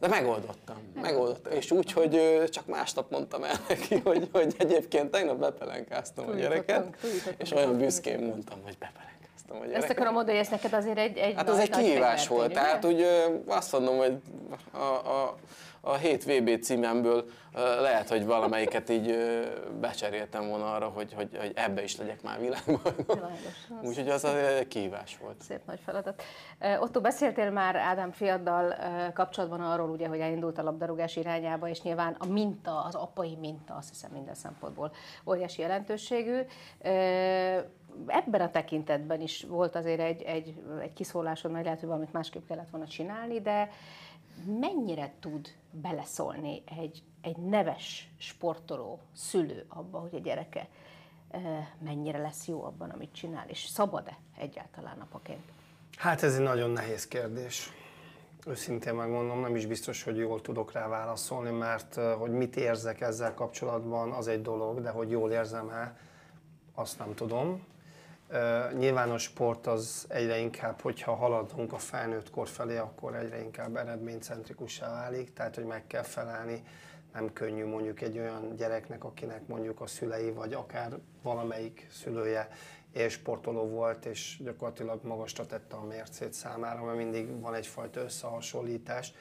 de 0.00 0.08
megoldottam, 0.08 0.92
megoldottam, 0.94 1.52
és 1.52 1.70
úgy, 1.70 1.92
hogy 1.92 2.42
csak 2.50 2.66
másnap 2.66 3.10
mondtam 3.10 3.44
el 3.44 3.56
neki, 3.68 3.98
hogy, 3.98 4.28
hogy 4.32 4.54
egyébként 4.58 5.10
tegnap 5.10 5.38
bepelenkáztam 5.38 6.28
a 6.28 6.34
gyereket, 6.34 6.96
és 7.36 7.50
olyan 7.52 7.78
büszkén 7.78 8.18
mondtam, 8.18 8.58
hogy 8.62 8.78
bepelenkáztam 8.78 9.21
a 9.48 9.54
gyereket. 9.54 9.82
Ezt 9.82 9.90
akarom 9.90 10.12
mondani, 10.12 10.36
hogy 10.36 10.46
ez 10.46 10.52
neked 10.52 10.72
azért 10.72 10.98
egy, 10.98 11.16
egy 11.16 11.34
Hát 11.34 11.48
az 11.48 11.58
egy 11.58 11.70
kihívás 11.70 12.28
volt, 12.28 12.52
tehát 12.52 12.84
úgy 12.84 13.06
azt 13.46 13.72
mondom, 13.72 13.96
hogy 13.96 14.16
a, 14.72 14.78
a, 14.78 15.36
a 15.84 15.96
7 15.96 16.24
VB 16.24 16.62
címemből 16.62 17.24
lehet, 17.80 18.08
hogy 18.08 18.24
valamelyiket 18.24 18.88
így 18.88 19.16
becseréltem 19.80 20.48
volna 20.48 20.74
arra, 20.74 20.88
hogy, 20.88 21.12
hogy, 21.12 21.28
hogy 21.38 21.52
ebbe 21.54 21.82
is 21.82 21.96
legyek 21.96 22.22
már 22.22 22.40
világban. 22.40 22.80
Úgyhogy 23.82 24.08
az 24.08 24.24
egy 24.24 24.68
kihívás 24.68 25.18
volt. 25.18 25.42
Szép 25.42 25.60
nagy 25.66 25.80
feladat. 25.84 26.22
Otto, 26.80 27.00
beszéltél 27.00 27.50
már 27.50 27.76
Ádám 27.76 28.10
fiaddal 28.10 28.74
kapcsolatban 29.14 29.60
arról, 29.60 29.90
ugye, 29.90 30.06
hogy 30.06 30.20
elindult 30.20 30.58
a 30.58 30.62
labdarúgás 30.62 31.16
irányába, 31.16 31.68
és 31.68 31.82
nyilván 31.82 32.16
a 32.18 32.26
minta, 32.26 32.84
az 32.84 32.94
apai 32.94 33.36
minta, 33.40 33.74
azt 33.74 33.88
hiszem 33.88 34.10
minden 34.12 34.34
szempontból 34.34 34.92
óriási 35.26 35.60
jelentőségű 35.60 36.38
ebben 38.06 38.40
a 38.40 38.50
tekintetben 38.50 39.20
is 39.20 39.42
volt 39.48 39.76
azért 39.76 40.00
egy, 40.00 40.22
egy, 40.22 40.62
egy 40.80 40.92
kiszólásod, 40.92 41.50
mert 41.50 41.64
lehet, 41.64 41.78
hogy 41.80 41.88
valamit 41.88 42.12
másképp 42.12 42.46
kellett 42.46 42.70
volna 42.70 42.86
csinálni, 42.86 43.40
de 43.40 43.70
mennyire 44.60 45.12
tud 45.20 45.48
beleszólni 45.70 46.62
egy, 46.78 47.02
egy 47.20 47.36
neves 47.36 48.10
sportoló, 48.18 49.00
szülő 49.12 49.64
abba, 49.68 49.98
hogy 49.98 50.14
a 50.14 50.18
gyereke 50.18 50.68
mennyire 51.78 52.18
lesz 52.18 52.46
jó 52.46 52.64
abban, 52.64 52.90
amit 52.90 53.12
csinál, 53.12 53.48
és 53.48 53.64
szabad-e 53.64 54.18
egyáltalán 54.38 55.00
apaként? 55.00 55.42
Hát 55.96 56.22
ez 56.22 56.34
egy 56.34 56.42
nagyon 56.42 56.70
nehéz 56.70 57.08
kérdés. 57.08 57.72
Őszintén 58.46 58.94
megmondom, 58.94 59.40
nem 59.40 59.56
is 59.56 59.66
biztos, 59.66 60.02
hogy 60.02 60.16
jól 60.16 60.40
tudok 60.40 60.72
rá 60.72 60.88
válaszolni, 60.88 61.50
mert 61.50 61.94
hogy 61.94 62.30
mit 62.30 62.56
érzek 62.56 63.00
ezzel 63.00 63.34
kapcsolatban, 63.34 64.10
az 64.10 64.28
egy 64.28 64.42
dolog, 64.42 64.80
de 64.80 64.90
hogy 64.90 65.10
jól 65.10 65.30
érzem-e, 65.30 65.96
azt 66.74 66.98
nem 66.98 67.14
tudom. 67.14 67.64
Nyilván 68.78 69.10
a 69.10 69.18
sport 69.18 69.66
az 69.66 70.04
egyre 70.08 70.38
inkább, 70.38 70.80
hogyha 70.80 71.14
haladunk 71.14 71.72
a 71.72 71.78
felnőtt 71.78 72.30
kor 72.30 72.48
felé, 72.48 72.76
akkor 72.76 73.14
egyre 73.16 73.42
inkább 73.42 73.76
eredménycentrikussá 73.76 74.90
válik, 74.90 75.32
tehát 75.32 75.54
hogy 75.54 75.64
meg 75.64 75.86
kell 75.86 76.02
felelni. 76.02 76.62
Nem 77.12 77.32
könnyű 77.32 77.66
mondjuk 77.66 78.00
egy 78.00 78.18
olyan 78.18 78.56
gyereknek, 78.56 79.04
akinek 79.04 79.46
mondjuk 79.46 79.80
a 79.80 79.86
szülei, 79.86 80.30
vagy 80.30 80.52
akár 80.52 80.98
valamelyik 81.22 81.86
szülője 81.90 82.48
sportoló 83.08 83.68
volt, 83.68 84.04
és 84.04 84.36
gyakorlatilag 84.44 85.04
magasra 85.04 85.46
tette 85.46 85.76
a 85.76 85.84
mércét 85.84 86.32
számára, 86.32 86.84
mert 86.84 86.98
mindig 86.98 87.40
van 87.40 87.54
egyfajta 87.54 88.00
összehasonlítás 88.00 89.12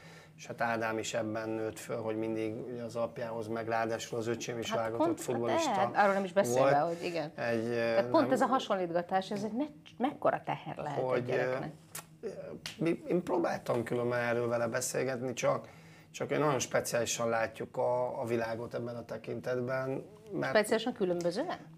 és 0.41 0.47
hát 0.47 0.61
Ádám 0.61 0.97
is 0.97 1.13
ebben 1.13 1.49
nőtt 1.49 1.79
föl, 1.79 2.01
hogy 2.01 2.15
mindig 2.15 2.53
az 2.85 2.95
apjához, 2.95 3.47
meg 3.47 3.67
ráadásul 3.67 4.17
az 4.17 4.27
öcsém 4.27 4.57
is 4.57 4.69
hát 4.69 4.79
válogatott 4.79 5.05
pont, 5.05 5.21
futbolista. 5.21 5.69
Hát, 5.69 5.95
arról 5.95 6.13
nem 6.13 6.23
is 6.23 6.33
beszélve, 6.33 6.79
volt. 6.81 6.97
hogy 6.97 7.07
igen. 7.07 7.31
Egy, 7.35 7.69
Tehát 7.69 8.09
pont 8.09 8.23
nem, 8.23 8.31
ez 8.31 8.41
a 8.41 8.45
hasonlítgatás, 8.45 9.31
ez 9.31 9.43
egy 9.43 9.51
me, 9.51 9.65
mekkora 9.97 10.41
teher 10.45 10.77
lehet 10.77 10.99
hogy, 10.99 11.17
egy 11.17 11.25
gyereknek. 11.25 11.71
Én 13.07 13.23
próbáltam 13.23 13.83
különben 13.83 14.19
erről 14.19 14.47
vele 14.47 14.67
beszélgetni, 14.67 15.33
csak, 15.33 15.67
csak 16.11 16.31
én 16.31 16.39
nagyon 16.39 16.59
speciálisan 16.59 17.29
látjuk 17.29 17.77
a, 17.77 18.21
a 18.21 18.25
világot 18.25 18.73
ebben 18.73 18.95
a 18.95 19.05
tekintetben. 19.05 20.05
Mert, 20.31 20.55
Speciálisan 20.55 20.93
különbözően? 20.93 21.70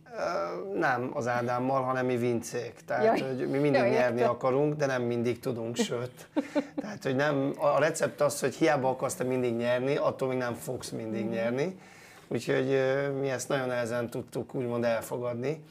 Nem 0.74 1.12
az 1.14 1.28
Ádámmal, 1.28 1.82
hanem 1.82 2.06
mi 2.06 2.18
vincék. 2.18 2.74
Tehát, 2.86 3.20
Jaj. 3.20 3.20
hogy 3.20 3.50
mi 3.50 3.58
mindig 3.58 3.82
Jaj, 3.82 3.90
nyerni 3.90 4.20
érte. 4.20 4.32
akarunk, 4.32 4.76
de 4.76 4.86
nem 4.86 5.02
mindig 5.02 5.40
tudunk, 5.40 5.76
sőt. 5.76 6.28
Tehát, 6.82 7.04
hogy 7.04 7.16
nem, 7.16 7.54
a 7.58 7.80
recept 7.80 8.22
az, 8.22 8.40
hogy 8.40 8.56
hiába 8.56 8.90
akarsz 8.90 9.16
te 9.16 9.24
mindig 9.24 9.56
nyerni, 9.56 9.96
attól 9.96 10.28
még 10.28 10.38
nem 10.38 10.54
fogsz 10.54 10.90
mindig 10.90 11.26
mm. 11.26 11.30
nyerni. 11.30 11.80
Úgyhogy 12.28 12.80
mi 13.20 13.30
ezt 13.30 13.48
nagyon 13.48 13.68
nehezen 13.68 14.10
tudtuk 14.10 14.56
úgymond 14.56 14.84
elfogadni. 14.84 15.64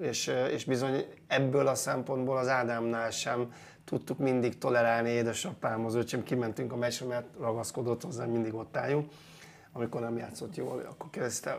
És, 0.00 0.32
és 0.50 0.64
bizony 0.64 1.04
ebből 1.26 1.66
a 1.66 1.74
szempontból 1.74 2.36
az 2.36 2.48
Ádámnál 2.48 3.10
sem 3.10 3.52
tudtuk 3.84 4.18
mindig 4.18 4.58
tolerálni 4.58 5.10
édesapám, 5.10 5.84
az 5.84 5.94
öcsém, 5.94 6.22
kimentünk 6.22 6.72
a 6.72 6.76
meccsre, 6.76 7.06
mert 7.06 7.26
ragaszkodott 7.40 8.02
hozzá, 8.02 8.24
mindig 8.24 8.54
ott 8.54 8.76
álljunk 8.76 9.10
amikor 9.76 10.00
nem 10.00 10.16
játszott 10.16 10.56
jól, 10.56 10.86
akkor 10.88 11.10
kezdte, 11.10 11.58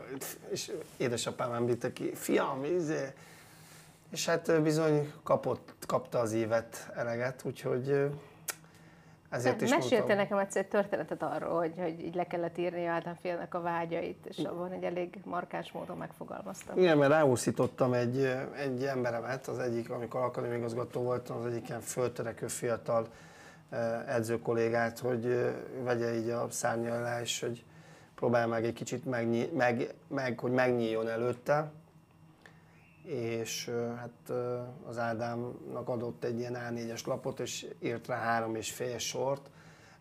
és 0.50 0.72
édesapám 0.96 1.52
említette 1.52 1.92
ki, 1.92 2.14
fiam, 2.14 2.64
izé, 2.64 3.12
és 4.10 4.26
hát 4.26 4.62
bizony 4.62 5.12
kapott, 5.22 5.74
kapta 5.86 6.18
az 6.18 6.32
évet 6.32 6.90
eleget, 6.94 7.42
úgyhogy 7.44 8.10
Ezért 9.30 9.60
is 9.60 9.70
Meséltél 9.70 9.98
mondtam, 9.98 10.16
nekem 10.16 10.38
egyszer 10.38 10.62
egy 10.62 10.68
történetet 10.68 11.22
arról, 11.22 11.58
hogy, 11.58 11.72
hogy 11.76 12.00
így 12.00 12.14
le 12.14 12.26
kellett 12.26 12.58
írni 12.58 12.84
Ádám 12.84 13.14
félnek 13.14 13.54
a 13.54 13.60
vágyait, 13.60 14.26
és 14.26 14.38
abban 14.38 14.72
egy 14.72 14.82
elég 14.82 15.18
markáns 15.24 15.72
módon 15.72 15.96
megfogalmaztam. 15.96 16.78
Igen, 16.78 16.98
mert 16.98 17.10
ráúszítottam 17.10 17.92
egy, 17.92 18.36
egy 18.56 18.84
emberemet, 18.84 19.46
az 19.46 19.58
egyik, 19.58 19.90
amikor 19.90 20.20
akadémiigazgató 20.20 21.02
voltam, 21.02 21.36
az 21.36 21.46
egyik 21.46 21.68
ilyen 21.68 21.80
föltörekvő 21.80 22.46
fiatal 22.46 23.06
eh, 23.70 24.14
edzőkollégát, 24.14 24.98
hogy 24.98 25.54
vegye 25.82 26.14
így 26.14 26.28
a 26.28 26.46
szárnya 26.50 26.94
alá, 26.94 27.20
és 27.20 27.40
hogy 27.40 27.64
próbálja 28.18 28.46
meg 28.46 28.64
egy 28.64 28.72
kicsit 28.72 29.04
megnyí, 29.04 29.50
meg, 29.56 29.94
meg, 30.08 30.38
hogy 30.38 30.52
megnyíljon 30.52 31.08
előtte. 31.08 31.70
És 33.02 33.70
hát 33.98 34.36
az 34.88 34.98
Ádámnak 34.98 35.88
adott 35.88 36.24
egy 36.24 36.38
ilyen 36.38 36.56
A4-es 36.70 37.06
lapot, 37.06 37.40
és 37.40 37.66
írt 37.80 38.06
rá 38.06 38.16
három 38.16 38.54
és 38.54 38.70
fél 38.70 38.98
sort. 38.98 39.50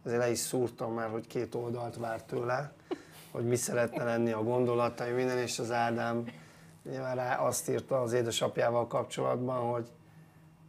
Ezért 0.05 0.19
le 0.19 0.29
is 0.29 0.39
szúrtam 0.39 0.93
már, 0.93 1.09
hogy 1.09 1.27
két 1.27 1.55
oldalt 1.55 1.95
vár 1.95 2.23
tőle, 2.23 2.71
hogy 3.31 3.45
mi 3.45 3.55
szeretne 3.55 4.03
lenni 4.03 4.31
a 4.31 4.43
gondolatai, 4.43 5.11
minden, 5.11 5.37
és 5.37 5.59
az 5.59 5.71
Ádám 5.71 6.25
nyilván 6.89 7.15
rá 7.15 7.35
azt 7.35 7.69
írta 7.69 8.01
az 8.01 8.13
édesapjával 8.13 8.87
kapcsolatban, 8.87 9.71
hogy 9.71 9.87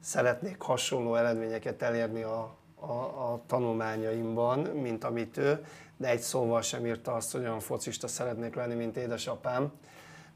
szeretnék 0.01 0.61
hasonló 0.61 1.15
eredményeket 1.15 1.83
elérni 1.83 2.23
a, 2.23 2.57
a, 2.81 2.93
a 2.93 3.41
tanulmányaimban, 3.47 4.59
mint 4.59 5.05
amit 5.05 5.37
ő, 5.37 5.65
de 5.99 6.09
egy 6.09 6.21
szóval 6.21 6.63
sem 6.63 6.87
írta 6.87 7.15
azt, 7.15 7.33
hogy 7.33 7.41
olyan 7.41 7.61
focista 7.61 8.09
szeretnék 8.09 8.55
lenni, 8.55 8.75
mint 8.75 8.97
édesapám. 8.97 9.73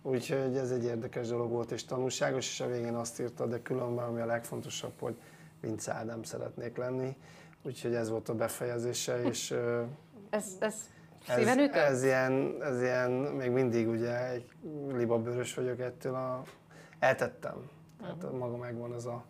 Úgyhogy 0.03 0.57
ez 0.57 0.71
egy 0.71 0.85
érdekes 0.85 1.29
dolog 1.29 1.51
volt 1.51 1.71
és 1.71 1.85
tanulságos, 1.85 2.47
és 2.49 2.61
a 2.61 2.67
végén 2.67 2.95
azt 2.95 3.21
írta, 3.21 3.47
de 3.47 3.63
különben 3.63 4.05
ami 4.05 4.21
a 4.21 4.27
legfontosabb, 4.27 4.93
hogy 5.01 5.15
Vince 5.61 5.93
Ádám 5.93 6.23
szeretnék 6.23 6.77
lenni. 6.77 7.17
Úgyhogy 7.63 7.95
ez 7.95 8.09
volt 8.11 8.29
a 8.29 8.35
befejezése, 8.35 9.23
és 9.23 9.51
Ez, 10.31 10.57
ez 10.59 10.75
ez, 11.27 11.37
szíven 11.37 11.59
ütött? 11.59 11.75
ez, 11.75 12.03
ilyen, 12.03 12.57
ez 12.63 12.81
ilyen, 12.81 13.11
még 13.11 13.51
mindig 13.51 13.89
ugye 13.89 14.29
egy 14.31 14.47
libabőrös 14.93 15.55
vagyok 15.55 15.81
ettől 15.81 16.15
a... 16.15 16.43
Eltettem. 16.99 17.71
Tehát 18.01 18.23
Mhm. 18.23 18.37
maga 18.37 18.57
megvan 18.57 18.95
ez, 18.95 19.05
a, 19.05 19.25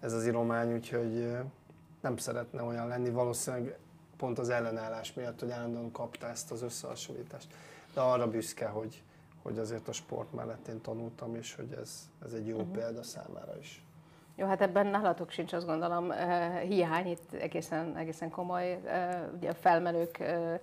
ez 0.00 0.12
az 0.12 0.26
iromány, 0.26 0.72
úgyhogy 0.72 1.36
nem 2.00 2.16
szeretne 2.16 2.62
olyan 2.62 2.88
lenni. 2.88 3.10
Valószínűleg 3.10 3.78
pont 4.18 4.38
az 4.38 4.48
ellenállás 4.48 5.12
miatt, 5.12 5.40
hogy 5.40 5.50
állandóan 5.50 5.92
kapta 5.92 6.28
ezt 6.28 6.50
az 6.50 6.62
összehasonlítást. 6.62 7.46
De 7.94 8.00
arra 8.00 8.30
büszke, 8.30 8.66
hogy, 8.66 9.02
hogy 9.42 9.58
azért 9.58 9.88
a 9.88 9.92
sport 9.92 10.32
mellett 10.32 10.68
én 10.68 10.80
tanultam, 10.80 11.34
és 11.34 11.54
hogy 11.54 11.72
ez, 11.80 12.10
ez 12.24 12.32
egy 12.32 12.46
jó 12.46 12.56
uh-huh. 12.56 12.72
példa 12.72 13.02
számára 13.02 13.58
is. 13.60 13.82
Jó, 14.38 14.46
hát 14.46 14.60
ebben 14.60 14.86
nálatok 14.86 15.30
sincs 15.30 15.52
azt 15.52 15.66
gondolom 15.66 16.10
eh, 16.10 16.60
hiány, 16.60 17.06
itt 17.06 17.32
egészen, 17.32 17.96
egészen 17.96 18.30
komoly, 18.30 18.80
eh, 18.84 19.20
ugye 19.36 19.48
a 19.48 19.54
felmelők 19.54 20.18
eh, 20.18 20.60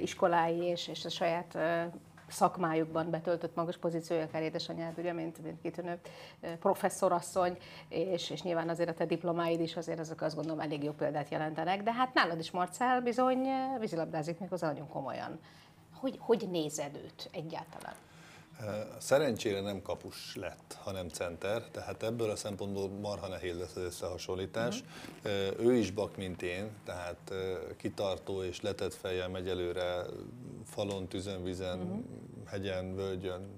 iskolái 0.00 0.62
és, 0.62 0.88
és 0.88 1.04
a 1.04 1.08
saját 1.08 1.58
szakmájukban 2.28 3.10
betöltött 3.10 3.54
magas 3.54 3.76
pozíciója, 3.76 4.22
akár 4.22 4.42
édesanyád, 4.42 4.98
ugye, 4.98 5.12
mint, 5.12 5.42
mint 5.42 5.60
kitűnő 5.60 5.98
eh, 6.40 6.56
professzorasszony, 6.56 7.56
és, 7.88 8.30
és 8.30 8.42
nyilván 8.42 8.68
azért 8.68 8.88
a 8.88 8.94
te 8.94 9.06
diplomáid 9.06 9.60
is 9.60 9.76
azért 9.76 9.98
ezek 9.98 10.22
azt 10.22 10.34
gondolom 10.34 10.60
elég 10.60 10.82
jó 10.82 10.92
példát 10.92 11.28
jelentenek, 11.28 11.82
de 11.82 11.92
hát 11.92 12.14
nálad 12.14 12.38
is 12.38 12.50
Marcel 12.50 13.00
bizony 13.00 13.46
eh, 13.46 13.78
vízilabdázik 13.78 14.38
méghozzá 14.38 14.66
nagyon 14.66 14.88
komolyan. 14.88 15.38
Hogy, 15.94 16.16
hogy 16.20 16.48
nézed 16.50 16.96
őt 16.96 17.28
egyáltalán? 17.32 17.94
Szerencsére 18.98 19.60
nem 19.60 19.82
kapus 19.82 20.36
lett, 20.36 20.76
hanem 20.80 21.08
center, 21.08 21.62
tehát 21.62 22.02
ebből 22.02 22.30
a 22.30 22.36
szempontból 22.36 22.88
marha 22.88 23.28
nehéz 23.28 23.58
lesz 23.58 23.76
az 23.76 23.82
összehasonlítás. 23.82 24.82
Uh-huh. 25.24 25.66
Ő 25.66 25.74
is 25.74 25.90
bak, 25.90 26.16
mint 26.16 26.42
én, 26.42 26.70
tehát 26.84 27.32
kitartó 27.76 28.42
és 28.42 28.60
letett 28.60 28.94
fejjel 28.94 29.28
megy 29.28 29.48
előre 29.48 30.04
falon, 30.64 31.08
tüzön, 31.08 31.42
vizen, 31.42 31.80
uh-huh. 31.80 32.02
hegyen, 32.46 32.94
völgyön, 32.94 33.48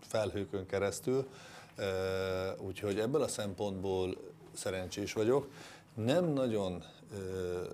felhőkön 0.00 0.66
keresztül. 0.66 1.28
Úgyhogy 2.58 2.98
ebből 2.98 3.22
a 3.22 3.28
szempontból 3.28 4.16
szerencsés 4.52 5.12
vagyok. 5.12 5.50
Nem 5.94 6.24
nagyon 6.24 6.84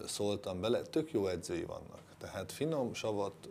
szóltam 0.07 0.61
bele, 0.61 0.83
tök 0.83 1.13
jó 1.13 1.27
edzői 1.27 1.65
vannak. 1.65 2.03
Tehát 2.21 2.53
finom 2.53 2.95
savat, 2.95 3.49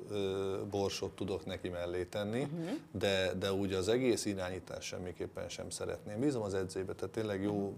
borsot 0.70 1.12
tudok 1.12 1.46
neki 1.46 1.70
mellé 1.70 2.04
tenni, 2.04 2.42
uh-huh. 2.42 2.70
de, 2.92 3.34
de 3.34 3.54
úgy 3.54 3.74
az 3.74 3.88
egész 3.88 4.26
irányítás 4.26 4.86
semmiképpen 4.86 5.50
sem 5.50 5.70
szeretném. 5.70 6.20
Bízom 6.20 6.42
az 6.42 6.54
edzőbe, 6.54 6.94
tehát 6.94 7.14
tényleg 7.14 7.42
jó, 7.42 7.74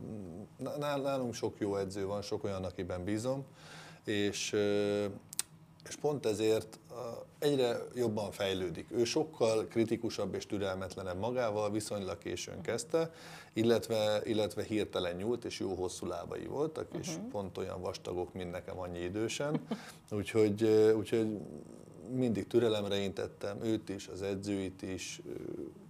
nálunk 0.80 1.34
sok 1.34 1.60
jó 1.60 1.76
edző 1.76 2.06
van, 2.06 2.22
sok 2.22 2.44
olyan, 2.44 2.64
akiben 2.64 3.04
bízom, 3.04 3.46
és, 4.04 4.56
és 5.92 5.98
pont 5.98 6.26
ezért 6.26 6.80
egyre 7.39 7.78
jobban 7.96 8.32
fejlődik. 8.32 8.88
Ő 8.92 9.04
sokkal 9.04 9.68
kritikusabb 9.68 10.34
és 10.34 10.46
türelmetlenebb 10.46 11.20
magával, 11.20 11.72
viszonylag 11.72 12.18
későn 12.18 12.62
kezdte, 12.62 13.12
illetve, 13.54 14.22
illetve 14.24 14.64
hirtelen 14.64 15.16
nyúlt, 15.16 15.46
és 15.46 15.60
jó 15.60 15.74
hosszú 15.74 16.06
lábai 16.06 16.46
voltak, 16.46 16.88
és 17.00 17.08
uh-huh. 17.08 17.32
pont 17.32 17.58
olyan 17.58 17.82
vastagok, 17.82 18.34
mint 18.34 18.52
nekem 18.52 18.80
annyi 18.80 19.00
idősen. 19.00 19.60
Úgyhogy, 20.12 20.64
úgyhogy 20.98 21.38
mindig 22.14 22.48
türelemre 22.48 22.98
intettem 22.98 23.64
őt 23.64 23.89
is, 23.89 24.08
az 24.08 24.22
edzőit 24.22 24.82
is, 24.82 25.22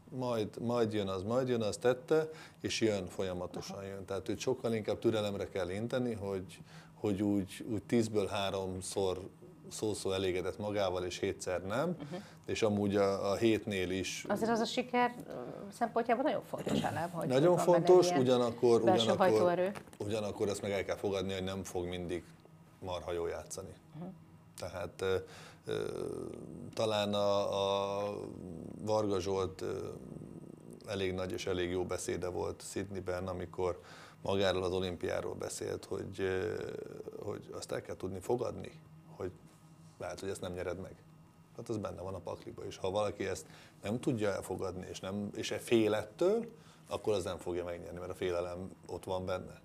majd, 0.10 0.48
majd 0.60 0.94
jön 0.94 1.08
az, 1.08 1.24
majd 1.24 1.48
jön 1.48 1.62
az 1.62 1.78
tette, 1.78 2.30
és 2.62 2.82
jön, 2.82 3.08
folyamatosan 3.08 3.86
jön. 3.86 4.06
Tehát 4.06 4.30
őt 4.30 4.40
sokkal 4.40 4.74
inkább 4.74 5.00
türelemre 5.00 5.50
kell 5.50 5.70
inteni, 5.70 6.14
hogy, 6.14 6.60
hogy 6.94 7.22
úgy, 7.22 7.66
úgy 7.72 7.84
tízből 7.84 8.28
háromszor 8.28 9.30
szó-szó 9.72 10.12
elégedett 10.12 10.58
magával, 10.58 11.04
és 11.04 11.20
hétszer 11.20 11.62
nem, 11.66 11.90
uh-huh. 11.90 12.22
és 12.46 12.62
amúgy 12.62 12.96
a, 12.96 13.32
a 13.32 13.36
hétnél 13.36 13.90
is. 13.90 14.26
Azért 14.28 14.52
az 14.52 14.60
a 14.60 14.66
siker 14.66 15.16
szempontjából 15.78 16.24
nagyon 16.24 16.44
fontos 16.44 16.82
elem, 16.82 17.10
hogy 17.10 17.28
Nagyon 17.28 17.58
fontos, 17.58 18.10
ugyanakkor, 18.10 18.82
ugyanakkor, 18.82 19.72
ugyanakkor 19.98 20.48
ezt 20.48 20.62
meg 20.62 20.72
el 20.72 20.86
kell 20.86 20.96
fogadni, 20.96 21.34
hogy 21.34 21.44
nem 21.44 21.64
fog 21.64 21.86
mindig 21.86 22.24
marha 22.80 23.12
jól 23.12 23.30
játszani. 23.30 23.74
Uh-huh. 23.96 24.14
Tehát 24.58 25.02
ö, 25.02 25.16
ö, 25.66 25.86
talán 26.74 27.14
a, 27.14 27.40
a 28.00 28.14
Varga 28.82 29.20
Zsolt 29.20 29.62
ö, 29.62 29.88
elég 30.88 31.14
nagy 31.14 31.32
és 31.32 31.46
elég 31.46 31.70
jó 31.70 31.86
beszéde 31.86 32.28
volt 32.28 32.64
Sydneyben, 32.72 33.28
amikor 33.28 33.80
magáról 34.22 34.64
az 34.64 34.72
olimpiáról 34.72 35.34
beszélt, 35.34 35.86
hogy, 35.86 36.30
hogy 37.20 37.50
azt 37.52 37.72
el 37.72 37.82
kell 37.82 37.96
tudni 37.96 38.20
fogadni, 38.20 38.72
hogy 39.16 39.32
lehet, 40.02 40.20
hogy 40.20 40.30
ezt 40.30 40.42
nem 40.42 40.54
nyered 40.54 40.80
meg. 40.80 40.96
Hát 41.58 41.70
az 41.70 41.78
benne 41.78 42.02
van 42.02 42.14
a 42.14 42.20
pakliba 42.20 42.66
is. 42.66 42.78
Ha 42.78 42.90
valaki 42.92 43.26
ezt 43.26 43.46
nem 43.82 44.00
tudja 44.00 44.30
elfogadni, 44.30 44.88
és, 44.90 45.00
nem, 45.00 45.30
és 45.36 45.52
e 45.52 45.58
fél 45.58 45.94
ettől, 45.94 46.46
akkor 46.88 47.14
az 47.14 47.24
nem 47.24 47.38
fogja 47.38 47.64
megnyerni, 47.64 48.00
mert 48.00 48.12
a 48.12 48.16
félelem 48.16 48.72
ott 48.88 49.04
van 49.04 49.26
benne. 49.26 49.62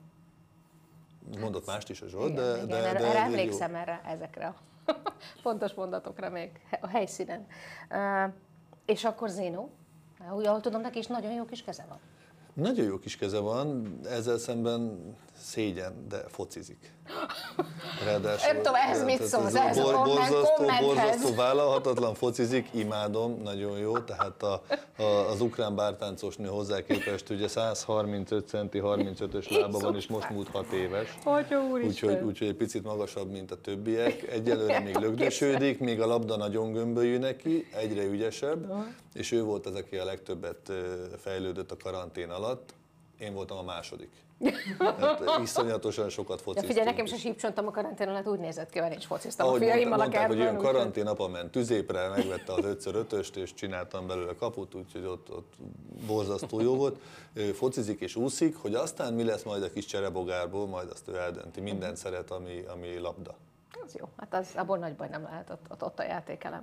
Mondott 1.40 1.66
mást 1.66 1.90
is 1.90 2.02
a 2.02 2.08
Zsolt, 2.08 2.30
Igen, 2.30 2.44
de, 2.44 2.56
igen, 2.56 2.68
de, 2.68 2.76
de 2.76 2.86
erre 2.86 3.18
elég 3.18 3.32
jó. 3.32 3.38
emlékszem 3.38 3.74
erre, 3.74 4.00
ezekre 4.06 4.46
a 4.46 4.56
fontos 5.42 5.74
mondatokra 5.74 6.30
még 6.30 6.60
a 6.80 6.86
helyszínen. 6.86 7.46
Uh, 7.90 8.32
és 8.84 9.04
akkor 9.04 9.28
Zénó, 9.28 9.70
úgy 10.32 10.46
ahol 10.46 10.60
tudom, 10.60 10.80
neki 10.80 10.98
is 10.98 11.06
nagyon 11.06 11.32
jó 11.32 11.44
kis 11.44 11.62
keze 11.62 11.86
van. 11.88 11.98
Nagyon 12.52 12.84
jó 12.84 12.98
kis 12.98 13.16
keze 13.16 13.38
van, 13.38 13.98
ezzel 14.04 14.38
szemben 14.38 15.14
szégyen, 15.36 16.08
de 16.08 16.28
focizik. 16.28 16.95
Ráadásul, 18.04 18.46
Nem 18.52 18.56
tudom, 18.56 18.74
ehhez 18.74 19.04
mit 19.04 19.22
szólsz, 19.22 19.46
ez 19.46 19.54
ehhez 19.54 19.78
a 19.78 19.82
bor- 19.82 19.94
komment- 19.94 20.30
borzasztó, 20.30 20.54
kommenthez? 20.54 20.86
borzasztó, 20.86 21.34
vállalhatatlan 21.34 22.14
focizik, 22.14 22.68
imádom, 22.72 23.40
nagyon 23.42 23.78
jó. 23.78 23.98
Tehát 23.98 24.42
a, 24.42 24.62
a, 24.98 25.02
az 25.02 25.40
ukrán 25.40 25.74
bártáncos 25.74 26.36
nő 26.36 26.48
hozzá 26.48 26.82
képest 26.82 27.30
ugye 27.30 27.48
135 27.48 28.48
centi, 28.48 28.80
35-ös 28.82 29.50
lába 29.60 29.78
van, 29.78 29.96
és 29.96 30.06
most 30.06 30.30
múlt 30.30 30.48
6 30.48 30.72
éves. 30.72 31.18
Úgyhogy, 31.86 32.18
úgyhogy 32.22 32.48
egy 32.48 32.56
picit 32.56 32.82
magasabb, 32.84 33.30
mint 33.30 33.50
a 33.50 33.60
többiek. 33.60 34.22
Egyelőre 34.32 34.80
még 34.80 34.96
lögdösödik, 35.06 35.78
még 35.78 36.00
a 36.00 36.06
labda 36.06 36.36
nagyon 36.36 36.72
gömbölyű 36.72 37.18
neki, 37.18 37.66
egyre 37.74 38.04
ügyesebb, 38.04 38.72
és 39.12 39.32
ő 39.32 39.42
volt 39.42 39.66
az, 39.66 39.74
aki 39.74 39.96
a 39.96 40.04
legtöbbet 40.04 40.72
fejlődött 41.18 41.70
a 41.70 41.76
karantén 41.76 42.30
alatt. 42.30 42.74
Én 43.18 43.34
voltam 43.34 43.58
a 43.58 43.62
második. 43.62 44.10
Hát, 44.78 45.38
iszonyatosan 45.42 46.08
sokat 46.08 46.40
fociztunk. 46.40 46.66
figyelj, 46.72 46.86
nekem 46.86 47.04
is 47.04 47.12
a 47.12 47.16
sípcsontom 47.16 47.66
a 47.66 47.70
karantén 47.70 48.08
alatt 48.08 48.26
úgy 48.26 48.38
nézett 48.38 48.70
ki, 48.70 48.78
hogy 48.78 48.90
én 48.92 48.96
is 48.98 49.06
fociztam 49.06 49.46
Ahogy 49.46 49.62
a 49.62 49.64
fiaimmal 49.64 49.92
a 49.92 49.96
mondták, 50.02 50.26
hogy 50.26 50.36
kertben. 50.36 50.46
jön 50.46 50.56
úgyhogy- 50.56 50.74
karantén, 50.74 51.06
apa 51.06 51.28
ment 51.28 51.50
tüzépre, 51.50 52.08
megvette 52.08 52.52
az 52.52 52.64
5x5-öst, 52.64 53.36
és 53.36 53.54
csináltam 53.54 54.06
belőle 54.06 54.34
kaput, 54.34 54.74
úgyhogy 54.74 55.04
ott, 55.04 55.30
ott 55.30 55.52
borzasztó 56.06 56.60
jó 56.60 56.76
volt. 56.76 56.98
Focizik 57.54 58.00
és 58.00 58.16
úszik, 58.16 58.56
hogy 58.56 58.74
aztán 58.74 59.14
mi 59.14 59.24
lesz 59.24 59.42
majd 59.42 59.62
a 59.62 59.70
kis 59.70 59.84
cserebogárból, 59.84 60.66
majd 60.66 60.90
azt 60.90 61.08
ő 61.08 61.16
eldönti. 61.16 61.60
Mindent 61.60 61.96
szeret, 61.96 62.30
ami, 62.30 62.64
ami 62.72 62.98
labda. 62.98 63.34
Az 63.86 63.94
jó, 63.98 64.08
hát 64.16 64.34
az, 64.34 64.46
abból 64.56 64.78
nagy 64.78 64.94
baj 64.94 65.08
nem 65.08 65.22
lehet, 65.22 65.50
ott, 65.50 65.66
ott, 65.70 65.82
ott 65.84 65.98
a 65.98 66.02
játékelem. 66.04 66.62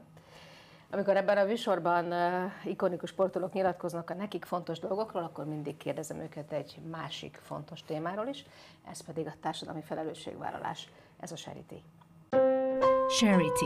Amikor 0.93 1.17
ebben 1.17 1.37
a 1.37 1.43
műsorban 1.43 2.13
ikonikus 2.63 3.09
sportolók 3.09 3.53
nyilatkoznak 3.53 4.09
a 4.09 4.13
nekik 4.13 4.45
fontos 4.45 4.79
dolgokról, 4.79 5.23
akkor 5.23 5.45
mindig 5.45 5.77
kérdezem 5.77 6.19
őket 6.19 6.51
egy 6.51 6.79
másik 6.91 7.39
fontos 7.41 7.83
témáról 7.83 8.27
is, 8.27 8.45
ez 8.91 9.05
pedig 9.05 9.27
a 9.27 9.33
társadalmi 9.41 9.81
felelősségvállalás. 9.81 10.89
Ez 11.19 11.31
a 11.31 11.35
Charity. 11.35 11.83
Charity. 13.19 13.65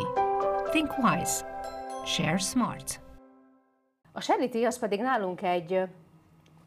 Think 0.70 0.98
wise. 0.98 1.62
Share 2.06 2.38
smart. 2.38 3.00
A 4.12 4.22
Charity 4.22 4.66
az 4.66 4.80
pedig 4.80 5.02
nálunk 5.02 5.42
egy 5.42 5.84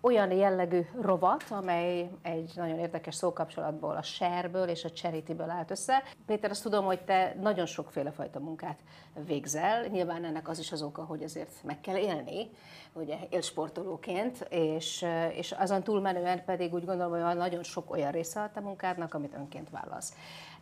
olyan 0.00 0.30
jellegű 0.30 0.80
rovat, 1.00 1.44
amely 1.48 2.10
egy 2.22 2.52
nagyon 2.54 2.78
érdekes 2.78 3.14
szókapcsolatból, 3.14 3.96
a 3.96 4.02
share-ből 4.02 4.68
és 4.68 4.84
a 4.84 4.90
charity-ből 4.90 5.50
állt 5.50 5.70
össze. 5.70 6.02
Péter, 6.26 6.50
azt 6.50 6.62
tudom, 6.62 6.84
hogy 6.84 7.00
te 7.04 7.36
nagyon 7.40 7.66
sokféle 7.66 8.10
fajta 8.10 8.40
munkát 8.40 8.78
végzel. 9.26 9.86
Nyilván 9.86 10.24
ennek 10.24 10.48
az 10.48 10.58
is 10.58 10.72
az 10.72 10.82
oka, 10.82 11.04
hogy 11.04 11.22
azért 11.22 11.62
meg 11.62 11.80
kell 11.80 11.96
élni, 11.96 12.50
ugye 12.92 13.16
élsportolóként, 13.30 14.46
és, 14.50 15.06
és 15.32 15.52
azon 15.52 15.82
túlmenően 15.82 16.44
pedig 16.44 16.72
úgy 16.72 16.84
gondolom, 16.84 17.12
hogy 17.12 17.20
van 17.20 17.36
nagyon 17.36 17.62
sok 17.62 17.90
olyan 17.90 18.10
része 18.10 18.40
a 18.40 18.50
te 18.54 18.60
munkádnak, 18.60 19.14
amit 19.14 19.34
önként 19.34 19.70
válasz. 19.70 20.14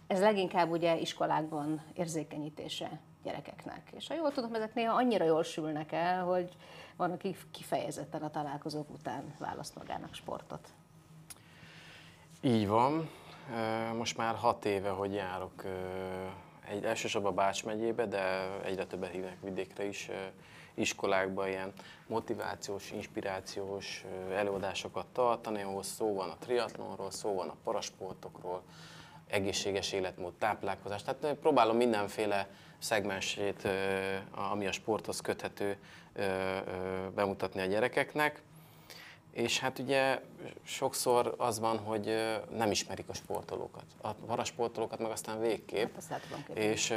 Ez 0.06 0.20
leginkább 0.20 0.70
ugye 0.70 0.98
iskolákban 0.98 1.82
érzékenyítése 1.94 3.00
gyerekeknek. 3.28 3.90
És 3.96 4.08
ha 4.08 4.14
jól 4.14 4.32
tudom, 4.32 4.54
ezek 4.54 4.74
néha 4.74 4.94
annyira 4.94 5.24
jól 5.24 5.42
sülnek 5.42 5.92
el, 5.92 6.24
hogy 6.24 6.56
van, 6.96 7.10
aki 7.10 7.36
kifejezetten 7.50 8.22
a 8.22 8.30
találkozók 8.30 8.90
után 8.90 9.34
választ 9.38 9.74
magának 9.74 10.14
sportot. 10.14 10.68
Így 12.40 12.68
van. 12.68 13.10
Most 13.96 14.16
már 14.16 14.34
hat 14.34 14.64
éve, 14.64 14.88
hogy 14.88 15.12
járok 15.12 15.64
egy, 16.68 16.84
elsősorban 16.84 17.34
Bács 17.34 17.64
megyébe, 17.64 18.06
de 18.06 18.50
egyre 18.64 18.86
többet 18.86 19.10
hívnak 19.10 19.40
vidékre 19.42 19.84
is, 19.84 20.10
iskolákba 20.74 21.48
ilyen 21.48 21.72
motivációs, 22.06 22.90
inspirációs 22.90 24.04
előadásokat 24.32 25.06
tartani, 25.06 25.62
ahol 25.62 25.82
szó 25.82 26.14
van 26.14 26.30
a 26.30 26.36
triatlonról, 26.38 27.10
szó 27.10 27.34
van 27.34 27.48
a 27.48 27.56
parasportokról, 27.64 28.62
egészséges 29.26 29.92
életmód, 29.92 30.32
táplálkozás. 30.32 31.02
Tehát 31.02 31.34
próbálom 31.34 31.76
mindenféle 31.76 32.48
szegmensét, 32.78 33.68
ami 34.30 34.66
a 34.66 34.72
sporthoz 34.72 35.20
köthető, 35.20 35.76
bemutatni 37.14 37.60
a 37.60 37.64
gyerekeknek. 37.64 38.42
És 39.32 39.58
hát 39.58 39.78
ugye 39.78 40.20
sokszor 40.62 41.34
az 41.38 41.58
van, 41.58 41.78
hogy 41.78 42.14
nem 42.50 42.70
ismerik 42.70 43.08
a 43.08 43.14
sportolókat. 43.14 43.84
A 44.00 44.12
parasportolókat 44.12 44.98
meg 44.98 45.10
aztán 45.10 45.40
végképp. 45.40 45.94
Hát 46.08 46.48
és 46.54 46.94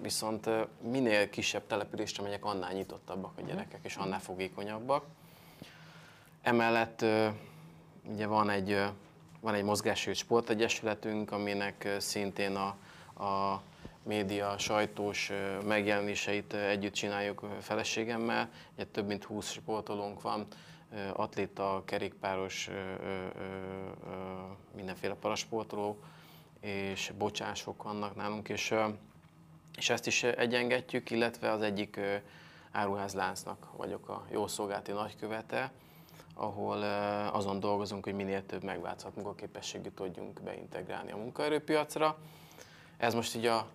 viszont 0.00 0.48
minél 0.80 1.30
kisebb 1.30 1.66
településre 1.66 2.22
megyek, 2.22 2.44
annál 2.44 2.72
nyitottabbak 2.72 3.32
a 3.38 3.40
gyerekek, 3.40 3.80
és 3.82 3.96
annál 3.96 4.20
fogékonyabbak. 4.20 5.04
Emellett 6.42 7.04
ugye 8.04 8.26
van 8.26 8.50
egy, 8.50 8.82
van 9.40 9.54
egy 9.54 9.64
mozgásért 9.64 10.18
sportegyesületünk, 10.18 11.32
aminek 11.32 11.88
szintén 11.98 12.56
a, 12.56 12.76
a 13.24 13.62
média, 14.08 14.58
sajtós 14.58 15.32
megjelenéseit 15.64 16.54
együtt 16.54 16.92
csináljuk 16.92 17.46
feleségemmel. 17.60 18.50
Ugye 18.74 18.84
több 18.84 19.06
mint 19.06 19.24
20 19.24 19.50
sportolónk 19.50 20.22
van, 20.22 20.46
atléta, 21.12 21.82
kerékpáros, 21.84 22.70
mindenféle 24.76 25.14
parasportoló, 25.14 25.98
és 26.60 27.12
bocsások 27.18 27.82
vannak 27.82 28.16
nálunk, 28.16 28.48
és, 28.48 28.74
és 29.76 29.90
ezt 29.90 30.06
is 30.06 30.22
egyengetjük, 30.22 31.10
illetve 31.10 31.50
az 31.50 31.62
egyik 31.62 32.00
áruházláncnak 32.70 33.68
vagyok 33.76 34.08
a 34.08 34.26
jószolgálati 34.30 34.92
nagykövete, 34.92 35.72
ahol 36.34 36.82
azon 37.32 37.60
dolgozunk, 37.60 38.04
hogy 38.04 38.14
minél 38.14 38.46
több 38.46 38.62
megváltozhat 38.62 39.14
munkaképességű 39.14 39.88
tudjunk 39.88 40.42
beintegrálni 40.42 41.12
a 41.12 41.16
munkaerőpiacra. 41.16 42.18
Ez 42.96 43.14
most 43.14 43.36
így 43.36 43.46
a 43.46 43.68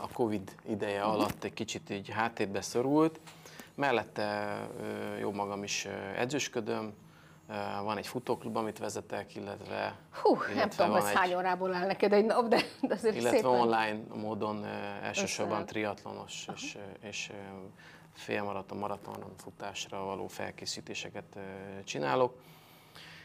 a 0.00 0.08
Covid 0.12 0.56
ideje 0.68 1.02
alatt 1.02 1.44
egy 1.44 1.52
kicsit 1.54 1.90
így 1.90 2.10
háttérbe 2.10 2.60
szorult. 2.60 3.20
Mellette 3.74 4.58
jó 5.20 5.32
magam 5.32 5.62
is 5.62 5.88
edzősködöm, 6.16 6.92
van 7.82 7.96
egy 7.96 8.06
futóklub, 8.06 8.56
amit 8.56 8.78
vezetek, 8.78 9.34
illetve... 9.34 9.96
Hú, 10.22 10.34
illetve 10.34 10.54
nem 10.54 10.68
tudom, 10.68 10.90
hogy 10.90 11.14
hány 11.14 11.34
órából 11.34 11.74
áll 11.74 11.86
neked 11.86 12.12
egy 12.12 12.24
nap, 12.24 12.48
de, 12.48 12.62
de 12.80 12.94
azért 12.94 13.14
Illetve 13.14 13.36
szépen... 13.36 13.50
online 13.50 14.00
módon 14.14 14.64
elsősorban 15.02 15.66
triatlonos 15.66 16.46
és, 16.54 16.78
és 17.00 17.32
félmaraton, 18.12 18.78
maraton 18.78 19.24
futásra 19.36 20.04
való 20.04 20.26
felkészítéseket 20.26 21.38
csinálok 21.84 22.38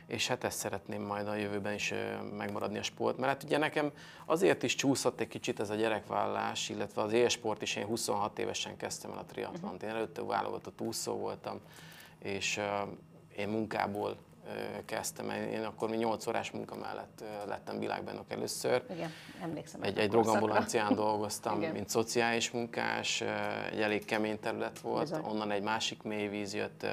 és 0.09 0.27
hát 0.27 0.43
ezt 0.43 0.57
szeretném 0.57 1.01
majd 1.01 1.27
a 1.27 1.35
jövőben 1.35 1.73
is 1.73 1.93
megmaradni 2.37 2.77
a 2.77 2.83
sport. 2.83 3.17
Mert 3.17 3.31
hát 3.31 3.43
ugye 3.43 3.57
nekem 3.57 3.91
azért 4.25 4.63
is 4.63 4.75
csúszott 4.75 5.19
egy 5.19 5.27
kicsit 5.27 5.59
ez 5.59 5.69
a 5.69 5.75
gyerekvállás, 5.75 6.69
illetve 6.69 7.01
az 7.01 7.11
élsport 7.11 7.61
is, 7.61 7.75
én 7.75 7.85
26 7.85 8.39
évesen 8.39 8.77
kezdtem 8.77 9.11
el 9.11 9.17
a 9.17 9.25
triatlont. 9.25 9.83
Én 9.83 9.89
előtte 9.89 10.23
válogatott 10.23 10.81
úszó 10.81 11.13
voltam, 11.13 11.59
és 12.19 12.59
én 13.37 13.47
munkából 13.47 14.17
kezdtem. 14.85 15.29
Én 15.29 15.63
akkor 15.63 15.89
mi 15.89 15.97
8 15.97 16.27
órás 16.27 16.51
munka 16.51 16.75
mellett 16.75 17.23
lettem 17.47 17.79
világbajnok 17.79 18.31
először. 18.31 18.83
Igen, 18.91 19.11
emlékszem. 19.41 19.81
Egy, 19.83 19.97
egy 19.97 20.09
drogambulancián 20.09 20.95
dolgoztam, 20.95 21.57
Igen. 21.57 21.71
mint 21.71 21.89
szociális 21.89 22.51
munkás, 22.51 23.21
egy 23.71 23.81
elég 23.81 24.05
kemény 24.05 24.39
terület 24.39 24.79
volt, 24.79 25.09
Bizony. 25.09 25.23
onnan 25.23 25.51
egy 25.51 25.63
másik 25.63 26.03
mélyvíz 26.03 26.53
jött, 26.53 26.85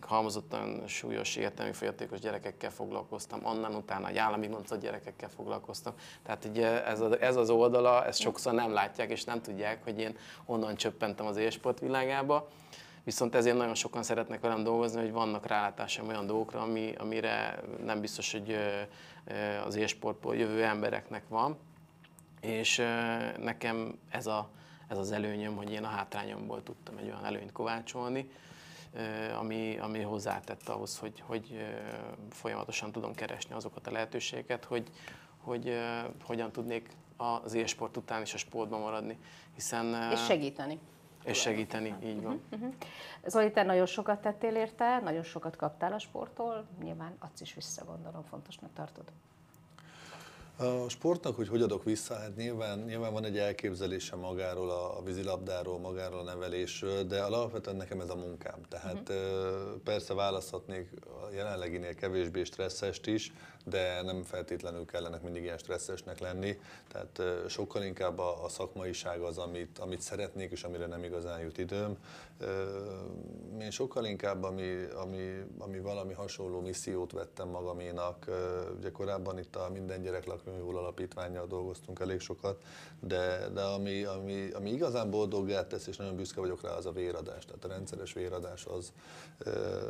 halmozottan 0.00 0.82
súlyos 0.86 1.36
értelmi 1.36 1.72
fogyatékos 1.72 2.18
gyerekekkel 2.18 2.70
foglalkoztam, 2.70 3.44
onnan 3.44 3.74
utána 3.74 4.08
egy 4.08 4.16
állami 4.16 4.46
gondozott 4.46 4.80
gyerekekkel 4.80 5.28
foglalkoztam. 5.28 5.94
Tehát 6.22 6.44
ugye 6.44 6.84
ez, 6.84 7.00
a, 7.00 7.22
ez 7.22 7.36
az 7.36 7.50
oldala, 7.50 8.04
ezt 8.06 8.20
sokszor 8.20 8.52
nem 8.52 8.72
látják 8.72 9.10
és 9.10 9.24
nem 9.24 9.42
tudják, 9.42 9.84
hogy 9.84 9.98
én 9.98 10.16
onnan 10.44 10.76
csöppentem 10.76 11.26
az 11.26 11.36
élsport 11.36 11.80
világába. 11.80 12.48
Viszont 13.04 13.34
ezért 13.34 13.56
nagyon 13.56 13.74
sokan 13.74 14.02
szeretnek 14.02 14.40
velem 14.40 14.62
dolgozni, 14.62 15.00
hogy 15.00 15.12
vannak 15.12 15.46
rálátásom 15.46 16.08
olyan 16.08 16.26
dolgokra, 16.26 16.60
ami, 16.60 16.94
amire 16.98 17.60
nem 17.84 18.00
biztos, 18.00 18.32
hogy 18.32 18.56
az 19.66 19.76
élsportból 19.76 20.36
jövő 20.36 20.64
embereknek 20.64 21.28
van. 21.28 21.58
És 22.40 22.82
nekem 23.38 23.98
ez, 24.08 24.26
a, 24.26 24.50
ez 24.88 24.98
az 24.98 25.10
előnyöm, 25.12 25.56
hogy 25.56 25.72
én 25.72 25.84
a 25.84 25.88
hátrányomból 25.88 26.62
tudtam 26.62 26.96
egy 26.96 27.06
olyan 27.06 27.24
előnyt 27.24 27.52
kovácsolni, 27.52 28.30
ami, 29.38 29.78
ami 29.78 30.00
hozzátett 30.00 30.68
ahhoz, 30.68 30.98
hogy, 30.98 31.22
hogy 31.26 31.66
folyamatosan 32.30 32.92
tudom 32.92 33.14
keresni 33.14 33.54
azokat 33.54 33.86
a 33.86 33.90
lehetőségeket, 33.90 34.64
hogy, 34.64 34.90
hogy 35.36 35.78
hogyan 36.24 36.52
tudnék 36.52 36.88
az 37.16 37.54
élsport 37.54 37.96
után 37.96 38.22
is 38.22 38.34
a 38.34 38.38
sportban 38.38 38.80
maradni. 38.80 39.18
Hiszen, 39.54 40.10
és 40.12 40.24
segíteni. 40.24 40.78
És 41.24 41.40
segíteni, 41.40 41.94
így 42.04 42.22
van. 42.22 42.40
Uh-huh. 42.50 42.74
Zoli, 43.26 43.50
te 43.50 43.62
nagyon 43.62 43.86
sokat 43.86 44.20
tettél 44.20 44.54
érte, 44.54 45.00
nagyon 45.00 45.22
sokat 45.22 45.56
kaptál 45.56 45.92
a 45.92 45.98
sporttól, 45.98 46.66
nyilván 46.82 47.16
adsz 47.18 47.40
is 47.40 47.54
vissza, 47.54 47.84
gondolom, 47.84 48.22
fontosnak 48.22 48.70
tartod. 48.72 49.04
A 50.58 50.88
sportnak, 50.88 51.36
hogy 51.36 51.48
hogy 51.48 51.62
adok 51.62 51.84
vissza, 51.84 52.14
hát 52.14 52.36
nyilván, 52.36 52.78
nyilván 52.78 53.12
van 53.12 53.24
egy 53.24 53.38
elképzelése 53.38 54.16
magáról, 54.16 54.70
a, 54.70 54.98
a 54.98 55.02
vízilabdáról, 55.02 55.78
magáról 55.78 56.18
a 56.18 56.22
nevelésről, 56.22 57.02
de 57.02 57.22
alapvetően 57.22 57.76
nekem 57.76 58.00
ez 58.00 58.10
a 58.10 58.16
munkám. 58.16 58.60
Tehát 58.68 59.08
uh-huh. 59.08 59.82
persze 59.84 60.14
választhatnék 60.14 60.88
a 61.04 61.32
jelenleginél 61.34 61.94
kevésbé 61.94 62.44
stresszest 62.44 63.06
is, 63.06 63.32
de 63.68 64.02
nem 64.02 64.22
feltétlenül 64.22 64.84
kellenek 64.84 65.22
mindig 65.22 65.42
ilyen 65.42 65.58
stresszesnek 65.58 66.18
lenni. 66.18 66.58
Tehát 66.88 67.22
sokkal 67.48 67.82
inkább 67.82 68.18
a, 68.18 68.44
a 68.44 68.48
szakmaiság 68.48 69.20
az, 69.20 69.38
amit, 69.38 69.78
amit 69.78 70.00
szeretnék, 70.00 70.50
és 70.50 70.64
amire 70.64 70.86
nem 70.86 71.04
igazán 71.04 71.40
jut 71.40 71.58
időm. 71.58 71.96
Én 73.60 73.70
sokkal 73.70 74.04
inkább, 74.04 74.42
ami, 74.42 74.84
ami, 74.94 75.44
ami 75.58 75.78
valami 75.78 76.12
hasonló 76.12 76.60
missziót 76.60 77.12
vettem 77.12 77.48
magaménak. 77.48 78.26
Ugye 78.78 78.90
korábban 78.90 79.38
itt 79.38 79.56
a 79.56 79.70
Minden 79.72 80.02
Gyerek 80.02 80.24
Lakjon 80.24 80.56
Jól 80.56 80.76
Alapítványjal 80.76 81.46
dolgoztunk 81.46 82.00
elég 82.00 82.20
sokat, 82.20 82.62
de, 83.00 83.48
de 83.54 83.62
ami, 83.62 84.04
ami, 84.04 84.50
ami 84.50 84.70
igazán 84.70 85.10
boldoggá 85.10 85.66
tesz, 85.66 85.86
és 85.86 85.96
nagyon 85.96 86.16
büszke 86.16 86.40
vagyok 86.40 86.62
rá, 86.62 86.70
az 86.70 86.86
a 86.86 86.92
véradás. 86.92 87.44
Tehát 87.44 87.64
a 87.64 87.68
rendszeres 87.68 88.12
véradás 88.12 88.64
az. 88.66 88.92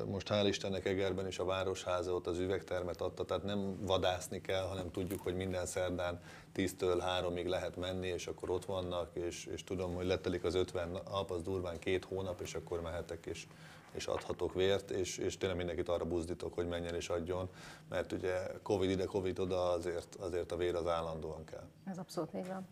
Most 0.07 0.29
hál' 0.31 0.45
Istennek 0.49 0.85
Egerben 0.85 1.27
is 1.27 1.39
a 1.39 1.45
Városháza 1.45 2.13
ott 2.13 2.27
az 2.27 2.39
üvegtermet 2.39 3.01
adta, 3.01 3.25
tehát 3.25 3.43
nem 3.43 3.66
vadászni 3.81 4.41
kell, 4.41 4.67
hanem 4.67 4.91
tudjuk, 4.91 5.21
hogy 5.21 5.35
minden 5.37 5.67
szerdán 5.67 6.21
10-től 6.55 7.03
3-ig 7.21 7.47
lehet 7.49 7.77
menni, 7.77 8.07
és 8.07 8.27
akkor 8.27 8.51
ott 8.51 8.65
vannak, 8.65 9.11
és, 9.13 9.45
és 9.45 9.65
tudom, 9.65 9.95
hogy 9.95 10.07
letelik 10.07 10.45
az 10.45 10.55
50 10.55 10.89
nap, 10.89 11.31
az 11.31 11.43
durván 11.43 11.79
két 11.79 12.05
hónap, 12.05 12.41
és 12.41 12.55
akkor 12.55 12.81
mehetek, 12.81 13.27
és, 13.27 13.47
és 13.93 14.07
adhatok 14.07 14.55
vért, 14.55 14.91
és, 14.91 15.19
és 15.19 15.37
tényleg 15.37 15.59
mindenkit 15.59 15.89
arra 15.89 16.05
buzdítok, 16.05 16.55
hogy 16.55 16.69
menjen 16.69 16.95
és 16.95 17.09
adjon, 17.09 17.49
mert 17.89 18.13
ugye 18.13 18.37
Covid 18.63 18.91
ide, 18.91 19.05
Covid 19.05 19.39
oda, 19.39 19.71
azért, 19.71 20.15
azért 20.15 20.53
a 20.53 20.57
vér 20.57 20.75
az 20.75 20.87
állandóan 20.87 21.45
kell. 21.45 21.69
Ez 21.85 21.99
abszolút 21.99 22.35
így 22.35 22.47
van. 22.47 22.67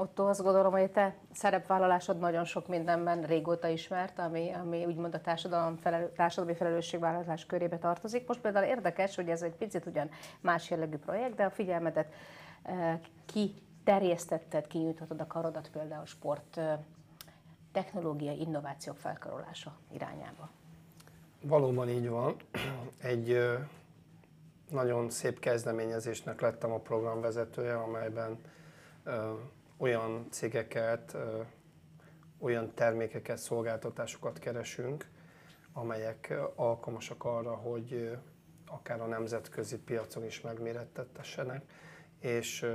Otto, 0.00 0.28
azt 0.28 0.42
gondolom, 0.42 0.72
hogy 0.72 0.90
te 0.90 1.14
szerepvállalásod 1.32 2.18
nagyon 2.18 2.44
sok 2.44 2.68
mindenben 2.68 3.22
régóta 3.22 3.68
ismert, 3.68 4.18
ami, 4.18 4.52
ami 4.52 4.84
úgymond 4.84 5.14
a 5.14 5.20
társadalom 5.20 5.76
felelő, 5.76 6.12
társadalmi 6.16 6.54
felelősségvállalás 6.54 7.46
körébe 7.46 7.78
tartozik. 7.78 8.26
Most 8.26 8.40
például 8.40 8.66
érdekes, 8.66 9.16
hogy 9.16 9.28
ez 9.28 9.42
egy 9.42 9.54
picit 9.54 9.86
ugyan 9.86 10.10
más 10.40 10.70
jellegű 10.70 10.96
projekt, 10.96 11.34
de 11.34 11.44
a 11.44 11.50
figyelmedet 11.50 12.12
ki 13.26 13.54
terjesztetted, 13.84 14.66
kinyújthatod 14.66 15.20
a 15.20 15.26
karodat 15.26 15.70
például 15.70 16.06
sport 16.06 16.60
technológiai 17.72 18.40
innovációk 18.40 18.96
felkarolása 18.96 19.76
irányába. 19.92 20.50
Valóban 21.42 21.88
így 21.88 22.08
van. 22.08 22.36
Egy 23.02 23.38
nagyon 24.70 25.10
szép 25.10 25.38
kezdeményezésnek 25.38 26.40
lettem 26.40 26.72
a 26.72 26.78
programvezetője, 26.78 27.76
amelyben 27.76 28.38
olyan 29.78 30.26
cégeket, 30.30 31.16
olyan 32.38 32.74
termékeket, 32.74 33.38
szolgáltatásokat 33.38 34.38
keresünk, 34.38 35.06
amelyek 35.72 36.34
alkalmasak 36.54 37.24
arra, 37.24 37.54
hogy 37.54 38.16
akár 38.66 39.00
a 39.00 39.06
nemzetközi 39.06 39.78
piacon 39.78 40.24
is 40.24 40.40
megmérettettessenek, 40.40 41.62
és, 42.20 42.66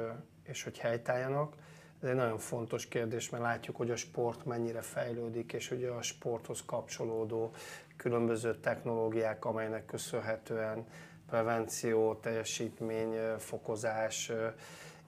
és 0.43 0.63
hogy 0.63 0.77
helytálljanak. 0.77 1.55
Ez 2.01 2.09
egy 2.09 2.15
nagyon 2.15 2.37
fontos 2.37 2.87
kérdés, 2.87 3.29
mert 3.29 3.43
látjuk, 3.43 3.75
hogy 3.75 3.91
a 3.91 3.95
sport 3.95 4.45
mennyire 4.45 4.81
fejlődik, 4.81 5.53
és 5.53 5.71
ugye 5.71 5.89
a 5.89 6.01
sporthoz 6.01 6.63
kapcsolódó 6.65 7.51
különböző 7.97 8.55
technológiák, 8.55 9.45
amelynek 9.45 9.85
köszönhetően 9.85 10.85
prevenció, 11.27 12.15
teljesítmény, 12.15 13.37
fokozás 13.37 14.31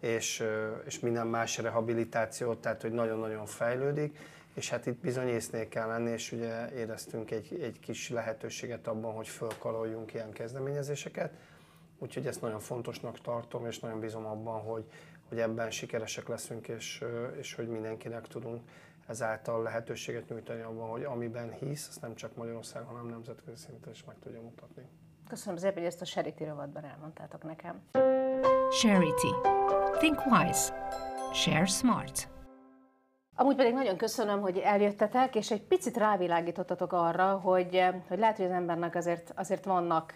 és, 0.06 0.44
és 0.86 1.00
minden 1.00 1.28
más 1.28 1.58
rehabilitáció, 1.58 2.54
tehát 2.54 2.82
hogy 2.82 2.92
nagyon-nagyon 2.92 3.46
fejlődik, 3.46 4.18
és 4.54 4.70
hát 4.70 4.86
itt 4.86 5.02
bizony 5.02 5.28
észnél 5.28 5.68
kell 5.68 5.88
lenni, 5.88 6.12
és 6.12 6.32
ugye 6.32 6.72
éreztünk 6.74 7.32
egy, 7.32 7.60
egy 7.62 7.80
kis 7.80 8.10
lehetőséget 8.10 8.88
abban, 8.88 9.14
hogy 9.14 9.28
fölkaroljunk 9.28 10.14
ilyen 10.14 10.32
kezdeményezéseket, 10.32 11.34
úgyhogy 11.98 12.28
ezt 12.28 12.42
nagyon 12.42 12.60
fontosnak 12.60 13.22
tartom, 13.22 13.66
és 13.66 13.80
nagyon 13.80 14.00
bízom 14.00 14.26
abban, 14.26 14.62
hogy, 14.62 14.84
hogy 15.30 15.40
ebben 15.40 15.72
sikeresek 15.72 16.28
leszünk, 16.28 16.68
és, 16.68 17.04
és 17.40 17.54
hogy 17.54 17.68
mindenkinek 17.68 18.28
tudunk 18.28 18.62
ezáltal 19.08 19.64
lehetőséget 19.64 20.30
nyújtani 20.30 20.62
abban, 20.62 20.90
hogy 20.90 21.04
amiben 21.04 21.52
hisz, 21.52 21.88
azt 21.88 22.02
nem 22.02 22.16
csak 22.16 22.36
Magyarországon, 22.36 22.88
hanem 22.88 23.08
nemzetközi 23.08 23.64
szinten 23.66 23.92
is 23.92 24.04
meg 24.04 24.16
tudja 24.20 24.42
mutatni. 24.42 24.84
Köszönöm 25.28 25.58
szépen, 25.58 25.78
hogy 25.78 25.86
ezt 25.86 26.02
a 26.02 26.06
Charity 26.06 26.44
rovatban 26.44 26.84
elmondtátok 26.84 27.44
nekem. 27.44 27.82
Charity. 28.82 29.32
Think 30.00 30.26
wise. 30.26 30.74
Share 31.34 31.66
smart. 31.66 32.28
Amúgy 33.36 33.56
pedig 33.56 33.74
nagyon 33.74 33.98
köszönöm, 33.98 34.42
hogy 34.42 34.58
eljöttetek, 34.58 35.36
és 35.36 35.52
egy 35.52 35.62
picit 35.62 35.98
rávilágítottatok 35.98 36.94
arra, 36.94 37.40
hogy, 37.44 37.84
hogy 38.08 38.20
lehet, 38.20 38.38
hogy 38.38 38.46
az 38.46 38.52
embernek 38.52 38.96
azért, 38.96 39.34
azért 39.36 39.66
vannak 39.66 40.14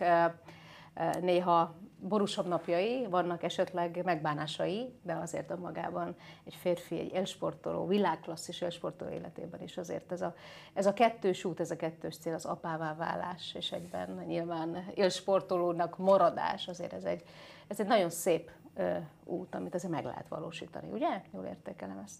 néha 1.22 1.76
borúsabb 2.02 2.47
napjai, 2.47 3.08
vannak 3.10 3.43
esetleg 3.43 4.02
megbánásai, 4.04 4.93
de 5.04 5.14
azért 5.14 5.52
önmagában 5.52 6.16
egy 6.43 6.56
férfi, 6.56 7.00
egy 7.00 7.14
élsportoló, 7.14 7.88
világklasszis 7.88 8.62
élsportoló 8.62 9.12
életében 9.12 9.62
is 9.62 9.78
azért 9.78 10.12
ez 10.12 10.22
a, 10.22 10.36
ez 10.74 10.86
a 10.86 10.93
kettős 10.93 11.45
út, 11.45 11.60
ez 11.60 11.72
a 11.72 11.76
kettős 11.76 12.18
cél, 12.18 12.34
az 12.34 12.45
apává 12.45 12.95
válás, 12.95 13.54
és 13.54 13.72
egyben 13.72 14.24
nyilván 14.28 14.86
élsportolónak 14.93 15.97
maradás, 15.97 16.68
azért 16.68 16.93
ez 16.93 17.04
egy, 17.04 17.24
ez 17.68 17.80
egy 17.80 17.88
nagyon 17.88 18.10
szép 18.10 18.52
ö, 18.76 18.97
út, 19.26 19.56
amit 19.56 19.76
azért 19.76 19.93
meg 19.93 20.06
lehet 20.06 20.28
valósítani, 20.28 20.88
ugye? 20.91 21.22
Jól 21.34 21.45
értékelem 21.45 22.02
ezt. 22.04 22.20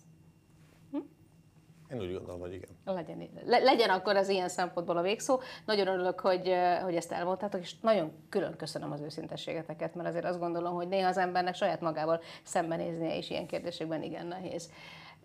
Én 1.92 2.02
úgy 2.02 2.14
gondolom, 2.14 2.40
hogy 2.40 2.54
igen. 2.54 2.70
Legyen, 2.86 3.30
le, 3.46 3.60
legyen 3.60 3.90
akkor 3.90 4.16
az 4.16 4.30
ilyen 4.30 4.50
szempontból 4.50 4.98
a 4.98 5.02
végszó. 5.02 5.40
Nagyon 5.66 5.88
örülök, 5.88 6.20
hogy, 6.20 6.54
hogy 6.84 6.96
ezt 6.96 7.12
elmondtátok, 7.12 7.62
és 7.62 7.80
nagyon 7.80 8.12
külön 8.30 8.56
köszönöm 8.56 8.92
az 8.92 9.02
őszintességeteket, 9.02 9.96
mert 9.96 10.10
azért 10.10 10.26
azt 10.26 10.40
gondolom, 10.40 10.74
hogy 10.74 10.88
néha 10.88 11.08
az 11.08 11.18
embernek 11.18 11.56
saját 11.56 11.82
magával 11.82 12.22
szembenéznie 12.44 13.16
is 13.16 13.30
ilyen 13.30 13.48
kérdésekben 13.48 14.04
igen 14.04 14.26
nehéz. 14.26 14.70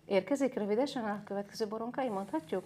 Érkezik 0.05 0.53
rövidesen 0.53 1.03
a 1.03 1.21
következő 1.25 1.67
boronkai, 1.67 2.09
mondhatjuk? 2.09 2.63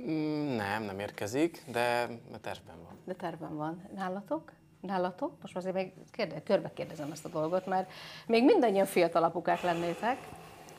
Mm, 0.00 0.56
nem, 0.56 0.82
nem 0.82 0.98
érkezik, 0.98 1.62
de 1.66 2.06
tervben 2.40 2.76
van. 2.84 2.98
De 3.04 3.14
tervben 3.14 3.56
van. 3.56 3.88
Nálatok? 3.94 4.52
Nálatok? 4.80 5.32
Most 5.40 5.56
azért 5.56 5.74
még 5.74 5.92
kérde, 6.10 6.42
körbe 6.42 6.72
kérdezem 6.74 7.10
ezt 7.12 7.24
a 7.24 7.28
dolgot, 7.28 7.66
mert 7.66 7.90
még 8.26 8.44
mindannyian 8.44 8.86
fiatal 8.86 9.22
apukák 9.22 9.62
lennétek. 9.62 10.18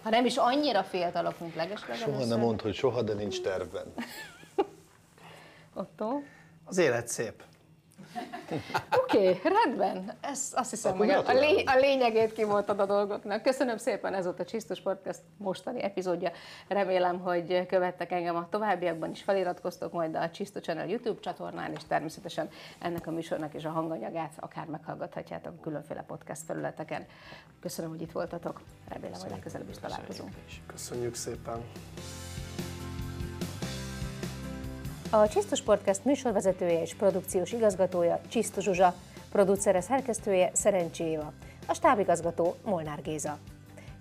Ha 0.01 0.09
nem 0.09 0.25
is 0.25 0.37
annyira 0.37 0.83
fiatalok, 0.83 1.39
mint 1.39 1.55
legesleg. 1.55 1.97
Soha 1.97 2.25
nem 2.25 2.39
mond, 2.39 2.61
hogy 2.61 2.73
soha, 2.75 3.01
de 3.01 3.13
nincs 3.13 3.41
tervben. 3.41 3.93
Otto? 5.73 6.21
Az 6.65 6.77
élet 6.77 7.07
szép. 7.07 7.43
Oké, 8.97 9.29
okay, 9.29 9.39
rendben. 9.43 10.13
Ez 10.21 10.51
azt 10.55 10.69
hiszem, 10.69 10.97
hogy 10.97 11.09
a, 11.09 11.33
lé, 11.33 11.63
a 11.63 11.75
lényegét 11.75 12.33
kimondtad 12.33 12.79
a 12.79 12.85
dolgoknak. 12.85 13.41
Köszönöm 13.41 13.77
szépen, 13.77 14.13
ez 14.13 14.23
volt 14.25 14.39
a 14.39 14.45
Csisztus 14.45 14.81
Podcast 14.81 15.19
mostani 15.37 15.83
epizódja. 15.83 16.31
Remélem, 16.67 17.19
hogy 17.19 17.65
követtek 17.65 18.11
engem 18.11 18.35
a 18.35 18.47
továbbiakban 18.49 19.11
is, 19.11 19.23
feliratkoztok 19.23 19.91
majd 19.93 20.15
a 20.15 20.29
Csisztus 20.29 20.63
Channel 20.63 20.87
YouTube 20.87 21.19
csatornán, 21.19 21.71
és 21.71 21.81
természetesen 21.87 22.49
ennek 22.79 23.07
a 23.07 23.11
műsornak 23.11 23.53
is 23.53 23.65
a 23.65 23.69
hanganyagát 23.69 24.33
akár 24.39 24.65
meghallgathatjátok 24.65 25.53
a 25.57 25.61
különféle 25.61 26.03
podcast 26.07 26.41
felületeken. 26.41 27.05
Köszönöm, 27.61 27.91
hogy 27.91 28.01
itt 28.01 28.11
voltatok. 28.11 28.61
Remélem, 28.89 29.19
hogy 29.21 29.29
legközelebb 29.29 29.69
is 29.69 29.77
találkozunk. 29.77 30.33
Köszönjük 30.67 31.15
szépen. 31.15 31.63
A 35.11 35.27
Csisztus 35.27 35.61
Podcast 35.61 36.05
műsorvezetője 36.05 36.81
és 36.81 36.95
produkciós 36.95 37.51
igazgatója 37.51 38.21
Csisztus 38.27 38.63
Zsuzsa, 38.63 38.93
producere 39.31 39.81
szerkesztője 39.81 40.49
Szerencsi 40.53 41.03
Éva, 41.03 41.33
a 41.67 41.73
stábigazgató 41.73 42.55
Molnár 42.65 43.01
Géza. 43.01 43.37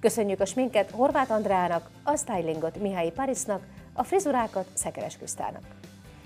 Köszönjük 0.01 0.41
a 0.41 0.45
sminket 0.45 0.91
Horváth 0.91 1.33
Andrának, 1.33 1.91
a 2.03 2.17
stylingot 2.17 2.81
Mihály 2.81 3.11
Parisnak, 3.11 3.63
a 3.93 4.03
frizurákat 4.03 4.67
Szekeres 4.75 5.17
Krisztának. 5.17 5.63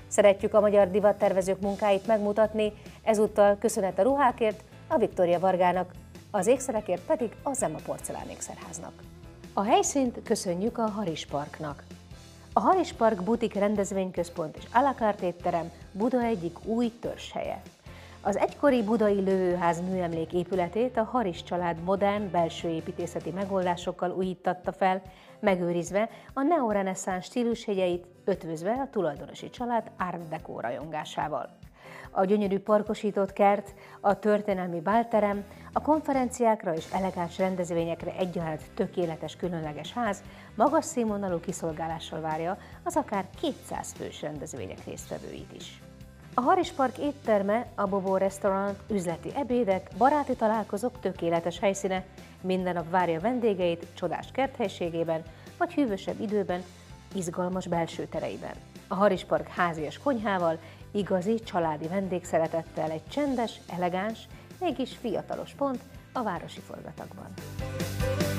Szeretjük 0.09 0.55
a 0.55 0.61
magyar 0.61 0.91
divattervezők 0.91 1.61
munkáit 1.61 2.07
megmutatni, 2.07 2.73
ezúttal 3.03 3.57
köszönet 3.59 3.99
a 3.99 4.03
ruhákért, 4.03 4.65
a 4.89 4.99
Viktória 4.99 5.39
Vargának, 5.39 5.93
az 6.31 6.47
ékszerekért 6.47 7.03
pedig 7.07 7.37
a 7.43 7.53
Zema 7.53 7.79
Porcelán 7.85 8.29
ékszerháznak. 8.31 8.93
A 9.53 9.63
helyszínt 9.63 10.23
köszönjük 10.23 10.79
a 10.79 10.91
Haris 10.91 11.27
Parknak. 11.27 11.85
A 12.55 12.61
Haris 12.61 12.93
Park 12.93 13.23
Butik 13.23 13.55
rendezvényközpont 13.55 14.57
és 14.57 14.65
alakart 14.73 15.21
étterem 15.21 15.71
Buda 15.93 16.23
egyik 16.23 16.65
új 16.65 16.93
törzshelye. 17.01 17.63
Az 18.21 18.37
egykori 18.37 18.83
budai 18.83 19.15
lövőház 19.15 19.81
műemlék 19.81 20.33
épületét 20.33 20.97
a 20.97 21.03
Haris 21.03 21.43
család 21.43 21.83
modern 21.85 22.31
belső 22.31 22.69
építészeti 22.69 23.31
megoldásokkal 23.31 24.11
újítatta 24.11 24.73
fel, 24.73 25.03
megőrizve 25.41 26.09
a 26.35 26.43
neoreneszánsz 26.43 27.25
stílusjegyeit, 27.25 28.07
ötvözve 28.25 28.73
a 28.73 28.89
tulajdonosi 28.91 29.51
család 29.51 29.91
Art 29.99 30.29
Deco 30.29 30.61
rajongásával 30.61 31.59
a 32.13 32.25
gyönyörű 32.25 32.59
parkosított 32.59 33.33
kert, 33.33 33.75
a 34.01 34.19
történelmi 34.19 34.81
bálterem, 34.81 35.45
a 35.73 35.81
konferenciákra 35.81 36.75
és 36.75 36.85
elegáns 36.93 37.39
rendezvényekre 37.39 38.17
egyaránt 38.17 38.63
tökéletes 38.75 39.37
különleges 39.37 39.93
ház 39.93 40.23
magas 40.55 40.85
színvonalú 40.85 41.41
kiszolgálással 41.41 42.21
várja 42.21 42.59
az 42.83 42.97
akár 42.97 43.25
200 43.41 43.93
fős 43.93 44.23
rendezvények 44.23 44.85
résztvevőit 44.85 45.53
is. 45.57 45.83
A 46.35 46.41
Haris 46.41 46.73
Park 46.73 46.99
étterme, 46.99 47.67
a 47.75 47.87
Bobo 47.87 48.17
Restaurant, 48.17 48.79
üzleti 48.91 49.31
ebédek, 49.35 49.91
baráti 49.99 50.35
találkozók 50.35 51.01
tökéletes 51.01 51.59
helyszíne, 51.59 52.05
minden 52.41 52.75
nap 52.75 52.91
várja 52.91 53.21
vendégeit 53.21 53.87
csodás 53.95 54.29
kerthelységében, 54.33 55.23
vagy 55.59 55.75
hűvösebb 55.75 56.21
időben, 56.21 56.63
izgalmas 57.15 57.67
belső 57.67 58.07
tereiben. 58.07 58.55
A 58.89 58.95
Haris 58.95 59.25
Park 59.25 59.49
házias 59.49 59.99
konyhával 59.99 60.59
Igazi 60.95 61.35
családi 61.35 61.89
vendégszeretettel 61.89 62.91
egy 62.91 63.09
csendes, 63.09 63.61
elegáns, 63.69 64.19
mégis 64.63 64.97
fiatalos 65.01 65.55
pont 65.57 65.81
a 66.13 66.23
városi 66.23 66.61
forgatagban. 66.61 68.32